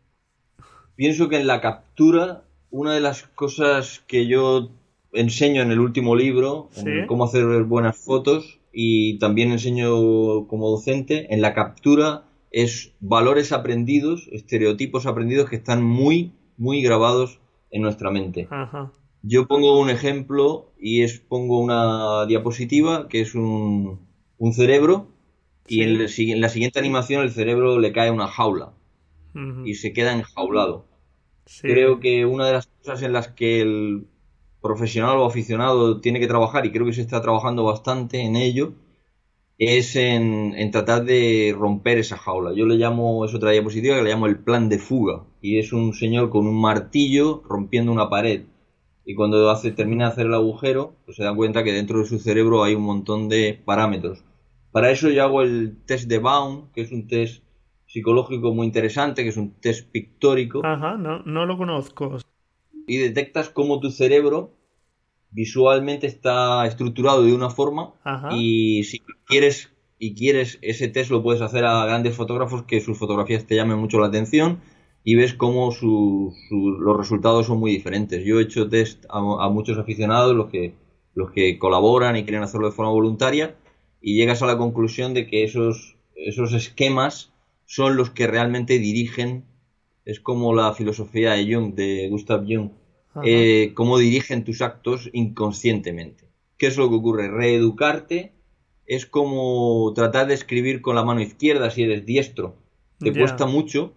Pienso 0.95 1.29
que 1.29 1.37
en 1.37 1.47
la 1.47 1.61
captura, 1.61 2.45
una 2.71 2.95
de 2.95 3.01
las 3.01 3.25
cosas 3.25 4.03
que 4.07 4.27
yo 4.27 4.71
enseño 5.13 5.61
en 5.61 5.73
el 5.73 5.81
último 5.81 6.17
libro, 6.17 6.71
cómo 7.07 7.25
hacer 7.25 7.45
buenas 7.65 7.99
fotos, 7.99 8.59
y 8.73 9.19
también 9.19 9.53
enseño 9.53 10.47
como 10.47 10.71
docente, 10.71 11.35
en 11.35 11.43
la 11.43 11.53
captura 11.53 12.25
es 12.51 12.95
valores 13.01 13.53
aprendidos, 13.53 14.29
estereotipos 14.33 15.05
aprendidos 15.05 15.51
que 15.51 15.57
están 15.57 15.83
muy, 15.83 16.33
muy 16.57 16.81
grabados 16.81 17.41
en 17.71 17.83
nuestra 17.83 18.11
mente. 18.11 18.49
Ajá. 18.51 18.91
Yo 19.29 19.49
pongo 19.49 19.81
un 19.81 19.91
ejemplo 19.91 20.73
y 20.79 21.03
es 21.03 21.19
pongo 21.19 21.59
una 21.59 22.27
diapositiva 22.27 23.09
que 23.09 23.21
es 23.23 23.35
un, 23.35 23.99
cerebro 24.53 25.09
y 25.67 25.83
en, 25.83 26.41
la 26.41 26.49
siguiente 26.49 26.79
animación 26.79 27.23
el 27.23 27.33
cerebro 27.33 27.81
le 27.81 27.93
cae 27.93 28.13
una 28.13 28.29
jaula 28.29 28.75
y 29.65 29.75
se 29.75 29.93
queda 29.93 30.13
enjaulado. 30.13 30.87
Creo 31.61 31.99
que 31.99 32.25
una 32.25 32.47
de 32.47 32.53
las 32.53 32.69
cosas 32.69 33.03
en 33.03 33.13
las 33.13 33.27
que 33.27 33.61
el 33.61 34.07
profesional 34.63 35.17
o 35.17 35.27
aficionado 35.27 36.01
tiene 36.01 36.21
que 36.21 36.29
trabajar, 36.29 36.65
y 36.65 36.71
creo 36.71 36.87
que 36.87 36.93
se 36.93 37.03
está 37.03 37.21
trabajando 37.21 37.65
bastante 37.65 38.21
en 38.21 38.37
ello, 38.37 38.75
es 39.59 39.97
en, 39.97 40.55
en, 40.57 40.71
tratar 40.71 41.05
de 41.05 41.55
romper 41.59 41.99
esa 41.99 42.17
jaula. 42.17 42.53
Yo 42.55 42.65
le 42.65 42.77
llamo, 42.77 43.25
es 43.25 43.35
otra 43.35 43.51
diapositiva 43.51 43.97
que 43.97 44.03
le 44.03 44.11
llamo 44.11 44.27
el 44.27 44.39
plan 44.39 44.69
de 44.69 44.79
fuga, 44.79 45.25
y 45.43 45.59
es 45.59 45.73
un 45.73 45.95
señor 45.95 46.31
con 46.31 46.47
un 46.47 46.61
martillo 46.61 47.43
rompiendo 47.45 47.93
una 47.93 48.09
pared 48.09 48.45
y 49.09 49.15
cuando 49.15 49.49
hace, 49.51 49.71
termina 49.71 50.07
de 50.07 50.13
hacer 50.13 50.27
el 50.27 50.35
agujero, 50.35 50.97
pues 51.05 51.17
se 51.17 51.23
dan 51.23 51.37
cuenta 51.37 51.63
que 51.63 51.73
dentro 51.73 52.01
de 52.01 52.07
su 52.07 52.19
cerebro 52.19 52.65
hay 52.65 52.75
un 52.75 52.83
montón 52.83 53.29
de 53.29 53.63
parámetros. 53.65 54.25
Para 54.73 54.91
eso 54.91 55.09
yo 55.11 55.23
hago 55.23 55.43
el 55.43 55.79
test 55.87 56.09
de 56.09 56.19
Baum, 56.19 56.73
que 56.73 56.81
es 56.81 56.91
un 56.91 57.07
test 57.07 57.45
psicológico 57.87 58.53
muy 58.53 58.67
interesante, 58.67 59.23
que 59.23 59.29
es 59.29 59.37
un 59.37 59.53
test 59.61 59.89
pictórico. 59.93 60.61
Ajá, 60.67 60.97
no, 60.97 61.21
no 61.21 61.47
lo 61.47 61.57
conozco. 61.57 62.19
Y 62.89 62.97
detectas 62.97 63.49
cómo 63.49 63.79
tu 63.79 63.93
cerebro 63.93 64.57
visualmente 65.31 66.09
está 66.09 66.67
estructurado 66.67 67.23
de 67.23 67.33
una 67.33 67.51
forma 67.51 67.93
y 68.33 68.85
si 68.85 69.03
quieres 69.27 69.73
y 69.99 70.15
quieres 70.15 70.59
ese 70.63 70.89
test 70.89 71.11
lo 71.11 71.23
puedes 71.23 71.43
hacer 71.43 71.65
a 71.65 71.85
grandes 71.85 72.15
fotógrafos 72.15 72.63
que 72.63 72.81
sus 72.81 72.99
fotografías 72.99 73.47
te 73.47 73.55
llamen 73.55 73.79
mucho 73.79 73.99
la 73.99 74.07
atención 74.07 74.61
y 75.09 75.15
ves 75.15 75.35
cómo 75.35 75.71
los 76.51 76.97
resultados 76.97 77.47
son 77.47 77.61
muy 77.61 77.71
diferentes. 77.71 78.25
Yo 78.25 78.41
he 78.41 78.43
hecho 78.43 78.69
test 78.69 79.05
a, 79.09 79.49
muchos 79.51 79.79
aficionados, 79.79 80.35
los 80.35 80.51
que, 80.51 80.75
los 81.15 81.31
que 81.31 81.61
colaboran 81.61 82.17
y 82.17 82.25
quieren 82.25 82.43
hacerlo 82.43 82.67
de 82.67 82.75
forma 82.75 82.91
voluntaria, 82.91 83.55
y 84.01 84.17
llegas 84.17 84.43
a 84.43 84.47
la 84.47 84.59
conclusión 84.59 85.15
de 85.15 85.29
que 85.29 85.45
esos, 85.45 85.95
esos 86.17 86.53
esquemas 86.55 87.31
son 87.67 87.97
los 87.97 88.11
que 88.11 88.27
realmente 88.27 88.81
dirigen, 88.81 89.45
es 90.05 90.19
como 90.19 90.53
la 90.53 90.75
filosofía 90.75 91.35
de 91.35 91.55
Jung, 91.55 91.75
de 91.75 92.09
Gustav 92.11 92.45
Jung, 92.45 92.71
eh, 93.23 93.71
cómo 93.75 93.99
dirigen 93.99 94.43
tus 94.43 94.61
actos 94.61 95.09
inconscientemente. 95.13 96.25
¿Qué 96.59 96.67
es 96.67 96.77
lo 96.77 96.89
que 96.89 96.97
ocurre? 96.97 97.29
Reeducarte 97.29 98.33
es 98.87 99.07
como 99.07 99.93
tratar 99.95 100.27
de 100.27 100.35
escribir 100.35 100.81
con 100.81 100.97
la 100.97 101.05
mano 101.05 101.21
izquierda 101.21 101.71
si 101.71 101.85
eres 101.85 102.05
diestro. 102.05 102.57
Te 102.99 103.13
cuesta 103.13 103.47
mucho 103.47 103.95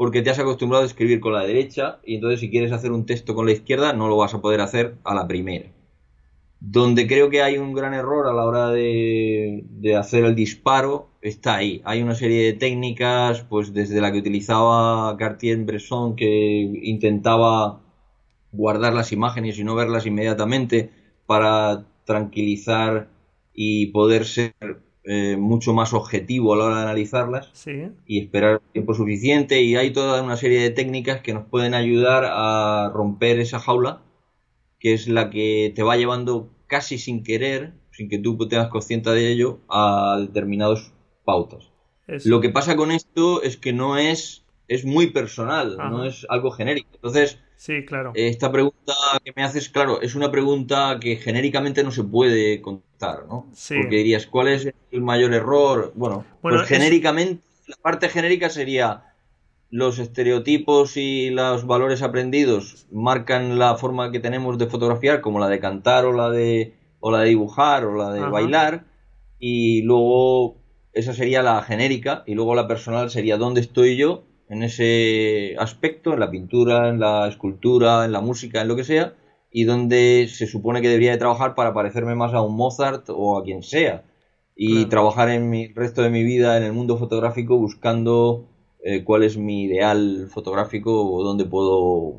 porque 0.00 0.22
te 0.22 0.30
has 0.30 0.38
acostumbrado 0.38 0.82
a 0.82 0.86
escribir 0.86 1.20
con 1.20 1.34
la 1.34 1.44
derecha 1.44 2.00
y 2.06 2.14
entonces 2.14 2.40
si 2.40 2.48
quieres 2.48 2.72
hacer 2.72 2.90
un 2.90 3.04
texto 3.04 3.34
con 3.34 3.44
la 3.44 3.52
izquierda 3.52 3.92
no 3.92 4.08
lo 4.08 4.16
vas 4.16 4.32
a 4.32 4.40
poder 4.40 4.62
hacer 4.62 4.94
a 5.04 5.14
la 5.14 5.28
primera. 5.28 5.68
Donde 6.58 7.06
creo 7.06 7.28
que 7.28 7.42
hay 7.42 7.58
un 7.58 7.74
gran 7.74 7.92
error 7.92 8.26
a 8.26 8.32
la 8.32 8.46
hora 8.46 8.70
de, 8.70 9.62
hacer 9.98 10.24
el 10.24 10.34
disparo 10.34 11.10
está 11.20 11.56
ahí. 11.56 11.82
Hay 11.84 12.00
una 12.00 12.14
serie 12.14 12.46
de 12.46 12.54
técnicas, 12.54 13.42
pues 13.42 13.74
desde 13.74 14.00
la 14.00 14.10
que 14.10 14.20
utilizaba 14.20 15.14
Cartier-Bresson 15.18 16.16
que 16.16 16.80
intentaba 16.82 17.82
guardar 18.52 18.94
las 18.94 19.12
imágenes 19.12 19.58
y 19.58 19.64
no 19.64 19.74
verlas 19.74 20.06
inmediatamente 20.06 20.92
para 21.26 21.84
tranquilizar 22.06 23.10
y 23.52 23.88
poder 23.88 24.24
ser 24.24 24.54
eh, 25.04 25.36
mucho 25.38 25.72
más 25.72 25.94
objetivo 25.94 26.54
a 26.54 26.56
la 26.56 26.64
hora 26.64 26.76
de 26.76 26.82
analizarlas 26.82 27.52
y 28.06 28.20
esperar 28.20 28.60
tiempo 28.72 28.94
suficiente 28.94 29.62
y 29.62 29.76
hay 29.76 29.92
toda 29.92 30.22
una 30.22 30.36
serie 30.36 30.60
de 30.60 30.70
técnicas 30.70 31.22
que 31.22 31.32
nos 31.32 31.46
pueden 31.46 31.74
ayudar 31.74 32.24
a 32.26 32.90
romper 32.92 33.40
esa 33.40 33.58
jaula 33.58 34.02
que 34.80 34.94
es 34.94 35.06
la 35.06 35.30
que 35.30 35.72
te 35.76 35.82
va 35.82 35.96
llevando 35.96 36.48
casi 36.66 36.98
sin 36.98 37.22
querer, 37.22 37.74
sin 37.92 38.08
que 38.08 38.18
tú 38.18 38.36
tengas 38.48 38.68
consciente 38.68 39.10
de 39.10 39.30
ello, 39.30 39.60
a 39.68 40.16
determinadas 40.20 40.92
pautas. 41.24 41.70
Lo 42.24 42.40
que 42.40 42.48
pasa 42.48 42.74
con 42.74 42.90
esto 42.90 43.42
es 43.42 43.56
que 43.56 43.72
no 43.72 43.96
es, 43.98 44.44
es 44.66 44.84
muy 44.84 45.08
personal, 45.08 45.76
no 45.76 46.04
es 46.04 46.26
algo 46.28 46.50
genérico. 46.50 46.88
Entonces, 46.94 47.38
Sí, 47.60 47.84
claro. 47.84 48.12
Esta 48.14 48.50
pregunta 48.50 48.94
que 49.22 49.34
me 49.36 49.42
haces, 49.42 49.68
claro, 49.68 50.00
es 50.00 50.14
una 50.14 50.30
pregunta 50.30 50.96
que 50.98 51.16
genéricamente 51.16 51.84
no 51.84 51.90
se 51.90 52.02
puede 52.02 52.62
contar, 52.62 53.26
¿no? 53.28 53.48
Sí. 53.52 53.74
Porque 53.76 53.96
dirías, 53.96 54.26
¿cuál 54.26 54.48
es 54.48 54.72
el 54.90 55.02
mayor 55.02 55.34
error? 55.34 55.92
Bueno, 55.94 56.24
pues 56.40 56.62
genéricamente, 56.62 57.42
la 57.66 57.76
parte 57.76 58.08
genérica 58.08 58.48
sería 58.48 59.12
los 59.68 59.98
estereotipos 59.98 60.96
y 60.96 61.28
los 61.28 61.66
valores 61.66 62.00
aprendidos 62.00 62.86
marcan 62.90 63.58
la 63.58 63.76
forma 63.76 64.10
que 64.10 64.20
tenemos 64.20 64.56
de 64.56 64.66
fotografiar, 64.66 65.20
como 65.20 65.38
la 65.38 65.48
de 65.48 65.60
cantar 65.60 66.06
o 66.06 66.14
la 66.14 66.30
de, 66.30 66.72
o 67.00 67.10
la 67.10 67.20
de 67.20 67.28
dibujar 67.28 67.84
o 67.84 67.94
la 67.94 68.10
de 68.10 68.20
bailar, 68.20 68.86
y 69.38 69.82
luego 69.82 70.56
esa 70.94 71.12
sería 71.12 71.42
la 71.42 71.60
genérica, 71.60 72.24
y 72.26 72.34
luego 72.34 72.54
la 72.54 72.66
personal 72.66 73.10
sería 73.10 73.36
dónde 73.36 73.60
estoy 73.60 73.98
yo 73.98 74.29
en 74.50 74.64
ese 74.64 75.54
aspecto, 75.58 76.12
en 76.12 76.20
la 76.20 76.30
pintura, 76.30 76.88
en 76.88 76.98
la 76.98 77.28
escultura, 77.28 78.04
en 78.04 78.10
la 78.10 78.20
música, 78.20 78.60
en 78.60 78.68
lo 78.68 78.74
que 78.74 78.82
sea, 78.82 79.14
y 79.50 79.62
donde 79.64 80.28
se 80.28 80.48
supone 80.48 80.82
que 80.82 80.88
debería 80.88 81.12
de 81.12 81.18
trabajar 81.18 81.54
para 81.54 81.72
parecerme 81.72 82.16
más 82.16 82.34
a 82.34 82.42
un 82.42 82.56
Mozart 82.56 83.08
o 83.10 83.38
a 83.38 83.44
quien 83.44 83.62
sea. 83.62 84.02
Y 84.56 84.86
trabajar 84.86 85.30
en 85.30 85.54
el 85.54 85.74
resto 85.74 86.02
de 86.02 86.10
mi 86.10 86.22
vida 86.22 86.58
en 86.58 86.64
el 86.64 86.72
mundo 86.72 86.98
fotográfico 86.98 87.56
buscando 87.56 88.48
eh, 88.84 89.04
cuál 89.04 89.22
es 89.22 89.38
mi 89.38 89.62
ideal 89.62 90.28
fotográfico 90.28 91.10
o 91.10 91.22
dónde 91.22 91.46
puedo... 91.46 92.16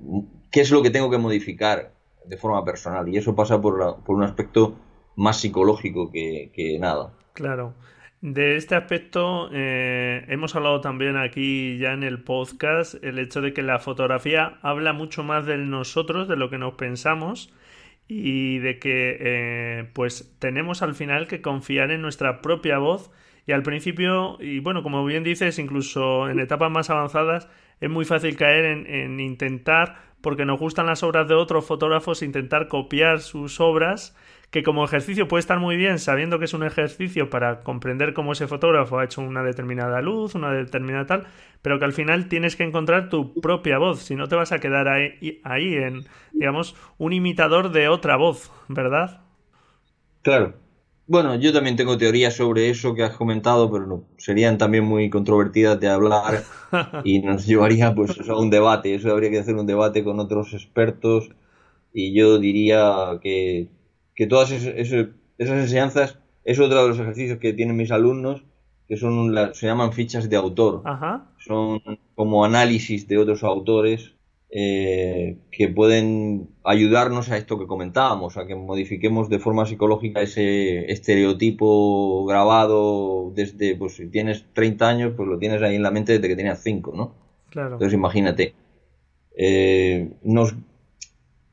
qué 0.51 0.61
es 0.61 0.71
lo 0.71 0.81
que 0.81 0.89
tengo 0.89 1.11
que 1.11 1.19
modificar 1.19 1.93
de 2.25 2.37
forma 2.37 2.63
personal. 2.65 3.07
Y 3.09 3.17
eso 3.17 3.35
pasa 3.35 3.61
por, 3.61 4.03
por 4.03 4.15
un 4.15 4.23
aspecto 4.23 4.75
más 5.15 5.37
psicológico 5.37 6.09
que, 6.11 6.51
que 6.55 6.79
nada. 6.79 7.13
Claro. 7.33 7.73
De 8.21 8.55
este 8.55 8.75
aspecto 8.75 9.49
eh, 9.51 10.25
hemos 10.27 10.55
hablado 10.55 10.79
también 10.79 11.17
aquí 11.17 11.79
ya 11.79 11.93
en 11.93 12.03
el 12.03 12.23
podcast 12.23 13.03
el 13.03 13.17
hecho 13.17 13.41
de 13.41 13.51
que 13.51 13.63
la 13.63 13.79
fotografía 13.79 14.59
habla 14.61 14.93
mucho 14.93 15.23
más 15.23 15.47
de 15.47 15.57
nosotros, 15.57 16.27
de 16.27 16.35
lo 16.35 16.51
que 16.51 16.59
nos 16.59 16.75
pensamos 16.75 17.51
y 18.07 18.59
de 18.59 18.77
que 18.77 19.17
eh, 19.19 19.89
pues 19.93 20.35
tenemos 20.37 20.83
al 20.83 20.93
final 20.93 21.25
que 21.25 21.41
confiar 21.41 21.89
en 21.89 22.03
nuestra 22.03 22.43
propia 22.43 22.77
voz. 22.77 23.09
Y 23.47 23.53
al 23.53 23.63
principio 23.63 24.37
y 24.39 24.59
bueno 24.59 24.83
como 24.83 25.03
bien 25.03 25.23
dices 25.23 25.57
incluso 25.57 26.29
en 26.29 26.39
etapas 26.39 26.69
más 26.69 26.91
avanzadas 26.91 27.49
es 27.79 27.89
muy 27.89 28.05
fácil 28.05 28.37
caer 28.37 28.65
en, 28.65 28.85
en 28.85 29.19
intentar 29.19 29.95
porque 30.21 30.45
nos 30.45 30.59
gustan 30.59 30.85
las 30.85 31.01
obras 31.01 31.27
de 31.27 31.33
otros 31.33 31.65
fotógrafos 31.65 32.21
intentar 32.21 32.67
copiar 32.67 33.19
sus 33.19 33.59
obras 33.59 34.15
que 34.51 34.63
como 34.63 34.83
ejercicio 34.83 35.29
puede 35.29 35.39
estar 35.39 35.59
muy 35.59 35.77
bien 35.77 35.97
sabiendo 35.97 36.37
que 36.37 36.45
es 36.45 36.53
un 36.53 36.63
ejercicio 36.63 37.29
para 37.29 37.61
comprender 37.61 38.13
cómo 38.13 38.33
ese 38.33 38.47
fotógrafo 38.47 38.99
ha 38.99 39.05
hecho 39.05 39.21
una 39.21 39.43
determinada 39.43 40.01
luz, 40.01 40.35
una 40.35 40.51
determinada 40.51 41.05
tal, 41.05 41.27
pero 41.61 41.79
que 41.79 41.85
al 41.85 41.93
final 41.93 42.27
tienes 42.27 42.57
que 42.57 42.63
encontrar 42.63 43.09
tu 43.09 43.33
propia 43.39 43.77
voz, 43.77 44.01
si 44.01 44.15
no 44.15 44.27
te 44.27 44.35
vas 44.35 44.51
a 44.51 44.59
quedar 44.59 44.89
ahí, 44.89 45.39
ahí 45.43 45.73
en, 45.75 46.05
digamos, 46.33 46.75
un 46.97 47.13
imitador 47.13 47.71
de 47.71 47.87
otra 47.87 48.17
voz, 48.17 48.51
¿verdad? 48.67 49.21
Claro. 50.21 50.53
Bueno, 51.07 51.35
yo 51.35 51.51
también 51.51 51.75
tengo 51.75 51.97
teorías 51.97 52.35
sobre 52.35 52.69
eso 52.69 52.93
que 52.93 53.03
has 53.03 53.15
comentado, 53.15 53.71
pero 53.71 53.85
no, 53.85 54.03
serían 54.17 54.57
también 54.57 54.85
muy 54.85 55.09
controvertidas 55.09 55.79
de 55.79 55.89
hablar 55.89 56.43
y 57.03 57.19
nos 57.19 57.45
llevaría 57.45 57.93
pues 57.93 58.17
a 58.29 58.35
un 58.35 58.49
debate. 58.49 58.95
Eso 58.95 59.11
habría 59.11 59.29
que 59.29 59.39
hacer 59.39 59.55
un 59.55 59.65
debate 59.65 60.03
con 60.03 60.19
otros 60.19 60.53
expertos 60.53 61.29
y 61.93 62.13
yo 62.13 62.37
diría 62.37 63.19
que 63.21 63.67
que 64.21 64.27
todas 64.27 64.51
esas 64.51 65.15
enseñanzas 65.39 66.19
es 66.43 66.59
otro 66.59 66.83
de 66.83 66.89
los 66.89 66.99
ejercicios 66.99 67.39
que 67.39 67.53
tienen 67.53 67.75
mis 67.75 67.89
alumnos, 67.89 68.43
que 68.87 68.95
son 68.95 69.35
se 69.55 69.65
llaman 69.65 69.93
fichas 69.93 70.29
de 70.29 70.35
autor. 70.35 70.83
Son 71.39 71.81
como 72.13 72.45
análisis 72.45 73.07
de 73.07 73.17
otros 73.17 73.43
autores 73.43 74.11
eh, 74.51 75.39
que 75.49 75.69
pueden 75.69 76.49
ayudarnos 76.63 77.31
a 77.31 77.37
esto 77.37 77.57
que 77.57 77.65
comentábamos, 77.65 78.37
a 78.37 78.45
que 78.45 78.53
modifiquemos 78.53 79.27
de 79.27 79.39
forma 79.39 79.65
psicológica 79.65 80.21
ese 80.21 80.91
estereotipo 80.91 82.23
grabado 82.27 83.31
desde, 83.33 83.75
pues 83.75 83.95
si 83.95 84.07
tienes 84.07 84.45
30 84.53 84.87
años, 84.87 85.13
pues 85.17 85.27
lo 85.27 85.39
tienes 85.39 85.63
ahí 85.63 85.77
en 85.77 85.81
la 85.81 85.89
mente 85.89 86.13
desde 86.13 86.27
que 86.27 86.35
tenías 86.35 86.61
5, 86.61 86.93
¿no? 86.95 87.15
Claro. 87.49 87.73
Entonces 87.73 87.95
imagínate. 87.95 88.53
Eh, 89.35 90.11
nos 90.21 90.53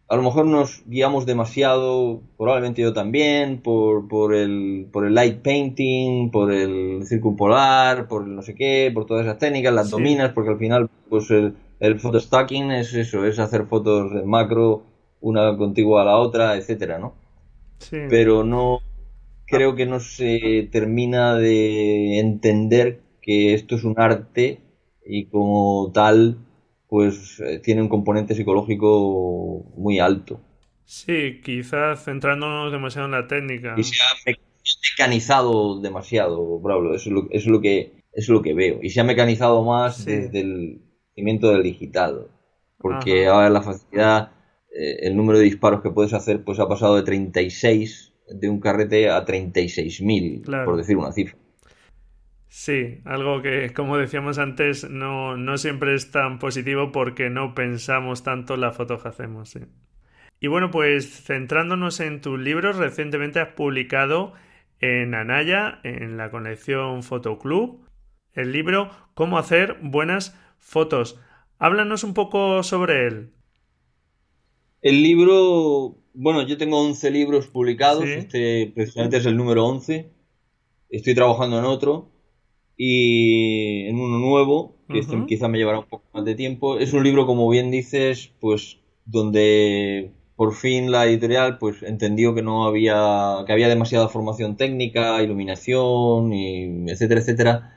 a 0.09 0.17
lo 0.17 0.23
mejor 0.23 0.47
nos 0.47 0.83
guiamos 0.87 1.27
demasiado, 1.27 2.23
probablemente 2.39 2.81
yo 2.81 2.95
también, 2.95 3.61
por, 3.61 4.09
por, 4.09 4.35
el, 4.35 4.89
por 4.91 5.07
el 5.07 5.15
light 5.15 5.43
painting, 5.43 6.31
por 6.31 6.51
el 6.51 7.05
circumpolar, 7.05 8.09
por 8.09 8.25
el 8.25 8.35
no 8.35 8.41
sé 8.41 8.55
qué, 8.55 8.91
por 8.93 9.05
todas 9.05 9.27
esas 9.27 9.39
técnicas, 9.39 9.75
las 9.75 9.91
dominas, 9.91 10.33
porque 10.33 10.51
al 10.51 10.59
final, 10.59 10.89
pues 11.11 11.31
el, 11.31 11.55
el 11.81 12.01
stacking 12.01 12.71
es 12.71 12.95
eso, 12.95 13.27
es 13.27 13.39
hacer 13.39 13.67
fotos 13.67 14.15
de 14.15 14.23
macro, 14.23 14.83
una 15.21 15.55
contigua 15.59 16.03
a 16.03 16.07
la 16.07 16.17
otra, 16.17 16.57
etcétera, 16.57 16.99
¿no? 16.99 17.13
Sí. 17.79 17.99
Pero 18.09 18.45
no, 18.45 18.81
creo 19.45 19.75
que 19.75 19.85
no 19.85 20.01
se 20.01 20.71
termina 20.73 21.35
de 21.35 22.19
entender 22.19 23.03
que 23.21 23.53
esto 23.53 23.77
es 23.77 23.85
un 23.85 23.95
arte 23.99 24.61
y 25.05 25.27
como 25.27 25.91
tal 25.93 26.39
pues 26.89 27.41
eh, 27.41 27.61
tiene 27.61 27.83
un 27.83 27.89
componente 27.89 28.35
psicológico 28.35 29.65
muy 29.77 29.99
alto. 29.99 30.41
Sí, 30.85 31.41
quizás 31.45 32.05
centrándonos 32.05 32.73
demasiado 32.73 33.07
en 33.07 33.13
la 33.13 33.27
técnica. 33.29 33.75
Y 33.77 33.85
se 33.85 34.03
ha 34.03 34.35
mecanizado 34.97 35.81
demasiado, 35.81 36.61
Pablo, 36.63 36.95
eso 36.95 37.11
es 37.11 37.15
lo, 37.15 37.29
es 37.31 37.47
lo 37.47 37.61
que 37.61 37.99
es 38.13 38.29
lo 38.29 38.43
que 38.43 38.55
veo. 38.55 38.81
Y 38.83 38.91
se 38.91 39.01
ha 39.01 39.05
mecanizado 39.05 39.63
más 39.65 40.05
desde 40.05 40.41
el 40.41 40.83
cimiento 41.15 41.51
del 41.51 41.63
digital. 41.63 42.29
Porque 42.79 43.27
ahora 43.27 43.51
la 43.51 43.63
facilidad, 43.63 44.33
eh, 44.73 44.99
el 45.03 45.17
número 45.17 45.39
de 45.39 45.45
disparos 45.45 45.83
que 45.83 45.91
puedes 45.91 46.15
hacer, 46.15 46.43
pues 46.43 46.59
ha 46.59 46.69
pasado 46.69 46.97
de 46.97 47.03
36 47.03 48.13
de 48.29 48.49
un 48.49 48.61
carrete 48.61 49.09
a 49.09 49.25
36.000, 49.25 50.65
por 50.65 50.77
decir 50.77 50.97
una 50.97 51.13
cifra. 51.13 51.38
Sí, 52.49 53.03
algo 53.05 53.43
que, 53.43 53.73
como 53.75 53.99
decíamos 53.99 54.39
antes, 54.39 54.89
no, 54.89 55.37
no 55.37 55.59
siempre 55.59 55.95
es 55.95 56.11
tan 56.11 56.39
positivo 56.39 56.93
porque 56.93 57.29
no 57.29 57.55
pensamos 57.55 58.23
tanto 58.23 58.57
la 58.57 58.73
foto 58.73 58.99
que 58.99 59.09
hacemos. 59.09 59.57
Y 60.41 60.47
bueno, 60.47 60.71
pues 60.71 61.25
centrándonos 61.25 62.01
en 62.01 62.23
tus 62.23 62.39
libros, 62.39 62.77
recientemente 62.77 63.41
has 63.41 63.53
publicado 63.53 64.33
en 64.81 65.15
Anaya, 65.15 65.81
en 65.85 66.17
la 66.17 66.31
colección 66.31 67.03
Fotoclub, 67.03 67.85
el 68.33 68.53
libro 68.53 68.91
Cómo 69.15 69.37
hacer 69.37 69.77
buenas 69.83 70.39
fotos. 70.59 71.21
Háblanos 71.59 72.03
un 72.03 72.15
poco 72.15 72.63
sobre 72.63 73.09
él. 73.09 73.33
El 74.81 75.03
libro, 75.03 75.99
bueno, 76.15 76.47
yo 76.47 76.57
tengo 76.57 76.81
11 76.81 77.11
libros 77.11 77.49
publicados, 77.49 78.05
este 78.05 78.73
precisamente 78.75 79.19
es 79.19 79.27
el 79.27 79.37
número 79.37 79.67
11. 79.67 80.09
Estoy 80.89 81.15
trabajando 81.15 81.59
en 81.59 81.65
otro 81.65 82.18
y 82.79 83.89
en 83.89 83.99
uno 83.99 84.19
nuevo, 84.19 84.77
que 84.89 85.01
este 85.01 85.17
quizá 85.27 85.49
me 85.49 85.59
llevará 85.59 85.81
un 85.81 85.87
poco 85.87 86.05
más 86.15 86.25
de 86.25 86.37
tiempo. 86.37 86.79
Es 86.79 86.93
un 86.95 87.03
libro, 87.03 87.27
como 87.27 87.51
bien 87.51 87.71
dices, 87.73 88.31
pues 88.41 88.79
donde 89.05 90.13
por 90.37 90.55
fin 90.55 90.93
la 90.93 91.07
editorial 91.07 91.59
pues 91.59 91.83
entendió 91.83 92.35
que 92.35 92.43
no 92.43 92.65
había 92.67 93.45
que 93.47 93.53
había 93.53 93.69
demasiada 93.69 94.09
formación 94.09 94.57
técnica, 94.57 95.21
iluminación 95.23 96.33
y 96.33 96.89
etcétera, 96.91 97.21
etcétera 97.21 97.75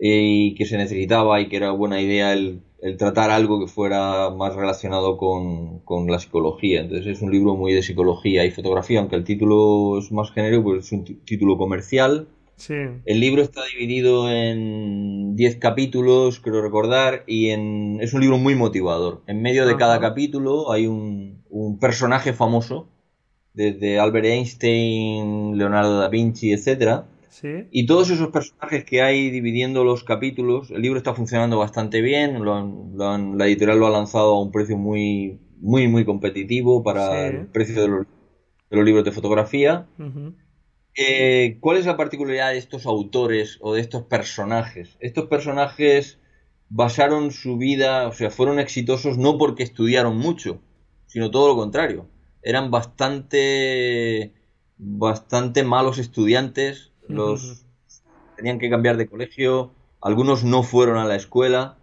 y 0.00 0.54
que 0.54 0.66
se 0.66 0.76
necesitaba 0.76 1.40
y 1.40 1.48
que 1.48 1.56
era 1.56 1.72
buena 1.72 2.00
idea 2.00 2.32
el, 2.32 2.62
tratar 2.98 3.30
algo 3.30 3.60
que 3.60 3.66
fuera 3.66 4.30
más 4.30 4.54
relacionado 4.54 5.16
con, 5.16 5.80
con, 5.80 6.06
la 6.10 6.18
psicología. 6.18 6.82
Entonces 6.82 7.06
es 7.06 7.22
un 7.22 7.30
libro 7.32 7.54
muy 7.56 7.72
de 7.72 7.82
psicología 7.82 8.44
y 8.44 8.50
fotografía, 8.50 9.00
aunque 9.00 9.16
el 9.16 9.24
título 9.24 9.98
es 9.98 10.12
más 10.12 10.30
genérico, 10.32 10.64
pues 10.64 10.86
es 10.86 10.92
un 10.92 11.04
título 11.24 11.56
comercial 11.56 12.28
el 12.68 13.20
libro 13.20 13.42
está 13.42 13.62
dividido 13.72 14.30
en 14.30 15.36
10 15.36 15.56
capítulos, 15.56 16.40
creo 16.40 16.62
recordar, 16.62 17.24
y 17.26 17.50
en... 17.50 17.98
es 18.00 18.14
un 18.14 18.20
libro 18.20 18.38
muy 18.38 18.54
motivador. 18.54 19.22
En 19.26 19.42
medio 19.42 19.66
de 19.66 19.76
cada 19.76 20.00
capítulo 20.00 20.72
hay 20.72 20.86
un, 20.86 21.42
personaje 21.80 22.32
famoso, 22.32 22.88
desde 23.52 23.98
Albert 23.98 24.26
Einstein, 24.26 25.56
Leonardo 25.56 25.98
da 25.98 26.08
Vinci, 26.08 26.52
etcétera. 26.52 27.06
Y 27.70 27.86
todos 27.86 28.10
esos 28.10 28.28
personajes 28.28 28.84
que 28.84 29.02
hay 29.02 29.30
dividiendo 29.30 29.84
los 29.84 30.04
capítulos, 30.04 30.70
el 30.70 30.80
libro 30.80 30.98
está 30.98 31.14
funcionando 31.14 31.58
bastante 31.58 32.00
bien, 32.00 32.42
la 32.44 33.46
editorial 33.46 33.78
lo 33.78 33.86
ha 33.88 33.90
lanzado 33.90 34.36
a 34.36 34.40
un 34.40 34.52
precio 34.52 34.78
muy, 34.78 35.40
muy, 35.58 35.88
muy 35.88 36.04
competitivo 36.04 36.82
para 36.82 37.26
el 37.26 37.46
precio 37.46 37.82
de 37.82 37.88
los, 37.88 38.06
libros 38.84 39.04
de 39.04 39.12
fotografía. 39.12 39.86
Eh, 40.96 41.58
¿Cuál 41.60 41.78
es 41.78 41.86
la 41.86 41.96
particularidad 41.96 42.50
de 42.50 42.58
estos 42.58 42.86
autores 42.86 43.58
o 43.60 43.74
de 43.74 43.80
estos 43.80 44.04
personajes? 44.04 44.96
Estos 45.00 45.26
personajes 45.26 46.18
basaron 46.68 47.32
su 47.32 47.56
vida, 47.56 48.06
o 48.08 48.12
sea, 48.12 48.30
fueron 48.30 48.58
exitosos 48.58 49.18
no 49.18 49.38
porque 49.38 49.62
estudiaron 49.62 50.16
mucho, 50.16 50.60
sino 51.06 51.30
todo 51.30 51.48
lo 51.48 51.56
contrario. 51.56 52.06
Eran 52.42 52.70
bastante, 52.70 54.32
bastante 54.76 55.64
malos 55.64 55.98
estudiantes, 55.98 56.92
los 57.08 57.64
tenían 58.36 58.58
que 58.58 58.70
cambiar 58.70 58.96
de 58.96 59.08
colegio, 59.08 59.72
algunos 60.00 60.44
no 60.44 60.62
fueron 60.62 60.98
a 60.98 61.06
la 61.06 61.16
escuela, 61.16 61.78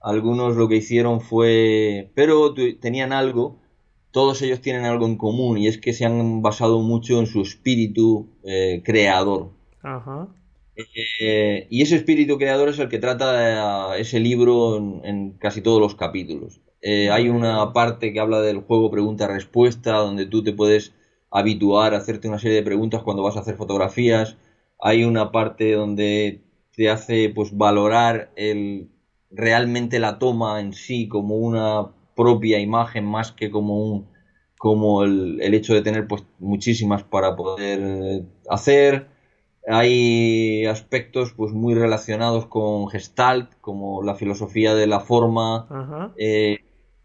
algunos 0.00 0.56
lo 0.56 0.68
que 0.68 0.76
hicieron 0.76 1.20
fue, 1.20 2.10
pero 2.14 2.54
tenían 2.80 3.12
algo 3.12 3.60
todos 4.10 4.42
ellos 4.42 4.60
tienen 4.60 4.84
algo 4.84 5.06
en 5.06 5.16
común 5.16 5.58
y 5.58 5.68
es 5.68 5.78
que 5.78 5.92
se 5.92 6.04
han 6.04 6.42
basado 6.42 6.80
mucho 6.80 7.20
en 7.20 7.26
su 7.26 7.42
espíritu 7.42 8.28
eh, 8.44 8.82
creador. 8.84 9.50
Eh, 11.20 11.66
y 11.70 11.82
ese 11.82 11.96
espíritu 11.96 12.38
creador 12.38 12.68
es 12.70 12.78
el 12.78 12.88
que 12.88 12.98
trata 12.98 13.96
ese 13.96 14.18
libro 14.20 14.76
en, 15.04 15.32
casi 15.38 15.60
todos 15.60 15.80
los 15.80 15.94
capítulos. 15.94 16.60
Eh, 16.82 17.10
hay 17.10 17.28
una 17.28 17.72
parte 17.72 18.12
que 18.12 18.20
habla 18.20 18.40
del 18.40 18.60
juego 18.60 18.90
pregunta-respuesta, 18.90 19.92
donde 19.96 20.26
tú 20.26 20.42
te 20.42 20.52
puedes 20.52 20.94
habituar 21.30 21.94
a 21.94 21.98
hacerte 21.98 22.28
una 22.28 22.38
serie 22.38 22.56
de 22.56 22.62
preguntas 22.62 23.02
cuando 23.02 23.22
vas 23.22 23.36
a 23.36 23.40
hacer 23.40 23.56
fotografías. 23.56 24.36
Hay 24.80 25.04
una 25.04 25.30
parte 25.30 25.72
donde 25.72 26.40
te 26.74 26.88
hace 26.88 27.28
pues 27.28 27.56
valorar 27.56 28.30
el 28.36 28.88
realmente 29.30 30.00
la 30.00 30.18
toma 30.18 30.60
en 30.60 30.72
sí 30.72 31.06
como 31.06 31.36
una 31.36 31.92
propia 32.14 32.58
imagen 32.60 33.04
más 33.04 33.32
que 33.32 33.50
como 33.50 33.76
un 33.82 34.06
como 34.60 35.04
el, 35.04 35.40
el 35.40 35.54
hecho 35.54 35.72
de 35.72 35.80
tener 35.80 36.06
pues 36.06 36.22
muchísimas 36.38 37.02
para 37.02 37.34
poder 37.34 38.24
hacer. 38.46 39.06
Hay 39.66 40.66
aspectos 40.66 41.32
pues 41.32 41.52
muy 41.52 41.74
relacionados 41.74 42.44
con 42.44 42.86
Gestalt 42.90 43.54
como 43.62 44.02
la 44.02 44.16
filosofía 44.16 44.74
de 44.74 44.86
la 44.86 45.00
forma 45.00 46.12
eh, 46.18 46.58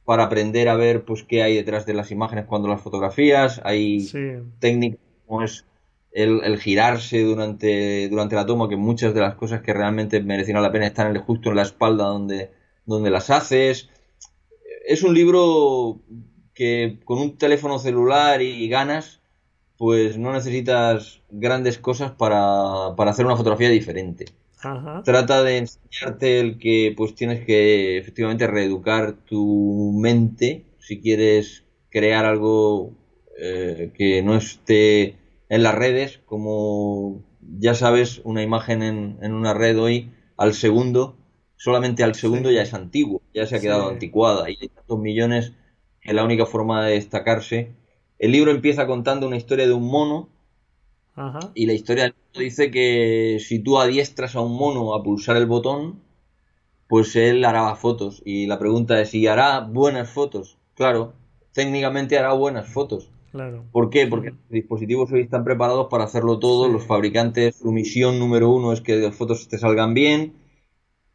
para 0.04 0.26
aprender 0.26 0.68
a 0.68 0.76
ver 0.76 1.06
pues 1.06 1.24
qué 1.24 1.44
hay 1.44 1.56
detrás 1.56 1.86
de 1.86 1.94
las 1.94 2.12
imágenes 2.12 2.44
cuando 2.44 2.68
las 2.68 2.82
fotografías. 2.82 3.62
Hay 3.64 4.06
técnicas 4.60 5.00
como 5.26 5.44
es 5.44 5.66
el, 6.12 6.60
girarse 6.60 7.22
durante, 7.24 8.10
durante 8.10 8.36
la 8.36 8.46
toma 8.46 8.68
que 8.68 8.76
muchas 8.76 9.14
de 9.14 9.22
las 9.22 9.36
cosas 9.36 9.62
que 9.62 9.74
realmente 9.74 10.22
merecieron 10.22 10.62
la 10.62 10.74
pena 10.74 10.88
están 10.88 11.18
justo 11.20 11.52
en 11.52 11.56
la 11.56 11.62
espalda 11.62 12.04
donde, 12.04 12.52
donde 12.86 13.12
las 13.12 13.30
haces 13.30 13.90
es 14.88 15.04
un 15.04 15.14
libro 15.14 16.02
que 16.54 17.00
con 17.04 17.20
un 17.20 17.38
teléfono 17.38 17.80
celular 17.80 18.42
y 18.42 18.68
ganas, 18.70 19.22
pues 19.78 20.18
no 20.18 20.32
necesitas 20.32 21.22
grandes 21.30 21.78
cosas 21.78 22.12
para, 22.12 22.88
hacer 22.88 23.26
una 23.26 23.36
fotografía 23.36 23.70
diferente. 23.70 24.26
Trata 25.04 25.44
de 25.44 25.58
enseñarte 25.58 26.40
el 26.40 26.58
que 26.58 26.94
pues 26.98 27.14
tienes 27.14 27.46
que 27.46 27.98
efectivamente 27.98 28.48
reeducar 28.48 29.14
tu 29.14 29.92
mente 29.94 30.66
si 30.80 31.02
quieres 31.02 31.66
crear 31.92 32.26
algo 32.26 32.94
eh, 33.40 33.92
que 33.94 34.24
no 34.24 34.36
esté 34.36 35.18
en 35.50 35.62
las 35.62 35.76
redes, 35.76 36.20
como 36.26 37.22
ya 37.60 37.76
sabes, 37.76 38.22
una 38.24 38.42
imagen 38.42 38.82
en, 38.82 39.18
en 39.22 39.34
una 39.34 39.54
red 39.54 39.80
hoy 39.80 40.10
al 40.36 40.56
segundo 40.56 41.16
solamente 41.66 42.04
al 42.04 42.14
segundo 42.14 42.52
ya 42.52 42.62
es 42.62 42.76
antiguo, 42.76 43.24
ya 43.34 43.48
se 43.48 43.56
ha 43.56 43.60
quedado 43.60 43.90
anticuada 43.90 44.52
y 44.52 44.58
hay 44.62 44.68
tantos 44.68 45.00
millones 45.00 45.54
que 46.00 46.14
la 46.14 46.24
única 46.24 46.46
forma 46.46 46.86
de 46.86 46.94
destacarse. 46.94 47.72
El 48.20 48.34
libro 48.34 48.52
empieza 48.52 48.86
contando 48.86 49.26
una 49.26 49.38
historia 49.38 49.66
de 49.66 49.74
un 49.74 49.88
mono 49.88 50.30
y 51.56 51.66
la 51.66 51.74
historia 51.74 52.14
dice 52.38 52.70
que 52.70 53.40
si 53.40 53.58
tú 53.58 53.80
adiestras 53.80 54.36
a 54.36 54.42
un 54.42 54.56
mono 54.56 54.94
a 54.94 55.02
pulsar 55.02 55.38
el 55.38 55.48
botón, 55.48 56.02
pues 56.88 57.16
él 57.16 57.44
hará 57.44 57.74
fotos. 57.76 58.22
Y 58.24 58.46
la 58.46 58.60
pregunta 58.60 59.02
es 59.02 59.10
si 59.10 59.26
hará 59.26 59.62
buenas 59.62 60.08
fotos. 60.08 60.60
Claro, 60.76 61.14
técnicamente 61.52 62.16
hará 62.20 62.34
buenas 62.34 62.72
fotos. 62.72 63.10
Claro. 63.32 63.64
¿Por 63.72 63.90
qué? 63.90 64.06
Porque 64.06 64.30
los 64.30 64.50
dispositivos 64.52 65.12
hoy 65.12 65.22
están 65.22 65.44
preparados 65.44 65.88
para 65.90 66.04
hacerlo 66.04 66.38
todo. 66.38 66.70
Los 66.70 66.86
fabricantes, 66.86 67.56
su 67.56 67.72
misión 67.72 68.20
número 68.20 68.52
uno 68.52 68.72
es 68.72 68.82
que 68.82 68.98
las 68.98 69.16
fotos 69.16 69.48
te 69.48 69.58
salgan 69.58 69.96
bien, 69.96 70.45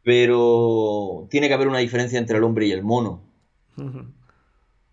pero 0.03 1.27
tiene 1.29 1.47
que 1.47 1.53
haber 1.53 1.67
una 1.67 1.79
diferencia 1.79 2.19
entre 2.19 2.37
el 2.37 2.43
hombre 2.43 2.67
y 2.67 2.71
el 2.71 2.83
mono. 2.83 3.21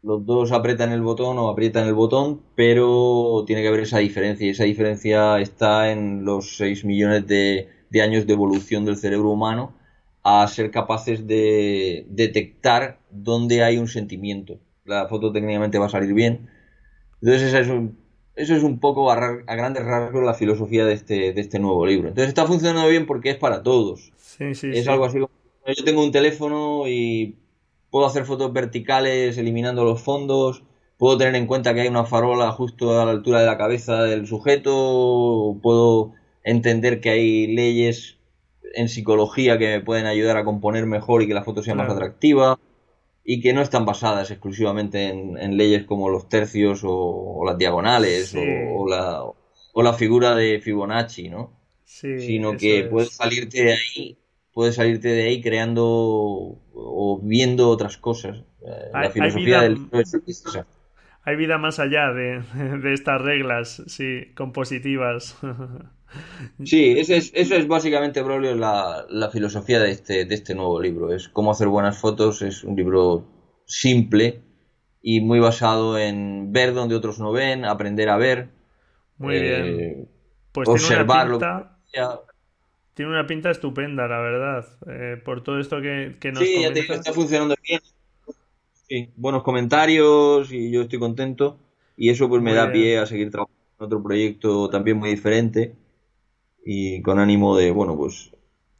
Los 0.02 0.24
dos 0.24 0.52
apretan 0.52 0.92
el 0.92 1.02
botón 1.02 1.38
o 1.38 1.48
aprietan 1.48 1.86
el 1.86 1.94
botón, 1.94 2.42
pero 2.54 3.44
tiene 3.46 3.62
que 3.62 3.68
haber 3.68 3.80
esa 3.80 3.98
diferencia. 3.98 4.46
Y 4.46 4.50
esa 4.50 4.64
diferencia 4.64 5.38
está 5.40 5.90
en 5.90 6.24
los 6.24 6.56
6 6.56 6.84
millones 6.84 7.26
de, 7.26 7.68
de 7.90 8.02
años 8.02 8.26
de 8.26 8.32
evolución 8.32 8.84
del 8.84 8.96
cerebro 8.96 9.30
humano 9.30 9.74
a 10.22 10.46
ser 10.46 10.70
capaces 10.70 11.26
de 11.26 12.06
detectar 12.10 13.00
dónde 13.10 13.62
hay 13.62 13.78
un 13.78 13.88
sentimiento. 13.88 14.58
La 14.84 15.08
foto 15.08 15.32
técnicamente 15.32 15.78
va 15.78 15.86
a 15.86 15.90
salir 15.90 16.12
bien. 16.14 16.48
Entonces 17.20 17.48
eso 17.48 17.58
es 17.58 17.68
un, 17.68 17.98
eso 18.38 18.54
es 18.54 18.62
un 18.62 18.78
poco 18.78 19.10
a, 19.10 19.16
grandes 19.16 19.84
rasgos 19.84 20.24
la 20.24 20.32
filosofía 20.32 20.84
de 20.84 20.94
este, 20.94 21.32
de 21.32 21.40
este 21.40 21.58
nuevo 21.58 21.84
libro. 21.84 22.08
Entonces 22.08 22.28
está 22.28 22.46
funcionando 22.46 22.88
bien 22.88 23.04
porque 23.04 23.30
es 23.30 23.36
para 23.36 23.64
todos. 23.64 24.12
es 24.38 24.88
algo 24.88 25.04
así 25.04 25.18
como 25.18 25.30
yo 25.66 25.84
tengo 25.84 26.02
un 26.02 26.12
teléfono 26.12 26.84
y 26.86 27.36
puedo 27.90 28.06
hacer 28.06 28.24
fotos 28.24 28.52
verticales 28.52 29.36
eliminando 29.38 29.84
los 29.84 30.00
fondos, 30.00 30.62
puedo 30.98 31.18
tener 31.18 31.34
en 31.34 31.46
cuenta 31.46 31.74
que 31.74 31.80
hay 31.80 31.88
una 31.88 32.04
farola 32.04 32.52
justo 32.52 32.98
a 32.98 33.04
la 33.04 33.10
altura 33.10 33.40
de 33.40 33.46
la 33.46 33.58
cabeza 33.58 34.04
del 34.04 34.26
sujeto, 34.26 35.58
puedo 35.60 36.12
entender 36.44 37.00
que 37.00 37.10
hay 37.10 37.48
leyes 37.48 38.18
en 38.74 38.88
psicología 38.88 39.58
que 39.58 39.66
me 39.66 39.80
pueden 39.80 40.06
ayudar 40.06 40.36
a 40.36 40.44
componer 40.44 40.86
mejor 40.86 41.22
y 41.22 41.26
que 41.26 41.34
la 41.34 41.42
foto 41.42 41.62
sea 41.62 41.74
más 41.74 41.90
atractiva 41.90 42.58
y 43.30 43.42
que 43.42 43.52
no 43.52 43.60
están 43.60 43.84
basadas 43.84 44.30
exclusivamente 44.30 45.08
en, 45.08 45.56
leyes 45.58 45.84
como 45.84 46.08
los 46.08 46.30
tercios 46.30 46.80
o, 46.82 47.42
las 47.44 47.58
diagonales 47.58 48.34
o, 48.34 48.88
la, 48.88 49.22
o 49.22 49.82
la 49.82 49.92
figura 49.92 50.34
de 50.34 50.58
Fibonacci, 50.60 51.28
¿no? 51.28 51.52
sino 51.84 52.56
que 52.56 52.84
puedes 52.84 53.16
salirte 53.16 53.64
de 53.64 53.72
ahí 53.74 54.18
puedes 54.54 54.76
salirte 54.76 55.08
de 55.08 55.24
ahí 55.24 55.42
creando 55.42 55.84
o 55.84 57.20
viendo 57.22 57.68
otras 57.68 57.98
cosas. 57.98 58.38
Eh, 58.66 58.90
la 58.94 59.10
filosofía 59.10 59.60
del 59.60 59.76
Hay 61.22 61.36
vida 61.36 61.58
más 61.58 61.78
allá 61.78 62.10
de, 62.14 62.42
de 62.82 62.94
estas 62.94 63.20
reglas, 63.20 63.82
sí, 63.88 64.32
compositivas. 64.34 65.38
Sí, 66.64 66.94
eso 66.98 67.14
es, 67.14 67.68
básicamente, 67.68 68.22
Braulio, 68.22 68.54
la, 68.54 69.06
la, 69.08 69.30
filosofía 69.30 69.78
de 69.80 69.90
este, 69.90 70.24
de 70.24 70.34
este 70.34 70.54
nuevo 70.54 70.80
libro. 70.80 71.12
Es 71.12 71.28
cómo 71.28 71.50
hacer 71.50 71.68
buenas 71.68 71.98
fotos, 71.98 72.42
es 72.42 72.64
un 72.64 72.76
libro 72.76 73.24
simple 73.66 74.40
y 75.02 75.20
muy 75.20 75.38
basado 75.38 75.98
en 75.98 76.52
ver 76.52 76.74
donde 76.74 76.94
otros 76.94 77.18
no 77.18 77.32
ven, 77.32 77.64
aprender 77.64 78.08
a 78.08 78.16
ver. 78.16 78.48
Muy 79.18 79.40
bien. 79.40 79.64
Eh, 79.66 80.06
pues 80.52 80.68
observar 80.68 81.28
lo 81.28 81.38
que... 81.38 81.46
Tiene 82.94 83.12
una 83.12 83.26
pinta 83.26 83.50
estupenda, 83.50 84.08
la 84.08 84.18
verdad, 84.18 84.66
eh, 84.88 85.20
por 85.24 85.44
todo 85.44 85.60
esto 85.60 85.80
que, 85.80 86.16
que 86.18 86.32
nos 86.32 86.42
Sí, 86.42 86.62
ya 86.62 86.72
te 86.72 86.80
está 86.80 87.12
funcionando 87.12 87.54
bien. 87.62 87.80
Sí, 88.88 89.10
buenos 89.14 89.44
comentarios 89.44 90.52
y 90.52 90.72
yo 90.72 90.82
estoy 90.82 90.98
contento. 90.98 91.58
Y 91.96 92.10
eso 92.10 92.28
pues 92.28 92.42
me 92.42 92.54
da 92.54 92.72
pie 92.72 92.98
a 92.98 93.06
seguir 93.06 93.30
trabajando 93.30 93.60
en 93.78 93.86
otro 93.86 94.02
proyecto 94.02 94.68
también 94.68 94.96
muy 94.96 95.10
diferente 95.10 95.76
y 96.70 97.00
con 97.00 97.18
ánimo 97.18 97.56
de, 97.56 97.70
bueno, 97.70 97.96
pues 97.96 98.30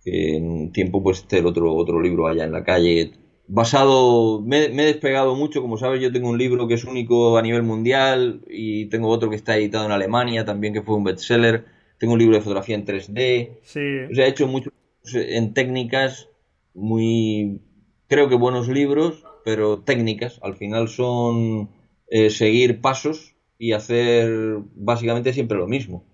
en 0.04 0.46
un 0.46 0.72
tiempo 0.72 1.02
pues 1.02 1.20
esté 1.20 1.38
el 1.38 1.46
otro, 1.46 1.74
otro 1.74 2.02
libro 2.02 2.26
allá 2.26 2.44
en 2.44 2.52
la 2.52 2.62
calle. 2.62 3.12
Basado, 3.46 4.42
me, 4.42 4.68
me, 4.68 4.82
he 4.82 4.86
despegado 4.92 5.34
mucho, 5.34 5.62
como 5.62 5.78
sabes, 5.78 6.02
yo 6.02 6.12
tengo 6.12 6.28
un 6.28 6.36
libro 6.36 6.68
que 6.68 6.74
es 6.74 6.84
único 6.84 7.38
a 7.38 7.42
nivel 7.42 7.62
mundial 7.62 8.42
y 8.46 8.90
tengo 8.90 9.08
otro 9.08 9.30
que 9.30 9.36
está 9.36 9.56
editado 9.56 9.86
en 9.86 9.92
Alemania 9.92 10.44
también 10.44 10.74
que 10.74 10.82
fue 10.82 10.96
un 10.96 11.04
bestseller. 11.04 11.64
Tengo 11.96 12.12
un 12.12 12.18
libro 12.18 12.36
de 12.36 12.42
fotografía 12.42 12.74
en 12.74 12.84
3D. 12.84 13.58
Sí. 13.62 14.12
O 14.12 14.14
sea, 14.14 14.26
he 14.26 14.28
hecho 14.28 14.46
mucho 14.46 14.70
en 15.14 15.54
técnicas 15.54 16.28
muy, 16.74 17.62
creo 18.06 18.28
que 18.28 18.34
buenos 18.34 18.68
libros, 18.68 19.24
pero 19.46 19.78
técnicas. 19.78 20.38
Al 20.42 20.56
final 20.56 20.88
son 20.88 21.70
eh, 22.08 22.28
seguir 22.28 22.82
pasos 22.82 23.34
y 23.56 23.72
hacer 23.72 24.58
básicamente 24.74 25.32
siempre 25.32 25.56
lo 25.56 25.66
mismo. 25.66 26.04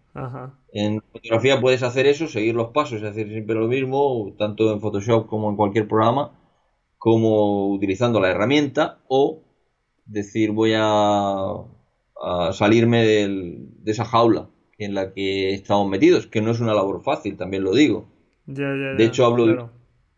En 0.76 1.00
fotografía 1.12 1.60
puedes 1.60 1.84
hacer 1.84 2.06
eso, 2.06 2.26
seguir 2.26 2.56
los 2.56 2.72
pasos, 2.72 2.96
es 2.96 3.14
decir, 3.14 3.28
siempre 3.28 3.54
lo 3.54 3.68
mismo, 3.68 4.34
tanto 4.36 4.72
en 4.72 4.80
Photoshop 4.80 5.28
como 5.28 5.48
en 5.48 5.54
cualquier 5.54 5.86
programa, 5.86 6.36
como 6.98 7.70
utilizando 7.70 8.20
la 8.20 8.30
herramienta 8.30 8.98
o 9.06 9.44
decir 10.04 10.50
voy 10.50 10.72
a, 10.76 11.64
salirme 12.52 13.04
de 13.04 13.92
esa 13.92 14.04
jaula 14.04 14.50
en 14.78 14.94
la 14.94 15.12
que 15.12 15.54
estamos 15.54 15.88
metidos, 15.88 16.26
que 16.26 16.40
no 16.40 16.50
es 16.50 16.58
una 16.58 16.74
labor 16.74 17.04
fácil, 17.04 17.36
también 17.36 17.62
lo 17.62 17.72
digo. 17.72 18.08
de 18.44 19.04
hecho, 19.04 19.26
hablo 19.26 19.70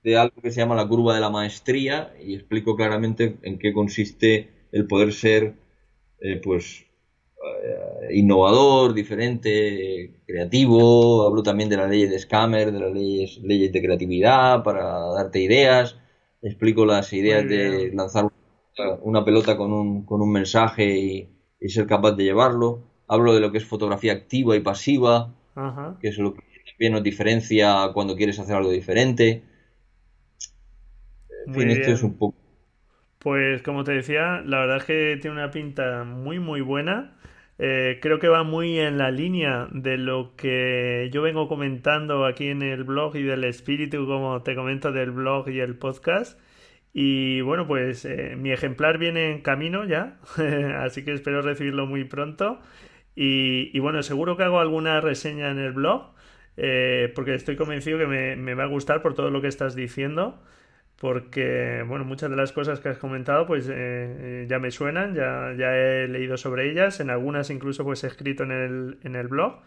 de, 0.02 0.16
algo 0.16 0.40
que 0.40 0.50
se 0.50 0.60
llama 0.60 0.74
la 0.74 0.88
curva 0.88 1.14
de 1.14 1.20
la 1.20 1.28
maestría 1.28 2.14
y 2.24 2.34
explico 2.34 2.76
claramente 2.76 3.36
en 3.42 3.58
qué 3.58 3.74
consiste 3.74 4.48
el 4.72 4.86
poder 4.86 5.12
ser 5.12 5.56
eh, 6.20 6.40
pues 6.42 6.86
innovador, 8.10 8.94
diferente, 8.94 10.20
creativo. 10.26 11.26
Hablo 11.26 11.42
también 11.42 11.68
de 11.68 11.76
la 11.76 11.86
ley 11.86 12.06
de 12.06 12.18
Scammer, 12.18 12.72
de 12.72 12.80
las 12.80 12.92
leyes, 12.92 13.38
leyes 13.42 13.72
de 13.72 13.82
creatividad 13.82 14.62
para 14.62 14.98
darte 15.14 15.40
ideas. 15.40 15.98
Explico 16.42 16.86
las 16.86 17.12
ideas 17.12 17.48
de 17.48 17.90
lanzar 17.92 18.28
una 19.02 19.24
pelota 19.24 19.56
con 19.56 19.72
un, 19.72 20.04
con 20.04 20.20
un 20.22 20.32
mensaje 20.32 21.30
y, 21.60 21.68
ser 21.68 21.86
capaz 21.86 22.12
de 22.12 22.24
llevarlo. 22.24 22.82
Hablo 23.08 23.34
de 23.34 23.40
lo 23.40 23.50
que 23.50 23.58
es 23.58 23.64
fotografía 23.64 24.12
activa 24.12 24.54
y 24.56 24.60
pasiva, 24.60 25.34
que 26.00 26.08
es 26.08 26.18
lo 26.18 26.34
que 26.34 26.42
también 26.70 26.92
nos 26.92 27.02
diferencia 27.02 27.90
cuando 27.94 28.16
quieres 28.16 28.38
hacer 28.38 28.56
algo 28.56 28.70
diferente. 28.70 29.42
En 31.46 31.54
fin, 31.54 31.70
esto 31.70 31.92
es 31.92 32.02
un 32.02 32.16
poco. 32.18 32.36
Pues 33.18 33.62
como 33.62 33.82
te 33.82 33.92
decía, 33.92 34.40
la 34.44 34.60
verdad 34.60 34.76
es 34.76 34.84
que 34.84 35.18
tiene 35.20 35.36
una 35.36 35.50
pinta 35.50 36.04
muy 36.04 36.38
muy 36.38 36.60
buena. 36.60 37.15
Eh, 37.58 37.98
creo 38.02 38.18
que 38.18 38.28
va 38.28 38.42
muy 38.42 38.78
en 38.78 38.98
la 38.98 39.10
línea 39.10 39.68
de 39.72 39.96
lo 39.96 40.36
que 40.36 41.08
yo 41.12 41.22
vengo 41.22 41.48
comentando 41.48 42.26
aquí 42.26 42.48
en 42.48 42.62
el 42.62 42.84
blog 42.84 43.16
y 43.16 43.22
del 43.22 43.44
espíritu, 43.44 44.06
como 44.06 44.42
te 44.42 44.54
comento, 44.54 44.92
del 44.92 45.10
blog 45.10 45.48
y 45.48 45.60
el 45.60 45.76
podcast. 45.76 46.38
Y 46.92 47.40
bueno, 47.42 47.66
pues 47.66 48.04
eh, 48.04 48.36
mi 48.36 48.52
ejemplar 48.52 48.98
viene 48.98 49.32
en 49.32 49.42
camino 49.42 49.84
ya, 49.84 50.18
así 50.80 51.04
que 51.04 51.12
espero 51.12 51.42
recibirlo 51.42 51.86
muy 51.86 52.04
pronto. 52.04 52.60
Y, 53.18 53.78
bueno, 53.80 54.02
seguro 54.02 54.36
que 54.36 54.42
hago 54.44 54.60
alguna 54.60 55.00
reseña 55.00 55.50
en 55.50 55.58
el 55.58 55.72
blog, 55.72 56.12
eh, 56.58 57.12
porque 57.14 57.34
estoy 57.34 57.56
convencido 57.56 57.98
que 57.98 58.06
me, 58.06 58.36
me 58.36 58.54
va 58.54 58.64
a 58.64 58.66
gustar 58.66 59.00
por 59.02 59.14
todo 59.14 59.30
lo 59.30 59.40
que 59.40 59.48
estás 59.48 59.74
diciendo 59.74 60.42
porque 61.00 61.84
bueno, 61.86 62.04
muchas 62.04 62.30
de 62.30 62.36
las 62.36 62.52
cosas 62.52 62.80
que 62.80 62.88
has 62.88 62.98
comentado 62.98 63.46
pues 63.46 63.68
eh, 63.68 63.74
eh, 63.74 64.46
ya 64.48 64.58
me 64.58 64.70
suenan, 64.70 65.14
ya, 65.14 65.52
ya 65.56 65.76
he 65.76 66.08
leído 66.08 66.36
sobre 66.36 66.70
ellas, 66.70 67.00
en 67.00 67.10
algunas 67.10 67.50
incluso 67.50 67.84
pues 67.84 68.02
he 68.04 68.06
escrito 68.06 68.44
en 68.44 68.52
el, 68.52 68.98
en 69.02 69.16
el 69.16 69.28
blog 69.28 69.60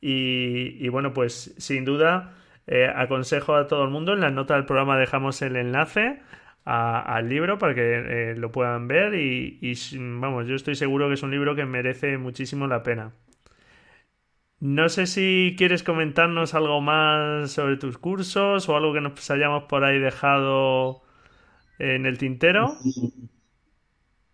y, 0.00 0.88
bueno, 0.90 1.12
pues 1.14 1.54
sin 1.58 1.84
duda 1.84 2.34
eh, 2.66 2.88
aconsejo 2.94 3.54
a 3.56 3.66
todo 3.66 3.84
el 3.84 3.90
mundo, 3.90 4.12
en 4.12 4.20
la 4.20 4.30
nota 4.30 4.54
del 4.54 4.66
programa 4.66 4.98
dejamos 4.98 5.40
el 5.42 5.56
enlace 5.56 6.20
al 6.64 7.28
libro 7.28 7.58
para 7.58 7.74
que 7.74 8.34
lo 8.36 8.50
puedan 8.50 8.88
ver 8.88 9.14
y, 9.14 9.58
y 9.62 9.74
vamos, 9.98 10.46
yo 10.48 10.56
estoy 10.56 10.74
seguro 10.74 11.08
que 11.08 11.14
es 11.14 11.22
un 11.22 11.30
libro 11.30 11.54
que 11.54 11.64
merece 11.64 12.18
muchísimo 12.18 12.66
la 12.66 12.82
pena. 12.82 13.12
No 14.58 14.88
sé 14.88 15.06
si 15.06 15.54
quieres 15.58 15.82
comentarnos 15.82 16.54
algo 16.54 16.80
más 16.80 17.50
sobre 17.50 17.76
tus 17.76 17.98
cursos 17.98 18.68
o 18.68 18.76
algo 18.76 18.94
que 18.94 19.02
nos 19.02 19.30
hayamos 19.30 19.64
por 19.64 19.84
ahí 19.84 19.98
dejado 19.98 21.02
en 21.78 22.06
el 22.06 22.16
tintero. 22.16 22.74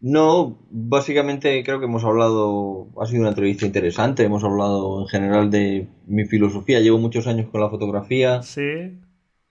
No, 0.00 0.58
básicamente 0.70 1.62
creo 1.64 1.80
que 1.80 1.86
hemos 1.86 2.04
hablado, 2.04 2.88
ha 3.00 3.06
sido 3.06 3.20
una 3.20 3.30
entrevista 3.30 3.66
interesante, 3.66 4.24
hemos 4.24 4.44
hablado 4.44 5.02
en 5.02 5.08
general 5.08 5.50
de 5.50 5.88
mi 6.06 6.24
filosofía, 6.24 6.80
llevo 6.80 6.98
muchos 6.98 7.26
años 7.26 7.48
con 7.50 7.60
la 7.60 7.70
fotografía. 7.70 8.42
Sí. 8.42 8.98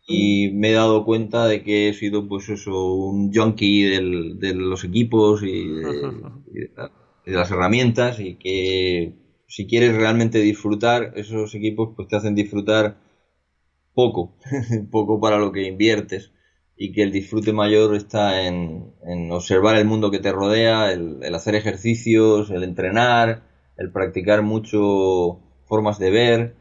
Y 0.07 0.51
me 0.53 0.71
he 0.71 0.73
dado 0.73 1.05
cuenta 1.05 1.47
de 1.47 1.63
que 1.63 1.89
he 1.89 1.93
sido 1.93 2.27
pues 2.27 2.49
eso, 2.49 2.93
un 2.93 3.33
junkie 3.33 3.83
de 3.83 4.53
los 4.53 4.83
equipos 4.83 5.43
y 5.43 5.67
de 5.67 6.71
las 7.25 7.51
herramientas 7.51 8.19
y 8.19 8.35
que 8.35 9.13
si 9.51 9.67
quieres 9.67 9.93
realmente 9.93 10.39
disfrutar, 10.39 11.11
esos 11.17 11.53
equipos 11.55 11.89
pues 11.93 12.07
te 12.07 12.15
hacen 12.15 12.35
disfrutar 12.35 12.95
poco, 13.93 14.33
poco 14.91 15.19
para 15.19 15.39
lo 15.39 15.51
que 15.51 15.67
inviertes. 15.67 16.31
Y 16.77 16.93
que 16.93 17.03
el 17.03 17.11
disfrute 17.11 17.51
mayor 17.51 17.93
está 17.93 18.47
en, 18.47 18.93
observar 19.29 19.75
el 19.75 19.83
mundo 19.83 20.09
que 20.09 20.19
te 20.19 20.31
rodea, 20.31 20.93
el, 20.93 21.35
hacer 21.35 21.55
ejercicios, 21.55 22.49
el 22.49 22.63
entrenar, 22.63 23.43
el 23.75 23.91
practicar 23.91 24.41
mucho 24.41 25.41
formas 25.65 25.99
de 25.99 26.11
ver, 26.11 26.55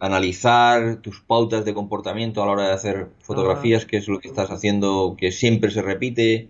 analizar 0.00 1.00
tus 1.00 1.20
pautas 1.20 1.64
de 1.64 1.74
comportamiento 1.74 2.42
a 2.42 2.46
la 2.46 2.52
hora 2.52 2.66
de 2.66 2.74
hacer 2.74 3.10
fotografías, 3.20 3.86
que 3.86 3.98
es 3.98 4.08
lo 4.08 4.18
que 4.18 4.28
estás 4.28 4.50
haciendo 4.50 5.14
que 5.16 5.30
siempre 5.30 5.70
se 5.70 5.80
repite, 5.80 6.48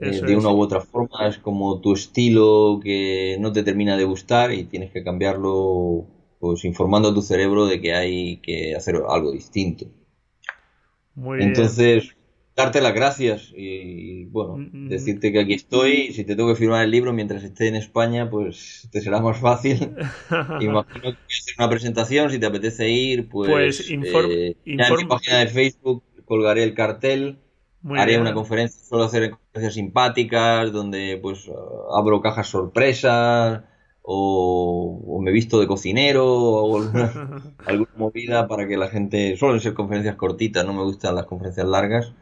eh, 0.00 0.20
de 0.22 0.36
una 0.36 0.50
u 0.50 0.60
otra 0.60 0.80
forma, 0.80 1.28
es 1.28 1.38
como 1.38 1.80
tu 1.80 1.92
estilo 1.92 2.80
que 2.82 3.36
no 3.40 3.52
te 3.52 3.62
termina 3.62 3.96
de 3.96 4.04
gustar 4.04 4.52
y 4.52 4.64
tienes 4.64 4.90
que 4.92 5.04
cambiarlo 5.04 6.06
pues 6.38 6.64
informando 6.64 7.10
a 7.10 7.14
tu 7.14 7.20
cerebro 7.20 7.66
de 7.66 7.80
que 7.80 7.94
hay 7.94 8.38
que 8.38 8.74
hacer 8.74 8.96
algo 9.08 9.30
distinto. 9.32 9.86
Muy 11.14 11.42
Entonces, 11.42 12.16
darte 12.56 12.80
las 12.80 12.94
gracias 12.94 13.52
y, 13.54 14.24
bueno, 14.26 14.56
mm, 14.56 14.70
mm. 14.72 14.88
decirte 14.88 15.32
que 15.32 15.40
aquí 15.40 15.54
estoy. 15.54 15.92
Y 16.08 16.12
si 16.12 16.24
te 16.24 16.36
tengo 16.36 16.48
que 16.48 16.56
firmar 16.58 16.84
el 16.84 16.90
libro 16.90 17.12
mientras 17.12 17.42
esté 17.42 17.68
en 17.68 17.76
España, 17.76 18.30
pues 18.30 18.88
te 18.90 19.00
será 19.00 19.20
más 19.20 19.38
fácil. 19.38 19.94
Imagino 20.60 20.84
que 20.84 21.00
voy 21.00 21.12
a 21.12 21.40
hacer 21.40 21.54
una 21.58 21.68
presentación, 21.68 22.30
si 22.30 22.38
te 22.38 22.46
apetece 22.46 22.88
ir, 22.88 23.28
pues, 23.28 23.50
pues 23.50 23.90
eh, 23.90 24.56
en 24.64 24.76
mi 24.76 25.04
página 25.06 25.38
de 25.40 25.48
Facebook 25.48 26.02
colgaré 26.24 26.62
el 26.62 26.74
cartel. 26.74 27.38
Haré 27.96 28.18
una 28.18 28.34
conferencia, 28.34 28.78
suelo 28.84 29.04
hacer 29.04 29.32
conferencias 29.50 29.74
simpáticas 29.74 30.72
donde 30.72 31.18
pues 31.20 31.50
abro 31.92 32.20
cajas 32.20 32.46
sorpresas 32.46 33.64
o, 34.02 35.20
me 35.22 35.32
visto 35.32 35.60
de 35.60 35.66
cocinero 35.66 36.24
o 36.26 36.78
alguna, 37.66 37.90
movida 37.96 38.48
para 38.48 38.66
que 38.66 38.76
la 38.76 38.88
gente... 38.88 39.36
Suelen 39.36 39.60
ser 39.60 39.74
conferencias 39.74 40.16
cortitas, 40.16 40.64
no 40.64 40.72
me 40.72 40.82
gustan 40.82 41.14
las 41.14 41.26
conferencias 41.26 41.66
largas. 41.66 42.14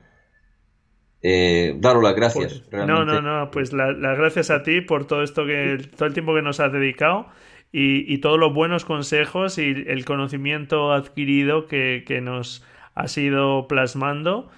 Eh, 1.22 1.76
daros 1.78 2.02
las 2.02 2.14
gracias. 2.14 2.62
Pues, 2.70 2.86
no, 2.86 3.04
no, 3.04 3.20
no, 3.20 3.50
pues 3.50 3.72
las 3.72 4.18
gracias 4.18 4.50
a 4.50 4.62
ti 4.62 4.80
por 4.80 5.06
todo 5.06 5.22
esto 5.22 5.44
que 5.46 5.78
todo 5.96 6.06
el 6.06 6.14
tiempo 6.14 6.34
que 6.34 6.42
nos 6.42 6.60
has 6.60 6.72
dedicado 6.72 7.26
y, 7.72 8.12
y 8.12 8.18
todos 8.18 8.38
los 8.38 8.54
buenos 8.54 8.84
consejos 8.84 9.58
y 9.58 9.84
el 9.86 10.04
conocimiento 10.04 10.92
adquirido 10.92 11.66
que, 11.66 12.04
que 12.06 12.20
nos 12.20 12.64
has 12.94 13.16
ido 13.18 13.68
plasmando. 13.68 14.50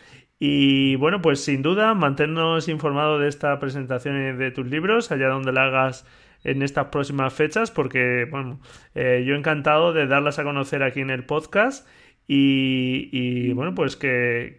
Y 0.43 0.97
bueno, 0.97 1.20
pues 1.20 1.45
sin 1.45 1.61
duda, 1.61 1.93
manténnos 1.93 2.66
informados 2.68 3.20
de 3.20 3.28
esta 3.28 3.61
presentación 3.61 4.38
de 4.38 4.51
tus 4.51 4.66
libros, 4.66 5.12
allá 5.12 5.28
donde 5.28 5.53
la 5.53 5.66
hagas 5.66 6.07
en 6.45 6.62
estas 6.62 6.86
próximas 6.86 7.34
fechas, 7.34 7.70
porque 7.70 8.26
bueno, 8.30 8.59
eh, 8.95 9.22
yo 9.26 9.34
encantado 9.34 9.93
de 9.93 10.07
darlas 10.07 10.38
a 10.38 10.45
conocer 10.45 10.82
aquí 10.82 11.01
en 11.01 11.11
el 11.11 11.26
podcast. 11.26 11.86
Y, 12.32 13.53
bueno, 13.55 13.74
pues 13.74 13.97
que, 13.97 14.57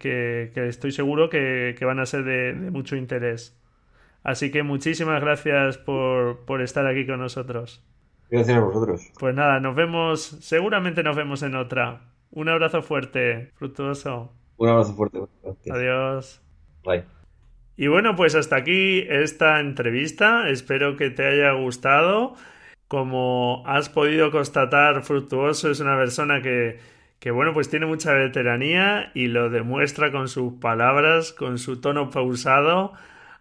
estoy 0.54 0.92
seguro 0.92 1.30
que, 1.30 1.76
van 1.80 1.98
a 2.00 2.06
ser 2.06 2.22
de, 2.24 2.52
mucho 2.70 2.96
interés. 2.96 3.58
Así 4.22 4.52
que 4.52 4.62
muchísimas 4.62 5.22
gracias 5.22 5.78
por, 5.78 6.44
por 6.44 6.60
estar 6.60 6.86
aquí 6.86 7.06
con 7.06 7.18
nosotros. 7.18 7.82
Gracias 8.30 8.58
a 8.58 8.60
vosotros. 8.60 9.10
Pues 9.18 9.34
nada, 9.34 9.58
nos 9.58 9.74
vemos, 9.74 10.20
seguramente 10.40 11.02
nos 11.02 11.16
vemos 11.16 11.42
en 11.42 11.56
otra. 11.56 12.02
Un 12.30 12.50
abrazo 12.50 12.82
fuerte, 12.82 13.50
fructuoso. 13.56 14.32
Un 14.62 14.68
abrazo 14.68 14.94
fuerte. 14.94 15.18
Adiós. 15.72 16.40
Bye. 16.84 17.02
Y 17.76 17.88
bueno, 17.88 18.14
pues 18.14 18.36
hasta 18.36 18.54
aquí 18.54 19.04
esta 19.08 19.58
entrevista. 19.58 20.48
Espero 20.50 20.96
que 20.96 21.10
te 21.10 21.26
haya 21.26 21.50
gustado. 21.54 22.34
Como 22.86 23.64
has 23.66 23.88
podido 23.88 24.30
constatar, 24.30 25.02
Fructuoso 25.02 25.68
es 25.68 25.80
una 25.80 25.96
persona 25.96 26.42
que, 26.42 26.78
que, 27.18 27.32
bueno, 27.32 27.52
pues 27.52 27.70
tiene 27.70 27.86
mucha 27.86 28.12
veteranía 28.12 29.10
y 29.14 29.26
lo 29.26 29.50
demuestra 29.50 30.12
con 30.12 30.28
sus 30.28 30.52
palabras, 30.60 31.32
con 31.32 31.58
su 31.58 31.80
tono 31.80 32.10
pausado, 32.10 32.92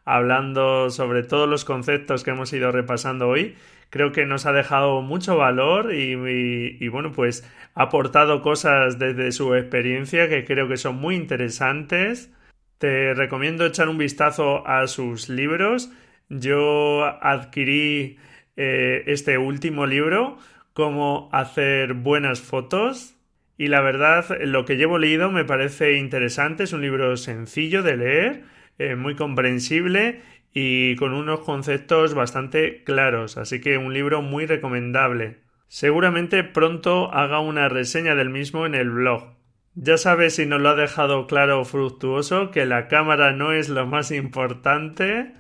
hablando 0.06 0.90
sobre 0.90 1.22
todos 1.22 1.48
los 1.48 1.66
conceptos 1.66 2.24
que 2.24 2.32
hemos 2.32 2.52
ido 2.52 2.72
repasando 2.72 3.28
hoy. 3.28 3.56
Creo 3.92 4.14
que 4.14 4.26
nos 4.26 4.46
ha 4.46 4.54
dejado 4.54 5.02
mucho 5.02 5.36
valor 5.36 5.94
y, 5.94 6.88
bueno, 6.88 7.12
pues 7.12 7.46
ha 7.76 7.84
aportado 7.84 8.42
cosas 8.42 8.98
desde 8.98 9.34
su 9.34 9.54
experiencia 9.54 10.30
que 10.30 10.46
creo 10.46 10.70
que 10.70 10.78
son 10.78 10.96
muy 10.96 11.16
interesantes. 11.16 12.32
Te 12.78 13.14
recomiendo 13.14 13.66
echar 13.66 13.90
un 13.90 13.98
vistazo 13.98 14.66
a 14.66 14.88
sus 14.88 15.28
libros. 15.28 15.92
Yo 16.30 17.04
adquirí 17.22 18.18
eh, 18.56 19.04
este 19.08 19.38
último 19.38 19.86
libro, 19.86 20.38
Cómo 20.72 21.30
hacer 21.34 21.94
buenas 21.94 22.40
fotos. 22.40 23.18
Y 23.58 23.68
la 23.68 23.82
verdad, 23.82 24.26
lo 24.40 24.64
que 24.64 24.78
llevo 24.78 25.00
leído 25.00 25.32
me 25.32 25.44
parece 25.44 25.98
interesante. 25.98 26.64
Es 26.64 26.72
un 26.72 26.82
libro 26.82 27.18
sencillo 27.18 27.84
de 27.84 27.98
leer, 27.98 28.44
eh, 28.80 28.96
muy 28.96 29.16
comprensible 29.16 30.22
y 30.54 30.96
con 30.98 31.14
unos 31.14 31.42
conceptos 31.42 32.14
bastante 32.14 32.84
claros. 32.84 33.38
Así 33.38 33.62
que 33.62 33.78
un 33.78 33.94
libro 33.94 34.22
muy 34.22 34.46
recomendable. 34.46 35.40
Seguramente 35.68 36.44
pronto 36.44 37.14
haga 37.14 37.40
una 37.40 37.70
reseña 37.70 38.16
del 38.16 38.30
mismo 38.30 38.66
en 38.66 38.76
el 38.76 38.90
blog. 38.90 39.36
Ya 39.74 39.98
sabes 39.98 40.36
si 40.36 40.46
nos 40.46 40.60
lo 40.60 40.70
ha 40.70 40.76
dejado 40.76 41.28
claro 41.28 41.64
Fructuoso 41.64 42.52
que 42.52 42.66
la 42.66 42.90
cámara 42.90 43.32
no 43.32 43.54
es 43.54 43.70
lo 43.70 43.88
más 43.88 44.12
importante 44.12 45.32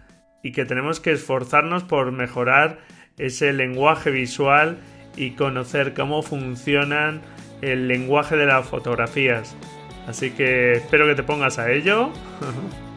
y 0.42 0.54
que 0.54 0.64
tenemos 0.64 1.02
que 1.02 1.12
esforzarnos 1.12 1.84
por 1.84 2.14
mejorar 2.14 2.80
ese 3.18 3.52
lenguaje 3.52 4.10
visual 4.10 4.78
y 5.18 5.32
conocer 5.32 5.94
cómo 5.94 6.22
funcionan 6.24 7.22
el 7.62 7.90
lenguaje 7.90 8.38
de 8.38 8.46
las 8.46 8.66
fotografías. 8.68 9.58
Así 10.08 10.32
que 10.32 10.74
espero 10.74 11.06
que 11.08 11.16
te 11.16 11.24
pongas 11.24 11.60
a 11.60 11.70
ello. 11.72 12.12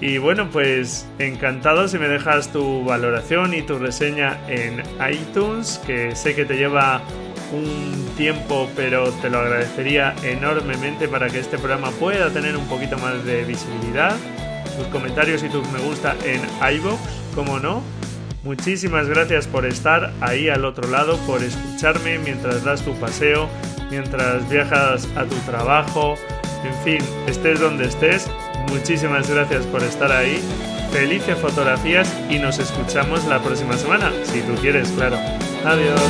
y 0.00 0.18
bueno, 0.18 0.48
pues 0.50 1.06
encantado 1.18 1.88
si 1.88 1.98
me 1.98 2.08
dejas 2.08 2.52
tu 2.52 2.84
valoración 2.84 3.52
y 3.54 3.62
tu 3.62 3.78
reseña 3.78 4.38
en 4.48 4.82
iTunes, 5.10 5.80
que 5.86 6.14
sé 6.14 6.34
que 6.34 6.44
te 6.44 6.56
lleva 6.56 7.02
un 7.52 8.08
tiempo, 8.16 8.68
pero 8.76 9.10
te 9.10 9.28
lo 9.30 9.38
agradecería 9.38 10.14
enormemente 10.22 11.08
para 11.08 11.28
que 11.28 11.40
este 11.40 11.58
programa 11.58 11.90
pueda 11.92 12.30
tener 12.30 12.56
un 12.56 12.66
poquito 12.66 12.96
más 12.98 13.24
de 13.24 13.44
visibilidad. 13.44 14.16
Tus 14.76 14.86
comentarios 14.88 15.42
y 15.42 15.48
tus 15.48 15.68
me 15.70 15.80
gusta 15.80 16.14
en 16.24 16.40
iVoox, 16.76 17.00
como 17.34 17.58
no. 17.58 17.82
Muchísimas 18.44 19.08
gracias 19.08 19.48
por 19.48 19.66
estar 19.66 20.12
ahí 20.20 20.48
al 20.48 20.64
otro 20.64 20.88
lado, 20.88 21.16
por 21.26 21.42
escucharme 21.42 22.18
mientras 22.18 22.62
das 22.62 22.82
tu 22.82 22.94
paseo, 22.94 23.48
mientras 23.90 24.48
viajas 24.48 25.08
a 25.16 25.24
tu 25.24 25.34
trabajo, 25.50 26.14
en 26.64 26.74
fin, 26.84 27.08
estés 27.26 27.58
donde 27.58 27.86
estés. 27.86 28.30
Muchísimas 28.70 29.30
gracias 29.30 29.66
por 29.66 29.82
estar 29.82 30.12
ahí. 30.12 30.40
Felices 30.92 31.36
fotografías 31.38 32.12
y 32.30 32.38
nos 32.38 32.58
escuchamos 32.58 33.24
la 33.26 33.40
próxima 33.40 33.76
semana, 33.76 34.12
si 34.24 34.40
tú 34.40 34.54
quieres, 34.54 34.90
claro. 34.92 35.18
Adiós. 35.64 36.00